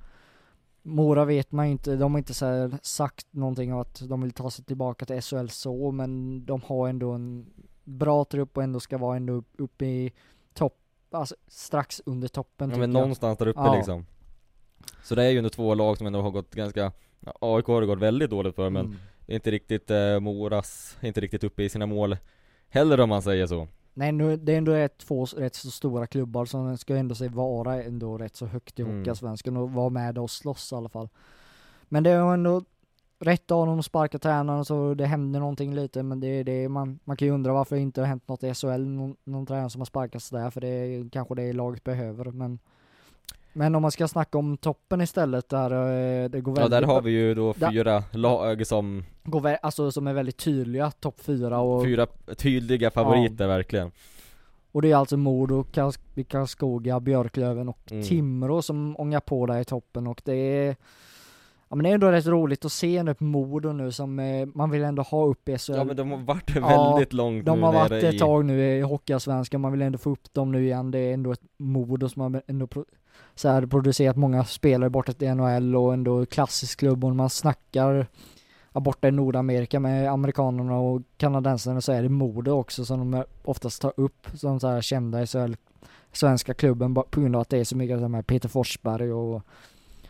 Mora 0.81 1.25
vet 1.25 1.51
man 1.51 1.65
inte, 1.65 1.95
de 1.95 2.11
har 2.11 2.19
inte 2.19 2.33
så 2.33 2.71
sagt 2.81 3.27
någonting 3.31 3.73
om 3.73 3.79
att 3.79 4.01
de 4.09 4.21
vill 4.21 4.31
ta 4.31 4.51
sig 4.51 4.65
tillbaka 4.65 5.05
till 5.05 5.21
SHL 5.21 5.47
så 5.47 5.91
men 5.91 6.45
de 6.45 6.61
har 6.61 6.89
ändå 6.89 7.11
en 7.11 7.45
bra 7.83 8.25
trupp 8.25 8.57
och 8.57 8.63
ändå 8.63 8.79
ska 8.79 8.97
vara 8.97 9.17
ändå 9.17 9.43
uppe 9.57 9.85
i 9.85 10.13
alltså 11.11 11.35
strax 11.47 12.01
under 12.05 12.27
toppen 12.27 12.69
Ja 12.69 12.77
men 12.77 12.91
jag. 12.93 12.99
någonstans 13.01 13.37
där 13.37 13.47
uppe 13.47 13.59
Ja. 13.59 13.75
liksom 13.75 14.05
Så 15.03 15.15
det 15.15 15.23
är 15.23 15.29
ju 15.29 15.37
ändå 15.37 15.49
två 15.49 15.73
lag 15.75 15.97
som 15.97 16.07
ändå 16.07 16.21
har 16.21 16.31
gått 16.31 16.55
ganska 16.55 16.91
ja, 17.19 17.33
AIK 17.41 17.65
har 17.67 17.81
det 17.81 17.87
gått 17.87 17.99
väldigt 17.99 18.29
dåligt 18.29 18.55
för 18.55 18.69
men 18.69 18.85
Mm. 18.85 18.97
det 19.25 19.33
är 19.33 19.35
inte 19.35 19.51
riktigt 19.51 19.91
eh, 19.91 20.19
Moras, 20.19 20.97
inte 21.01 21.21
riktigt 21.21 21.43
uppe 21.43 21.63
i 21.63 21.69
sina 21.69 21.85
mål 21.85 22.17
Heller 22.69 22.99
om 22.99 23.09
man 23.09 23.21
säger 23.21 23.47
så 23.47 23.67
Nej, 23.93 24.11
nu, 24.11 24.37
det 24.37 24.53
är 24.53 24.57
ändå 24.57 24.87
två 24.97 25.25
rätt 25.25 25.55
så 25.55 25.71
stora 25.71 26.07
klubbar 26.07 26.45
som 26.45 26.77
ska 26.77 26.95
ändå 26.95 27.15
sig 27.15 27.27
vara 27.29 27.83
ändå 27.83 28.17
rätt 28.17 28.35
så 28.35 28.45
högt 28.45 28.79
i 28.79 28.81
Mm. 28.81 28.97
Hockeyallsvenskan 28.97 29.57
och 29.57 29.71
vara 29.71 29.89
med 29.89 30.17
och 30.17 30.31
slåss 30.31 30.71
i 30.71 30.75
alla 30.75 30.89
fall. 30.89 31.09
Men 31.83 32.03
det 32.03 32.09
är 32.09 32.33
ändå 32.33 32.63
rätt 33.19 33.51
av 33.51 33.79
att 33.79 33.85
sparka 33.85 34.19
tränaren 34.19 34.65
så 34.65 34.93
det 34.93 35.05
händer 35.05 35.39
någonting 35.39 35.75
lite 35.75 36.03
men 36.03 36.19
det 36.19 36.27
är 36.27 36.43
det 36.43 36.69
man, 36.69 36.99
man 37.03 37.17
kan 37.17 37.27
ju 37.27 37.33
undra 37.33 37.53
varför 37.53 37.75
det 37.75 37.81
inte 37.81 38.01
har 38.01 38.07
hänt 38.07 38.27
något 38.27 38.43
i 38.43 38.53
SHL, 38.53 38.67
någon, 38.85 39.15
någon 39.23 39.45
tränare 39.45 39.69
som 39.69 39.81
har 39.81 39.85
sparkats 39.85 40.29
där 40.29 40.49
för 40.49 40.61
det 40.61 40.67
är 40.67 41.09
kanske 41.09 41.35
det 41.35 41.53
laget 41.53 41.83
behöver 41.83 42.25
men 42.25 42.59
men 43.53 43.75
om 43.75 43.81
man 43.81 43.91
ska 43.91 44.07
snacka 44.07 44.37
om 44.37 44.57
toppen 44.57 45.01
istället 45.01 45.49
där 45.49 45.71
eh, 45.71 46.29
det 46.29 46.41
går 46.41 46.57
Ja 46.59 46.61
väldigt 46.61 46.81
där 46.81 46.87
har 46.87 47.01
vi 47.01 47.11
ju 47.11 47.33
då 47.35 47.53
Där- 47.53 47.71
fyra 47.71 48.03
lag 48.11 48.67
som, 48.67 49.03
går 49.23 49.39
vä- 49.41 49.57
alltså 49.61 49.91
som 49.91 50.07
är 50.07 50.13
väldigt 50.13 50.37
tydliga, 50.37 50.91
topp 50.91 51.19
fyra 51.21 51.59
och 51.59 51.83
fyra 51.83 52.07
tydliga 52.37 52.91
favoriter 52.91 53.47
verkligen 53.47 53.91
Och 54.71 54.81
det 54.81 54.91
är 54.91 54.95
alltså 54.95 55.17
Modo, 55.17 55.63
Karls- 55.73 56.23
Karlskoga, 56.23 56.99
Björklöven 56.99 57.69
och 57.69 57.91
Mm. 57.91 58.03
Timrå 58.03 58.61
som 58.61 58.95
ångar 58.99 59.19
på 59.19 59.45
där 59.45 59.59
i 59.59 59.65
toppen 59.65 60.07
och 60.07 60.21
det 60.25 60.33
är 60.35 60.75
Ja 61.69 61.75
men 61.75 61.83
det 61.83 61.89
är 61.89 61.93
ändå 61.93 62.11
rätt 62.11 62.25
roligt 62.25 62.65
att 62.65 62.71
se 62.71 63.03
nu 63.03 63.13
på 63.13 63.23
Modo 63.23 63.71
nu 63.71 63.91
som 63.91 64.19
eh, 64.19 64.47
man 64.53 64.69
vill 64.69 64.83
ändå 64.83 65.01
ha 65.03 65.25
upp 65.25 65.49
i 65.49 65.57
SHL 65.57 65.71
Ja 65.75 65.83
men 65.83 65.95
de 65.95 66.11
har 66.11 66.17
varit 66.17 66.55
Ja, 66.55 66.91
väldigt 66.93 67.13
långt 67.13 67.45
De 67.45 67.59
nu 67.59 67.65
har 67.65 67.73
varit 67.73 67.91
ett 68.03 68.13
i 68.13 68.19
tag 68.19 68.45
nu 68.45 68.77
i 68.77 68.81
Hockeyallsvenskan, 68.81 69.61
man 69.61 69.71
vill 69.71 69.81
ändå 69.81 69.97
få 69.97 70.09
upp 70.09 70.33
dem 70.33 70.51
nu 70.51 70.63
igen. 70.63 70.91
Det 70.91 70.99
är 70.99 71.13
ändå 71.13 71.31
ett 71.31 71.41
Modo 71.57 72.09
som 72.09 72.21
har 72.21 72.41
ändå 72.47 72.67
pro- 72.67 72.85
så 73.35 73.49
här, 73.49 73.65
producerat 73.65 74.15
många 74.15 74.45
spelare 74.45 74.89
borta 74.89 75.13
till 75.13 75.33
NHL 75.35 75.75
och 75.75 75.93
ändå 75.93 76.25
klassisk 76.25 76.79
klubb 76.79 77.05
och 77.05 77.15
man 77.15 77.29
snackar 77.29 78.07
ja, 78.73 78.79
borta 78.79 79.07
i 79.07 79.11
Nordamerika 79.11 79.79
med 79.79 80.11
amerikanerna 80.11 80.77
och 80.79 81.01
kanadensarna 81.17 81.81
så 81.81 81.91
är 81.91 82.03
det 82.03 82.09
Modo 82.09 82.51
också 82.51 82.85
som 82.85 83.11
de 83.11 83.23
oftast 83.43 83.81
tar 83.81 83.93
upp 83.97 84.27
som 84.33 84.59
så 84.59 84.67
här 84.67 84.81
kända 84.81 85.21
i 85.21 85.27
SHL, 85.27 85.53
svenska 86.11 86.53
klubben 86.53 86.95
på 86.95 87.05
grund 87.11 87.35
av 87.35 87.41
att 87.41 87.49
det 87.49 87.57
är 87.57 87.63
så 87.63 87.77
mycket 87.77 87.99
som 87.99 88.13
här 88.13 88.21
Peter 88.21 88.49
Forsberg 88.49 89.13
och 89.13 89.41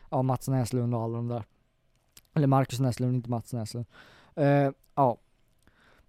ja, 0.10 0.22
Mats 0.22 0.48
Näslund 0.48 0.96
och 0.96 1.02
alla 1.02 1.16
de 1.16 1.28
där. 1.28 1.44
Eller 2.40 2.48
Marcus 2.48 2.80
Näslund, 2.80 3.16
inte 3.16 3.30
Mats 3.30 3.54
Näslund. 3.54 3.86
Uh, 4.40 4.72
ja, 4.96 5.18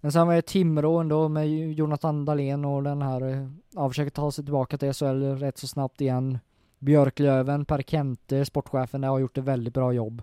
men 0.01 0.13
sen 0.13 0.27
var 0.27 0.35
det 0.35 0.43
Timrå 0.43 0.99
ändå 0.99 1.29
med 1.29 1.73
Jonathan 1.73 2.25
Dahlén 2.25 2.65
och 2.65 2.83
den 2.83 3.03
här, 3.03 3.23
eh, 3.23 3.49
ja, 3.71 3.89
försöker 3.89 4.11
ta 4.11 4.33
sig 4.33 4.45
tillbaka 4.45 4.79
till 4.79 4.93
SHL 4.93 5.23
rätt 5.23 5.59
så 5.59 5.67
snabbt 5.67 6.01
igen. 6.01 6.39
Björklöven, 6.79 7.65
Per 7.65 7.83
Kente, 7.83 8.45
sportchefen 8.45 9.01
där 9.01 9.09
har 9.09 9.19
gjort 9.19 9.39
ett 9.39 9.45
väldigt 9.45 9.75
bra 9.75 9.93
jobb. 9.93 10.23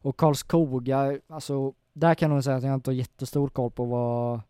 Och 0.00 0.16
Karlskoga, 0.16 1.18
alltså 1.28 1.72
där 1.92 2.14
kan 2.14 2.28
jag 2.30 2.34
nog 2.34 2.44
säga 2.44 2.56
att 2.56 2.62
jag 2.62 2.74
inte 2.74 2.90
har 2.90 2.94
jättestor 2.94 3.48
koll 3.48 3.70
på 3.70 3.84
vad, 3.84 4.40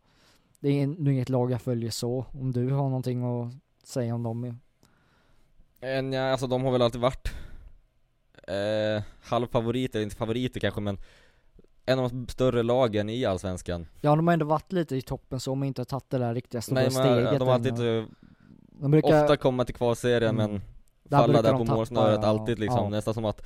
det 0.59 0.69
är 0.81 0.87
nog 0.87 1.13
inget 1.13 1.29
lag 1.29 1.51
jag 1.51 1.61
följer 1.61 1.91
så. 1.91 2.25
Om 2.31 2.51
du 2.51 2.71
har 2.71 2.83
någonting 2.83 3.23
att 3.23 3.53
säga 3.83 4.15
om 4.15 4.23
dem? 4.23 4.59
En, 5.79 6.13
ja, 6.13 6.31
alltså 6.31 6.47
de 6.47 6.63
har 6.63 6.71
väl 6.71 6.81
alltid 6.81 7.01
varit 7.01 7.31
eh, 8.49 9.03
halvfavoriter, 9.23 10.01
inte 10.01 10.15
favoriter 10.15 10.59
kanske 10.59 10.81
men 10.81 10.97
En 11.85 11.99
av 11.99 12.09
de 12.09 12.27
större 12.27 12.63
lagen 12.63 13.09
i 13.09 13.25
Allsvenskan 13.25 13.87
Ja, 14.01 14.15
de 14.15 14.27
har 14.27 14.33
ändå 14.33 14.45
varit 14.45 14.71
lite 14.71 14.95
i 14.95 15.01
toppen 15.01 15.39
så 15.39 15.51
om 15.51 15.63
inte 15.63 15.85
tagit 15.85 16.09
det 16.09 16.17
där 16.17 16.33
riktiga 16.33 16.61
stora 16.61 16.81
Nej 16.81 16.91
steget 16.91 17.23
men 17.23 17.39
de 17.39 17.47
har 17.47 17.53
alltid 17.55 17.73
de 18.81 18.91
brukar, 18.91 19.23
ofta 19.23 19.37
komma 19.37 19.65
till 19.65 19.75
kvalserien 19.75 20.39
Mm. 20.39 20.51
men 20.51 20.61
Där 21.03 21.17
Falla 21.17 21.41
där 21.41 21.51
de 21.53 21.67
på 21.67 21.73
målsnöret 21.75 22.19
ja, 22.21 22.27
alltid 22.27 22.59
liksom, 22.59 22.83
ja. 22.83 22.89
nästan 22.89 23.13
som 23.13 23.25
att 23.25 23.45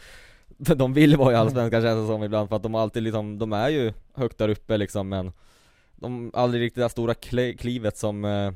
De 0.57 0.93
vill 0.93 1.17
vara 1.17 1.31
i 1.31 1.35
Allsvenskan 1.35 1.81
känns 1.81 2.01
det 2.01 2.13
som 2.13 2.23
ibland 2.23 2.49
för 2.49 2.55
att 2.55 2.63
de 2.63 2.75
alltid 2.75 3.03
liksom, 3.03 3.39
de 3.39 3.53
är 3.53 3.69
ju 3.69 3.93
högt 4.13 4.37
där 4.37 4.49
uppe 4.49 4.77
liksom 4.77 5.09
men 5.09 5.31
De 5.95 6.31
aldrig 6.33 6.61
riktigt 6.63 6.75
det 6.75 6.81
där 6.81 6.89
stora 6.89 7.13
kli- 7.13 7.57
klivet 7.57 7.97
som 7.97 8.25
eh, 8.25 8.51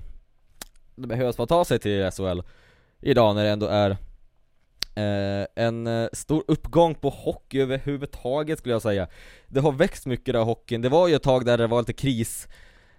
Det 0.95 1.07
behövs 1.07 1.36
för 1.36 1.43
att 1.43 1.49
ta 1.49 1.65
sig 1.65 1.79
till 1.79 2.12
SHL 2.12 2.39
Idag 3.01 3.36
när 3.36 3.43
det 3.43 3.49
ändå 3.49 3.65
är 3.65 3.97
En 5.55 5.88
eh, 5.88 6.07
stor 6.13 6.43
uppgång 6.47 6.95
på 6.95 7.10
hockey 7.10 7.62
överhuvudtaget 7.62 8.60
skulle 8.60 8.73
jag 8.73 8.81
säga 8.81 9.07
Det 9.47 9.60
har 9.60 9.71
växt 9.71 10.05
mycket 10.05 10.33
där 10.33 10.43
hockeyn, 10.43 10.81
det 10.81 10.89
var 10.89 11.07
ju 11.07 11.15
ett 11.15 11.23
tag 11.23 11.45
där 11.45 11.57
det 11.57 11.67
var 11.67 11.79
lite 11.81 11.93
kris 11.93 12.47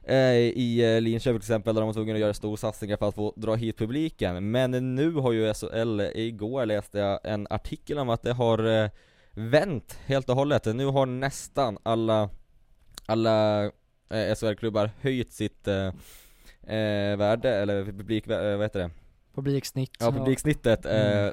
eh, 0.02 0.34
i 0.37 0.94
eh, 0.96 1.00
Linköping 1.00 1.40
till 1.40 1.44
exempel 1.44 1.74
där 1.74 1.80
de 1.82 1.87
var 1.87 1.94
tvungna 1.94 2.14
att 2.14 2.20
göra 2.20 2.34
storsatsningar 2.34 2.96
för 2.96 3.08
att 3.08 3.14
få 3.14 3.32
dra 3.37 3.54
hit 3.54 3.78
publiken 3.78 4.50
Men 4.50 4.94
nu 4.94 5.12
har 5.12 5.32
ju 5.32 5.54
SHL, 5.54 6.00
igår 6.14 6.66
läste 6.66 6.98
jag 6.98 7.20
en 7.24 7.46
artikel 7.50 7.98
om 7.98 8.08
att 8.08 8.22
det 8.22 8.32
har 8.32 8.82
eh, 8.82 8.90
vänt 9.32 9.98
helt 10.06 10.28
och 10.28 10.37
hållet 10.37 10.64
Nu 10.64 10.87
har 10.87 11.06
nästan 11.06 11.78
alla, 11.82 12.30
alla 13.06 13.64
eh, 14.11 14.34
SHL-klubbar 14.37 14.90
höjt 15.00 15.32
sitt 15.32 15.68
eh, 15.68 15.87
eh, 16.76 17.16
värde, 17.16 17.50
eller 17.54 17.84
publik, 17.84 18.26
eh, 18.26 18.56
vad 18.56 18.62
heter 18.62 18.80
det? 18.80 18.90
publiksnitt. 19.34 19.96
Ja, 20.00 20.12
publiksnittet 20.12 20.87
Mm. 20.87 21.26
eh, 21.26 21.32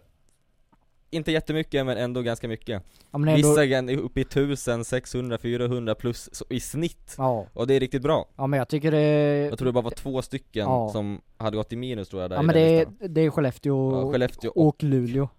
Inte 1.10 1.32
jättemycket 1.32 1.86
men 1.86 1.98
ändå 1.98 2.22
ganska 2.22 2.48
mycket 2.48 2.84
Ja, 3.12 3.18
men 3.18 3.30
ändå, 3.36 3.48
Vissa 3.50 3.65
är 3.65 3.98
uppe 3.98 4.20
i 4.20 4.24
1000, 4.24 4.86
600, 4.86 5.38
400 5.38 5.96
plus 5.96 6.30
så, 6.34 6.46
i 6.50 6.60
snitt 6.60 7.15
ja. 7.18 7.46
Och 7.54 7.68
det 7.68 7.74
är 7.74 7.80
riktigt 7.80 8.02
bra 8.02 8.26
ja, 8.38 8.48
men 8.48 8.58
jag 8.58 8.68
tycker 8.70 8.91
det 8.91 9.02
Jag 9.50 9.58
tror 9.58 9.65
det 9.65 9.72
bara 9.72 9.82
var 9.84 9.91
två 9.91 10.22
stycken 10.22 10.65
Ja. 10.65 10.89
som 10.89 11.22
hade 11.38 11.58
gått 11.58 11.74
i 11.74 11.76
minus 11.76 12.10
tror 12.10 12.22
jag 12.22 12.32
där 12.32 12.38
Ja 12.38 12.44
i 12.44 12.46
men 12.46 12.56
den 12.56 12.63
det 12.63 12.70
är, 12.70 12.86
listan. 12.86 13.13
det 13.13 13.22
är 13.22 13.30
Skellefteå 13.30 13.91
ja, 14.02 14.12
Skellefteå 14.12 14.51
och, 14.51 14.68
och 14.68 14.84
Luleå. 14.84 15.30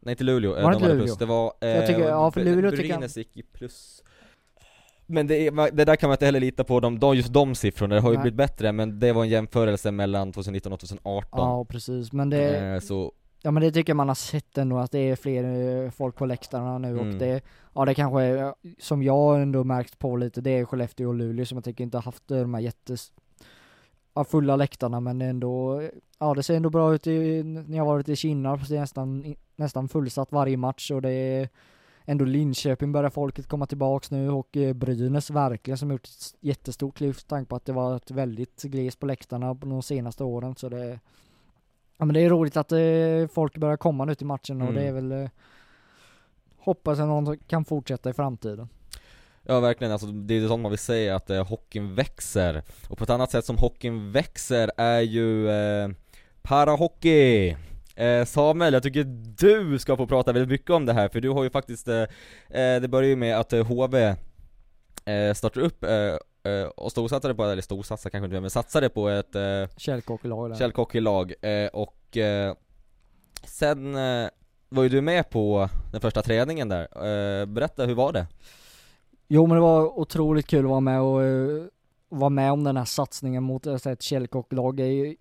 nej 0.00 0.12
inte 0.12 0.24
Luleå, 0.24 0.56
eh, 0.56 0.62
Var 0.64 0.70
det 0.70 0.74
de 0.74 0.76
inte 0.76 0.84
hade 0.84 0.94
Luleå? 0.94 1.06
plus, 1.06 1.18
det 1.18 1.26
var 1.26 1.52
eh, 1.60 1.68
Jag 1.68 1.86
tycker- 1.86 2.08
ja, 2.08 2.30
för 2.30 2.44
Luleå 2.44 2.70
tycker 2.70 2.84
jag- 2.84 2.98
Brynäs 2.98 3.16
gick 3.16 3.36
i 3.36 3.42
plus 3.42 4.02
Men 5.06 5.26
det, 5.26 5.46
är, 5.46 5.70
det 5.72 5.84
där 5.84 5.96
kan 5.96 6.08
man 6.08 6.14
inte 6.14 6.24
heller 6.24 6.40
lita 6.40 6.64
på, 6.64 6.80
de, 6.80 6.98
de, 6.98 7.16
just 7.16 7.32
de 7.32 7.54
siffrorna, 7.54 7.94
det 7.94 8.00
har 8.00 8.10
ju 8.10 8.16
Nej. 8.16 8.22
blivit 8.22 8.36
bättre 8.36 8.72
men 8.72 8.98
det 9.00 9.12
var 9.12 9.22
en 9.22 9.28
jämförelse 9.28 9.90
mellan 9.90 10.32
2019 10.32 10.72
och 10.72 10.80
2018 10.80 11.28
Ja 11.40 11.64
precis, 11.64 12.12
men 12.12 12.30
det, 12.30 12.56
eh, 12.58 12.80
Så, 12.80 13.12
ja 13.42 13.50
men 13.50 13.62
det 13.62 13.72
tycker 13.72 13.94
man 13.94 14.08
har 14.08 14.14
sett 14.14 14.58
ändå 14.58 14.78
att 14.78 14.90
det 14.90 14.98
är 14.98 15.16
fler 15.16 15.44
eh, 15.84 15.90
folk 15.90 16.16
på 16.16 16.26
läktarna 16.26 16.78
nu 16.78 16.88
Mm. 16.88 17.08
och 17.08 17.14
det, 17.14 17.44
ja 17.74 17.84
det 17.84 17.94
kanske 17.94 18.22
är, 18.22 18.54
som 18.78 19.02
jag 19.02 19.42
ändå 19.42 19.64
märkt 19.64 19.98
på 19.98 20.16
lite, 20.16 20.40
det 20.40 20.50
är 20.50 20.64
Skellefteå 20.64 21.08
och 21.08 21.14
Luleå 21.14 21.46
som 21.46 21.56
jag 21.56 21.64
tycker 21.64 21.84
inte 21.84 21.96
har 21.96 22.02
haft 22.02 22.28
de 22.28 22.54
här 22.54 22.60
jättes, 22.60 23.12
ja, 24.14 24.24
fulla 24.24 24.56
läktarna 24.56 25.00
men 25.00 25.22
ändå, 25.22 25.82
ja 26.18 26.34
det 26.34 26.42
ser 26.42 26.56
ändå 26.56 26.70
bra 26.70 26.94
ut 26.94 27.06
i, 27.06 27.42
när 27.42 27.76
jag 27.76 27.84
varit 27.84 28.08
i 28.08 28.16
Kinna, 28.16 28.58
så 28.58 28.72
det 28.72 28.76
är 28.76 28.80
nästan, 28.80 29.34
nästan 29.56 29.88
fullsatt 29.88 30.32
varje 30.32 30.56
match 30.56 30.90
och 30.90 31.02
det 31.02 31.10
är 31.10 31.48
ändå 32.04 32.24
Linköping 32.24 32.92
börjar 32.92 33.10
folket 33.10 33.46
komma 33.46 33.66
tillbaks 33.66 34.10
nu 34.10 34.30
och 34.30 34.56
eh, 34.56 34.72
Brynäs 34.72 35.30
verkligen 35.30 35.78
som 35.78 35.90
gjort 35.90 36.04
ett 36.04 36.34
jättestort 36.40 37.00
lyft 37.00 37.28
tanke 37.28 37.48
på 37.48 37.56
att 37.56 37.64
det 37.64 37.72
var 37.72 37.96
ett 37.96 38.10
väldigt 38.10 38.62
glest 38.62 38.98
på 38.98 39.06
läktarna 39.06 39.54
på 39.54 39.66
de 39.66 39.82
senaste 39.82 40.24
åren 40.24 40.56
så 40.56 40.68
det 40.68 41.00
Ja 42.02 42.06
men 42.06 42.14
det 42.14 42.20
är 42.20 42.30
roligt 42.30 42.56
att 42.56 42.72
eh, 42.72 43.34
folk 43.34 43.56
börjar 43.56 43.76
komma 43.76 44.04
nu 44.04 44.14
till 44.14 44.26
matchen 44.26 44.62
och 44.62 44.68
Mm. 44.68 44.82
det 44.82 44.88
är 44.88 44.92
väl 44.92 45.12
eh, 45.12 45.28
Hoppas 46.58 46.98
att 46.98 47.06
någon 47.06 47.38
kan 47.38 47.64
fortsätta 47.64 48.10
i 48.10 48.12
framtiden. 48.12 48.68
Ja 49.42 49.60
verkligen, 49.60 49.92
alltså 49.92 50.06
det 50.06 50.34
är 50.34 50.38
ju 50.38 50.48
sånt 50.48 50.62
man 50.62 50.70
vill 50.70 50.78
säga 50.78 51.16
att 51.16 51.30
eh, 51.30 51.46
hockeyn 51.46 51.94
växer. 51.94 52.62
Och 52.88 52.98
på 52.98 53.04
ett 53.04 53.10
annat 53.10 53.30
sätt 53.30 53.44
som 53.44 53.56
hockeyn 53.58 54.12
växer 54.12 54.70
är 54.76 55.00
ju 55.00 55.50
eh, 55.50 55.88
parahockey. 56.42 57.56
Eh, 57.96 58.24
Samuel, 58.24 58.72
jag 58.72 58.82
tycker 58.82 59.04
du 59.38 59.78
ska 59.78 59.96
få 59.96 60.06
prata 60.06 60.32
väldigt 60.32 60.50
mycket 60.60 60.70
om 60.70 60.86
det 60.86 60.92
här, 60.92 61.08
för 61.08 61.20
du 61.20 61.28
har 61.30 61.42
ju 61.44 61.50
faktiskt, 61.50 61.88
eh, 61.88 62.02
eh, 62.50 62.80
det 62.80 62.88
börjar 62.88 63.08
ju 63.08 63.16
med 63.16 63.38
att 63.38 63.52
eh, 63.52 63.66
HV 63.66 64.14
startar 65.34 65.60
upp 65.60 65.84
eh, 66.42 66.64
och 66.64 66.90
storsatsade 66.90 67.34
på, 67.34 67.44
eller 67.44 67.62
storsatsade 67.62 68.10
kanske 68.10 68.24
inte 68.24 68.40
men 68.40 68.50
satsade 68.50 68.88
på 68.88 69.08
ett 69.08 69.34
eh, 69.34 69.76
Källkocklag 69.76 70.50
där. 70.50 70.56
källhockeylag 70.56 71.34
eh, 71.40 71.66
och 71.66 72.16
eh, 72.16 72.54
sen 73.44 73.96
eh, 73.96 74.28
var 74.68 74.82
ju 74.82 74.88
du 74.88 75.00
med 75.00 75.30
på 75.30 75.68
den 75.92 76.00
första 76.00 76.22
träningen 76.22 76.68
där. 76.68 76.82
Eh, 77.40 77.46
berätta, 77.46 77.86
hur 77.86 77.94
var 77.94 78.12
det? 78.12 78.26
Jo 79.28 79.46
men 79.46 79.54
det 79.54 79.60
var 79.62 79.98
otroligt 79.98 80.46
kul 80.46 80.64
att 80.64 80.70
vara 80.70 80.80
med 80.80 81.00
och 81.00 81.20
vara 82.08 82.30
med 82.30 82.52
om 82.52 82.64
den 82.64 82.76
här 82.76 82.84
satsningen 82.84 83.42
mot 83.42 83.66
uh, 83.66 83.74
ett 83.86 84.02
källkocklag. 84.02 84.76
Det 84.76 84.82
är 84.82 84.92
ju, 84.92 85.16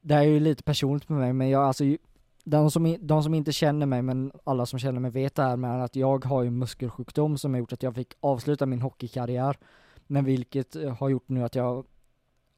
det 0.00 0.14
är 0.14 0.22
ju 0.22 0.40
lite 0.40 0.62
personligt 0.62 1.08
med 1.08 1.18
mig 1.18 1.32
men 1.32 1.48
jag 1.48 1.62
alltså 1.62 1.84
de 2.44 2.70
som, 2.70 2.96
de 3.00 3.22
som 3.22 3.34
inte 3.34 3.52
känner 3.52 3.86
mig 3.86 4.02
men 4.02 4.32
alla 4.44 4.66
som 4.66 4.78
känner 4.78 5.00
mig 5.00 5.10
vet 5.10 5.34
det 5.34 5.42
här 5.42 5.56
med 5.56 5.84
att 5.84 5.96
jag 5.96 6.24
har 6.24 6.42
ju 6.42 6.50
muskelsjukdom 6.50 7.38
som 7.38 7.52
har 7.52 7.58
gjort 7.58 7.72
att 7.72 7.82
jag 7.82 7.94
fick 7.94 8.14
avsluta 8.20 8.66
min 8.66 8.80
hockeykarriär. 8.80 9.56
Men 10.10 10.24
vilket 10.24 10.76
eh, 10.76 10.94
har 10.94 11.08
gjort 11.08 11.28
nu 11.28 11.44
att 11.44 11.54
jag, 11.54 11.86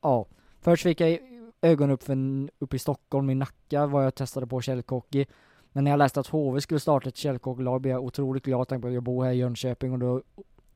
ja, 0.03 0.26
först 0.61 0.82
fick 0.82 1.00
jag 1.00 1.18
ögon 1.62 1.90
upp, 1.90 2.03
för, 2.03 2.12
en- 2.12 2.50
upp 2.59 2.74
i 2.74 2.78
Stockholm 2.78 3.30
i 3.30 3.34
Nacka 3.34 3.86
var 3.86 4.03
jag 4.03 4.14
testade 4.14 4.46
på 4.46 4.61
källhockey. 4.61 5.26
Men 5.72 5.84
när 5.84 5.90
jag 5.90 5.98
läste 5.98 6.20
att 6.20 6.26
HV 6.26 6.61
skulle 6.61 6.80
starta 6.80 7.09
ett 7.09 7.16
källhockeylag 7.16 7.80
blev 7.80 7.92
jag 7.92 8.05
otroligt 8.05 8.44
glad, 8.44 8.68
tänkte 8.68 8.88
att 8.88 8.94
jag 8.94 9.03
bor 9.03 9.24
här 9.24 9.32
i 9.32 9.36
Jönköping 9.36 9.92
och 9.92 9.98
då 9.98 10.22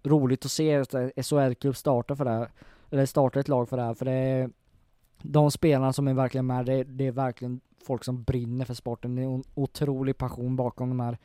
roligt 0.02 0.44
att 0.44 0.50
se 0.50 0.76
att 0.76 0.94
eh, 0.94 1.08
SHL-klubb 1.22 1.76
startar 1.76 2.14
för 2.14 2.24
det 2.24 2.30
här, 2.30 2.50
eller 2.90 3.06
startar 3.06 3.40
ett 3.40 3.48
lag 3.48 3.68
för 3.68 3.76
det 3.76 3.82
här, 3.82 3.94
för 3.94 4.04
det 4.04 4.12
är 4.12 4.50
de 5.22 5.50
spelarna 5.50 5.92
som 5.92 6.08
är 6.08 6.14
verkligen 6.14 6.46
med, 6.46 6.66
det 6.66 6.72
är, 6.72 6.84
det 6.84 7.06
är 7.06 7.12
verkligen 7.12 7.60
folk 7.86 8.04
som 8.04 8.22
brinner 8.22 8.64
för 8.64 8.74
sporten, 8.74 9.14
det 9.14 9.22
är 9.22 9.26
en 9.26 9.44
otrolig 9.54 10.18
passion 10.18 10.56
bakom 10.56 10.88
de 10.88 11.00
här 11.00 11.18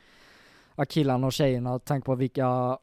ja, 0.76 0.84
killarna 0.84 1.26
och 1.26 1.32
tjejerna, 1.32 1.78
tänk 1.78 2.04
på 2.04 2.14
vilka 2.14 2.78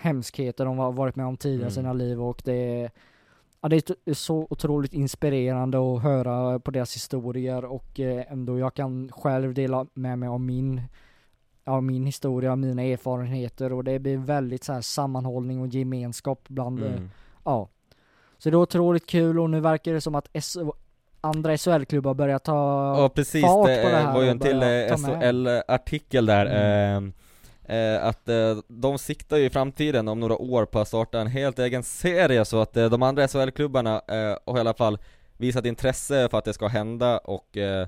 hemskheter 0.00 0.64
de 0.64 0.78
har 0.78 0.92
varit 0.92 1.16
med 1.16 1.26
om 1.26 1.36
tidigare 1.36 1.60
i 1.60 1.62
Mm. 1.62 1.74
sina 1.74 1.92
liv 1.92 2.22
och 2.22 2.42
det 2.44 2.52
är 2.82 2.90
Ja 3.60 3.68
det 3.68 3.90
är 4.04 4.14
så 4.14 4.46
otroligt 4.50 4.92
inspirerande 4.92 5.78
att 5.78 6.02
höra 6.02 6.58
på 6.58 6.70
deras 6.70 6.94
historier 6.94 7.64
och 7.64 8.00
eh, 8.00 8.32
ändå 8.32 8.58
jag 8.58 8.74
kan 8.74 9.10
själv 9.12 9.54
dela 9.54 9.86
med 9.94 10.18
mig 10.18 10.28
av 10.28 10.40
min 10.40 10.82
Ja 11.64 11.80
min 11.80 12.06
historia, 12.06 12.56
mina 12.56 12.82
erfarenheter 12.82 13.72
och 13.72 13.84
det 13.84 13.98
blir 13.98 14.16
väldigt 14.18 14.64
så 14.64 14.72
här 14.72 14.80
sammanhållning 14.80 15.60
och 15.60 15.66
gemenskap 15.68 16.44
bland 16.48 16.82
eh, 16.82 16.92
Mm. 16.92 17.10
Ja. 17.44 17.68
Så 18.38 18.50
det 18.50 18.54
är 18.54 18.58
otroligt 18.58 19.06
kul 19.06 19.40
och 19.40 19.50
nu 19.50 19.60
verkar 19.60 19.92
det 19.92 20.00
som 20.00 20.14
att 20.14 20.28
S- 20.32 20.56
andra 21.20 21.56
SHL-klubbar 21.56 22.14
börjar 22.14 22.38
ta 22.38 22.54
Ja 23.02 23.08
precis, 23.08 23.42
fart 23.44 23.66
det 23.66 23.82
på 23.82 23.88
det 23.88 23.98
eh, 23.98 24.04
här 24.06 24.14
var 24.14 24.22
ju 24.22 24.28
en 24.28 24.38
till. 24.38 24.60
SHL-artikel 24.60 26.26
där 26.26 26.46
Mm. 26.46 27.06
eh, 27.08 27.12
eh, 27.68 28.04
Att 28.04 28.28
eh, 28.28 28.58
de 28.68 28.98
siktar 28.98 29.36
ju 29.36 29.44
i 29.44 29.50
framtiden 29.50 30.08
om 30.08 30.20
några 30.20 30.36
år 30.36 30.66
på 30.66 30.78
att 30.80 30.88
starta 30.88 31.20
en 31.20 31.26
helt 31.26 31.58
egen 31.58 31.82
serie 31.82 32.44
så 32.44 32.60
att 32.60 32.76
eh, 32.76 32.90
de 32.90 33.02
andra 33.02 33.28
SHL-klubbarna 33.28 34.02
eh, 34.08 34.38
har 34.46 34.56
i 34.56 34.60
alla 34.60 34.74
fall 34.74 34.98
visat 35.36 35.66
intresse 35.66 36.28
för 36.28 36.38
att 36.38 36.44
det 36.44 36.52
ska 36.52 36.66
hända 36.68 37.18
och 37.18 37.56
eh, 37.56 37.86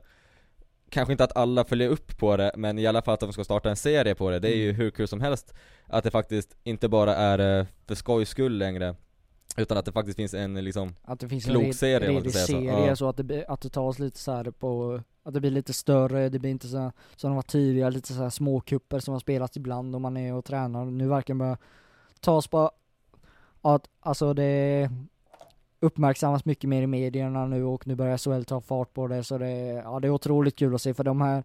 Kanske 0.90 1.12
inte 1.12 1.24
att 1.24 1.36
alla 1.36 1.64
följer 1.64 1.88
upp 1.88 2.18
på 2.18 2.36
det, 2.36 2.52
men 2.56 2.78
i 2.78 2.86
alla 2.86 3.02
fall 3.02 3.14
att 3.14 3.20
de 3.20 3.32
ska 3.32 3.44
starta 3.44 3.70
en 3.70 3.76
serie 3.76 4.14
på 4.14 4.30
det, 4.30 4.38
det 4.38 4.48
är 4.48 4.56
ju 4.56 4.64
Mm. 4.68 4.76
hur 4.80 4.90
kul 4.90 5.08
som 5.08 5.20
helst 5.20 5.54
Att 5.86 6.04
det 6.04 6.10
faktiskt 6.10 6.56
inte 6.64 6.88
bara 6.88 7.16
är 7.16 7.58
eh, 7.60 7.66
för 7.86 7.94
skojs 7.94 8.28
skull 8.28 8.58
längre 8.58 8.94
Utan 9.56 9.78
att 9.78 9.84
det 9.84 9.92
faktiskt 9.92 10.16
finns 10.16 10.34
en 10.34 10.64
liksom 10.64 10.94
Att 11.02 11.20
det 11.20 11.28
finns 11.28 11.44
klok 11.44 11.60
en 11.62 11.66
red, 11.66 11.74
serie, 11.76 12.08
redig 12.10 12.32
säga 12.32 12.46
så. 12.46 12.52
serie 12.52 12.86
Ja. 12.86 12.96
så 12.96 13.08
att 13.08 13.16
det, 13.28 13.44
att 13.48 13.60
det 13.60 13.68
tas 13.68 13.98
lite 13.98 14.18
så 14.18 14.32
här 14.32 14.44
på 14.50 15.02
Att 15.28 15.34
det 15.34 15.40
blir 15.40 15.50
lite 15.50 15.72
större, 15.72 16.28
det 16.28 16.38
blir 16.38 16.50
inte 16.50 16.68
så 16.68 16.92
som 17.16 17.30
de 17.30 17.34
var 17.34 17.42
tidigare, 17.42 17.90
lite 17.90 18.12
så 18.12 18.22
här 18.22 18.30
småkupper 18.30 19.00
som 19.00 19.12
har 19.12 19.20
spelats 19.20 19.56
ibland 19.56 19.96
om 19.96 20.02
man 20.02 20.16
är 20.16 20.34
och 20.34 20.44
tränar. 20.44 20.84
Nu 20.84 21.08
verkar 21.08 21.34
det 21.34 21.38
börja 21.38 21.56
tas 22.20 22.46
på 22.46 22.70
att, 23.62 23.88
alltså 24.00 24.34
det 24.34 24.90
uppmärksammas 25.80 26.44
mycket 26.44 26.70
mer 26.70 26.82
i 26.82 26.86
medierna 26.86 27.46
nu 27.46 27.64
och 27.64 27.86
nu 27.86 27.94
börjar 27.94 28.18
SHL 28.18 28.44
ta 28.44 28.60
fart 28.60 28.94
på 28.94 29.06
det 29.06 29.24
så 29.24 29.38
det, 29.38 29.56
ja 29.84 30.00
det 30.00 30.08
är 30.08 30.10
otroligt 30.10 30.56
kul 30.56 30.74
att 30.74 30.82
se 30.82 30.94
för 30.94 31.04
de 31.04 31.20
här 31.20 31.44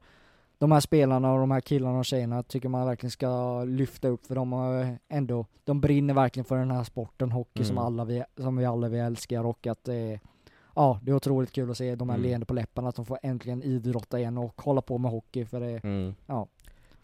de 0.58 0.72
här 0.72 0.80
spelarna 0.80 1.34
och 1.34 1.40
de 1.40 1.52
här 1.52 1.62
killarna 1.62 2.00
och 2.00 2.06
tjejerna 2.06 2.44
tycker 2.44 2.70
man 2.70 2.86
verkligen 2.86 3.12
ska 3.12 3.64
lyfta 3.64 4.08
upp 4.08 4.26
för 4.26 4.36
de 4.36 4.52
har 4.52 4.98
ändå, 5.10 5.46
de 5.64 5.82
brinner 5.82 6.14
verkligen 6.14 6.46
för 6.46 6.58
den 6.58 6.72
här 6.72 6.84
sporten 6.84 7.32
hockey 7.32 7.64
som 7.64 7.78
Mm. 7.78 7.86
alla 7.86 8.06
vi, 8.06 8.24
som 8.38 8.58
vi 8.58 8.66
alla 8.66 8.88
vi 8.88 9.00
älskar 9.00 9.46
och 9.46 9.68
att 9.68 9.84
det 9.84 10.20
ja 10.76 11.00
det 11.04 11.12
är 11.12 11.16
otroligt 11.16 11.52
kul 11.52 11.72
att 11.72 11.78
se 11.78 11.96
de 11.96 12.10
här 12.10 12.16
Mm. 12.18 12.28
leende 12.30 12.46
på 12.46 12.54
läpparna 12.54 12.90
att 12.90 12.96
de 12.96 13.06
får 13.06 13.20
äntligen 13.24 13.64
idrotta 13.64 14.20
igen 14.20 14.38
och 14.38 14.62
hålla 14.62 14.82
på 14.82 14.98
med 14.98 15.12
hockey 15.12 15.46
för 15.46 15.60
det, 15.60 15.84
Mm. 15.84 16.16
Ja. 16.28 16.48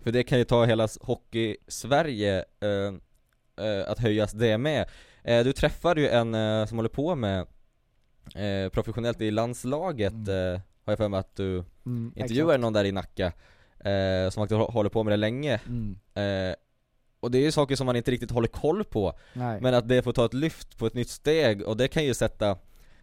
För 0.04 0.12
det 0.12 0.24
kan 0.24 0.38
ju 0.38 0.44
ta 0.46 0.66
hela 0.66 0.88
hockey-Sverige 1.02 2.46
eh, 2.60 3.66
eh, 3.66 3.90
att 3.92 4.00
höjas 4.00 4.32
det 4.32 4.58
med. 4.58 4.90
Eh, 5.24 5.44
du 5.44 5.54
träffade 5.54 6.02
ju 6.02 6.08
en 6.08 6.36
eh, 6.36 6.66
som 6.66 6.78
håller 6.78 6.90
på 6.90 7.16
med 7.16 7.40
eh, 8.36 8.70
professionellt 8.70 9.22
i 9.22 9.32
landslaget, 9.32 10.14
Mm. 10.14 10.54
eh, 10.54 10.60
har 10.86 10.92
jag 10.92 10.98
för 10.98 11.08
mig 11.08 11.20
att 11.20 11.36
du 11.36 11.64
mm, 11.86 12.14
intervjuade 12.16 12.58
någon 12.58 12.74
där 12.74 12.86
i 12.86 12.92
Nacka, 12.92 13.32
som 14.32 14.42
faktiskt 14.42 14.60
hå- 14.60 14.72
håller 14.72 14.90
på 14.90 15.04
med 15.04 15.12
det 15.14 15.18
länge. 15.18 15.54
exakt. 15.54 15.68
Mm, 15.70 16.56
och 17.20 17.32
det 17.32 17.38
är 17.38 17.42
ju 17.42 17.52
saker 17.52 17.76
som 17.76 17.86
man 17.86 17.96
inte 17.96 18.12
riktigt 18.12 18.32
håller 18.32 18.48
koll 18.48 18.84
på, 18.84 19.14
nej. 19.34 19.62
men 19.62 19.74
att 19.74 19.88
det 19.88 20.02
får 20.04 20.12
ta 20.14 20.26
ett 20.26 20.34
lyft 20.34 20.78
på 20.78 20.86
ett 20.88 20.94
nytt 20.94 21.10
steg, 21.10 21.62
och 21.62 21.78
det 21.78 21.88
kan 21.88 22.04
ju 22.06 22.14
sätta 22.14 22.58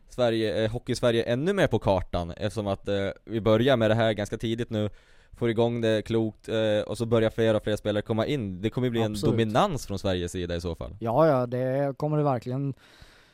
Sverige, 0.09 0.65
eh, 0.65 0.71
Hockey-Sverige 0.71 1.23
ännu 1.23 1.53
mer 1.53 1.67
på 1.67 1.79
kartan 1.79 2.31
eftersom 2.31 2.67
att 2.67 2.89
eh, 2.89 3.09
vi 3.25 3.41
börjar 3.41 3.77
med 3.77 3.91
det 3.91 3.95
här 3.95 4.13
ganska 4.13 4.39
tidigt 4.39 4.71
nu 4.71 4.91
Får 5.39 5.51
igång 5.51 5.81
det 5.81 6.03
klokt 6.03 6.49
eh, 6.49 6.81
och 6.87 6.99
så 6.99 7.07
börjar 7.07 7.31
fler 7.31 7.55
och 7.55 7.63
fler 7.63 7.77
spelare 7.77 8.03
komma 8.03 8.27
in 8.27 8.63
Det 8.63 8.71
kommer 8.71 8.87
ju 8.87 8.91
bli 8.91 9.03
en 9.03 9.13
Absolut. 9.13 9.33
dominans 9.33 9.87
från 9.87 9.99
Sveriges 9.99 10.33
sida 10.33 10.57
i 10.57 10.61
så 10.61 10.75
fall 10.75 10.97
Ja, 11.01 11.27
ja, 11.27 11.47
det 11.47 11.95
kommer 11.97 12.17
det 12.17 12.25
verkligen. 12.25 12.75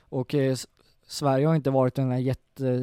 Och 0.08 0.34
eh, 0.34 0.56
Sverige 1.06 1.46
har 1.46 1.54
inte 1.54 1.70
varit 1.70 1.94
den 1.94 2.10
här 2.10 2.18
jätte 2.18 2.80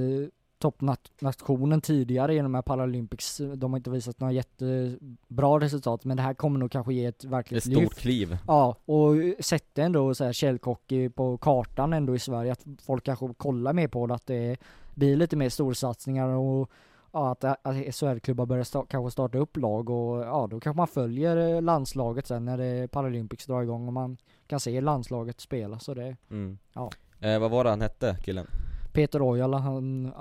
toppnationen 0.59 1.81
tidigare 1.81 2.33
genom 2.35 2.51
de 2.51 2.55
här 2.55 2.61
Paralympics. 2.61 3.41
De 3.55 3.71
har 3.73 3.77
inte 3.77 3.89
visat 3.89 4.19
några 4.19 4.33
jättebra 4.33 5.59
resultat, 5.59 6.05
men 6.05 6.17
det 6.17 6.23
här 6.23 6.33
kommer 6.33 6.59
nog 6.59 6.71
kanske 6.71 6.93
ge 6.93 7.05
ett 7.05 7.23
Ett 7.23 7.31
verkligt 7.31 7.63
stort 7.63 7.75
lyft. 7.77 7.99
kliv 7.99 8.37
Ja, 8.47 8.75
och 8.85 9.13
sätta 9.39 9.81
ändå 9.83 10.15
så 10.15 10.23
här 10.25 10.33
källkockey 10.33 11.09
på 11.09 11.37
kartan 11.37 11.93
ändå 11.93 12.15
i 12.15 12.19
Sverige, 12.19 12.51
att 12.51 12.65
folk 12.81 13.03
kanske 13.03 13.33
kollar 13.37 13.73
mer 13.73 13.87
på 13.87 14.07
det, 14.07 14.13
att 14.15 14.25
det 14.27 14.57
blir 14.95 15.15
lite 15.15 15.35
mer 15.35 15.49
storsatsningar 15.49 16.27
och 16.27 16.69
ja, 17.11 17.31
att, 17.31 17.43
att 17.43 17.95
SHL-klubbar 17.95 18.45
börjar 18.45 18.63
sta- 18.63 18.85
kanske 18.89 19.11
starta 19.11 19.37
upp 19.37 19.57
lag 19.57 19.89
och 19.89 20.19
ja, 20.25 20.47
då 20.51 20.59
kanske 20.59 20.77
man 20.77 20.87
följer 20.87 21.55
eh, 21.55 21.61
landslaget 21.61 22.27
sen 22.27 22.45
när 22.45 22.57
det 22.57 22.87
Paralympics 22.91 23.45
drar 23.45 23.61
igång 23.61 23.87
och 23.87 23.93
man 23.93 24.17
kan 24.47 24.59
se 24.59 24.81
landslaget 24.81 25.39
spela, 25.41 25.79
så 25.79 25.93
det 25.93 26.15
mm. 26.31 26.57
Ja. 26.73 26.89
eh, 27.19 27.39
Vad 27.39 27.51
var 27.51 27.63
det 27.63 27.69
han 27.69 27.81
hette, 27.81 28.17
killen? 28.23 28.47
Peter 28.93 29.29
Ojala, 29.31 29.57
han 29.57 30.11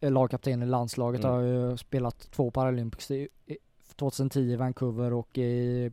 lagkapten 0.00 0.62
i 0.62 0.66
landslaget, 0.66 1.20
Mm. 1.24 1.32
har 1.34 1.40
ju 1.42 1.76
spelat 1.76 2.30
två 2.30 2.50
Paralympics 2.50 3.10
i, 3.10 3.28
i 3.46 3.56
2010 3.96 4.40
i 4.40 4.56
Vancouver 4.56 5.12
och 5.12 5.38
i 5.38 5.90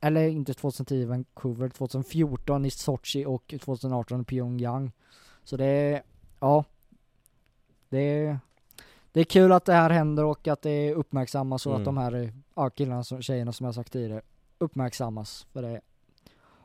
eller 0.00 0.28
inte 0.28 0.54
2010 0.54 0.94
i 0.94 1.04
Vancouver, 1.04 1.68
2014 1.68 2.64
i 2.64 2.70
Sochi 2.70 3.24
och 3.26 3.54
2018 3.60 4.20
i 4.20 4.24
Pyongyang. 4.24 4.92
Så 5.44 5.56
det 5.56 5.64
är, 5.64 6.02
ja, 6.40 6.64
det 7.88 7.98
är, 7.98 8.38
det 9.12 9.20
är 9.20 9.24
kul 9.24 9.52
att 9.52 9.64
det 9.64 9.72
här 9.72 9.90
händer 9.90 10.24
och 10.24 10.48
att 10.48 10.62
det 10.62 10.94
uppmärksammas 10.94 11.66
och 11.66 11.72
Mm. 11.72 11.80
att 11.82 11.84
de 11.84 11.96
här 11.96 12.32
ja, 12.54 12.70
killarna 12.70 13.04
och 13.12 13.22
tjejerna 13.24 13.52
som 13.52 13.66
jag 13.66 13.74
sagt 13.74 13.92
tidigare 13.92 14.22
uppmärksammas. 14.58 15.46
För 15.52 15.62
det, 15.62 15.80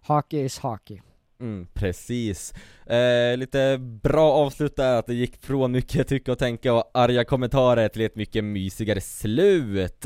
hockey 0.07 0.37
is 0.39 0.59
hockey. 0.59 1.01
Mm, 1.39 1.67
precis. 1.73 2.53
Eh, 2.85 3.37
lite 3.37 3.77
bra 4.03 4.31
avslut 4.31 4.75
där, 4.75 4.99
att 4.99 5.07
det 5.07 5.13
gick 5.13 5.37
från 5.37 5.71
mycket 5.71 6.07
tycka 6.07 6.31
och 6.31 6.39
tänka 6.39 6.73
och 6.73 6.91
arga 6.93 7.23
kommentarer 7.23 7.87
till 7.87 8.01
ett 8.01 8.15
mycket 8.15 8.43
mysigare 8.43 9.01
slut. 9.01 10.05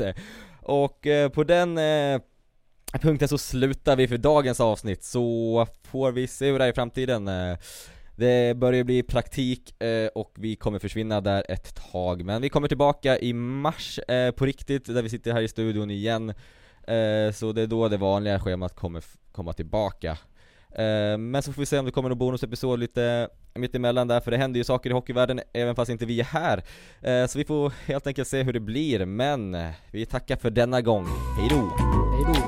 Och 0.62 1.06
eh, 1.06 1.28
på 1.28 1.44
den 1.44 1.78
eh, 1.78 2.20
punkten 2.98 3.28
så 3.28 3.38
slutar 3.38 3.96
vi 3.96 4.08
för 4.08 4.18
dagens 4.18 4.60
avsnitt, 4.60 5.04
så 5.04 5.66
får 5.82 6.12
vi 6.12 6.26
se 6.26 6.50
hur 6.50 6.58
det 6.58 6.64
är 6.64 6.68
i 6.68 6.72
framtiden. 6.72 7.28
Eh, 7.28 7.58
det 8.16 8.56
börjar 8.56 8.84
bli 8.84 9.02
praktik 9.02 9.82
eh, 9.82 10.06
och 10.06 10.32
vi 10.38 10.56
kommer 10.56 10.78
försvinna 10.78 11.20
där 11.20 11.44
ett 11.48 11.92
tag, 11.92 12.24
men 12.24 12.42
vi 12.42 12.48
kommer 12.48 12.68
tillbaka 12.68 13.18
i 13.18 13.32
mars 13.32 13.98
eh, 13.98 14.30
på 14.30 14.46
riktigt, 14.46 14.86
där 14.86 15.02
vi 15.02 15.08
sitter 15.08 15.32
här 15.32 15.42
i 15.42 15.48
studion 15.48 15.90
igen. 15.90 16.34
Så 17.34 17.52
det 17.52 17.62
är 17.62 17.66
då 17.66 17.88
det 17.88 17.96
vanliga 17.96 18.40
schemat 18.40 18.76
kommer 18.76 19.04
komma 19.32 19.52
tillbaka. 19.52 20.18
Eh, 20.74 21.18
men 21.18 21.42
så 21.42 21.52
får 21.52 21.62
vi 21.62 21.66
se 21.66 21.78
om 21.78 21.84
det 21.84 21.90
kommer 21.90 22.08
någon 22.08 22.18
bonusepisod 22.18 22.78
lite 22.78 23.28
mitt 23.54 23.74
emellan 23.74 24.08
där, 24.08 24.20
för 24.20 24.30
det 24.30 24.36
händer 24.36 24.58
ju 24.58 24.64
saker 24.64 24.90
i 24.90 24.92
hockeyvärlden 24.92 25.40
även 25.52 25.74
fast 25.74 25.90
inte 25.90 26.06
vi 26.06 26.20
är 26.20 26.24
här. 26.24 26.62
Eh, 27.02 27.26
så 27.26 27.38
vi 27.38 27.44
får 27.44 27.72
helt 27.86 28.06
enkelt 28.06 28.28
se 28.28 28.42
hur 28.42 28.52
det 28.52 28.60
blir, 28.60 29.04
men 29.04 29.56
vi 29.90 30.06
tackar 30.06 30.36
för 30.36 30.50
denna 30.50 30.80
gång. 30.80 31.06
Hejdå! 31.36 31.70
Hejdå! 32.16 32.39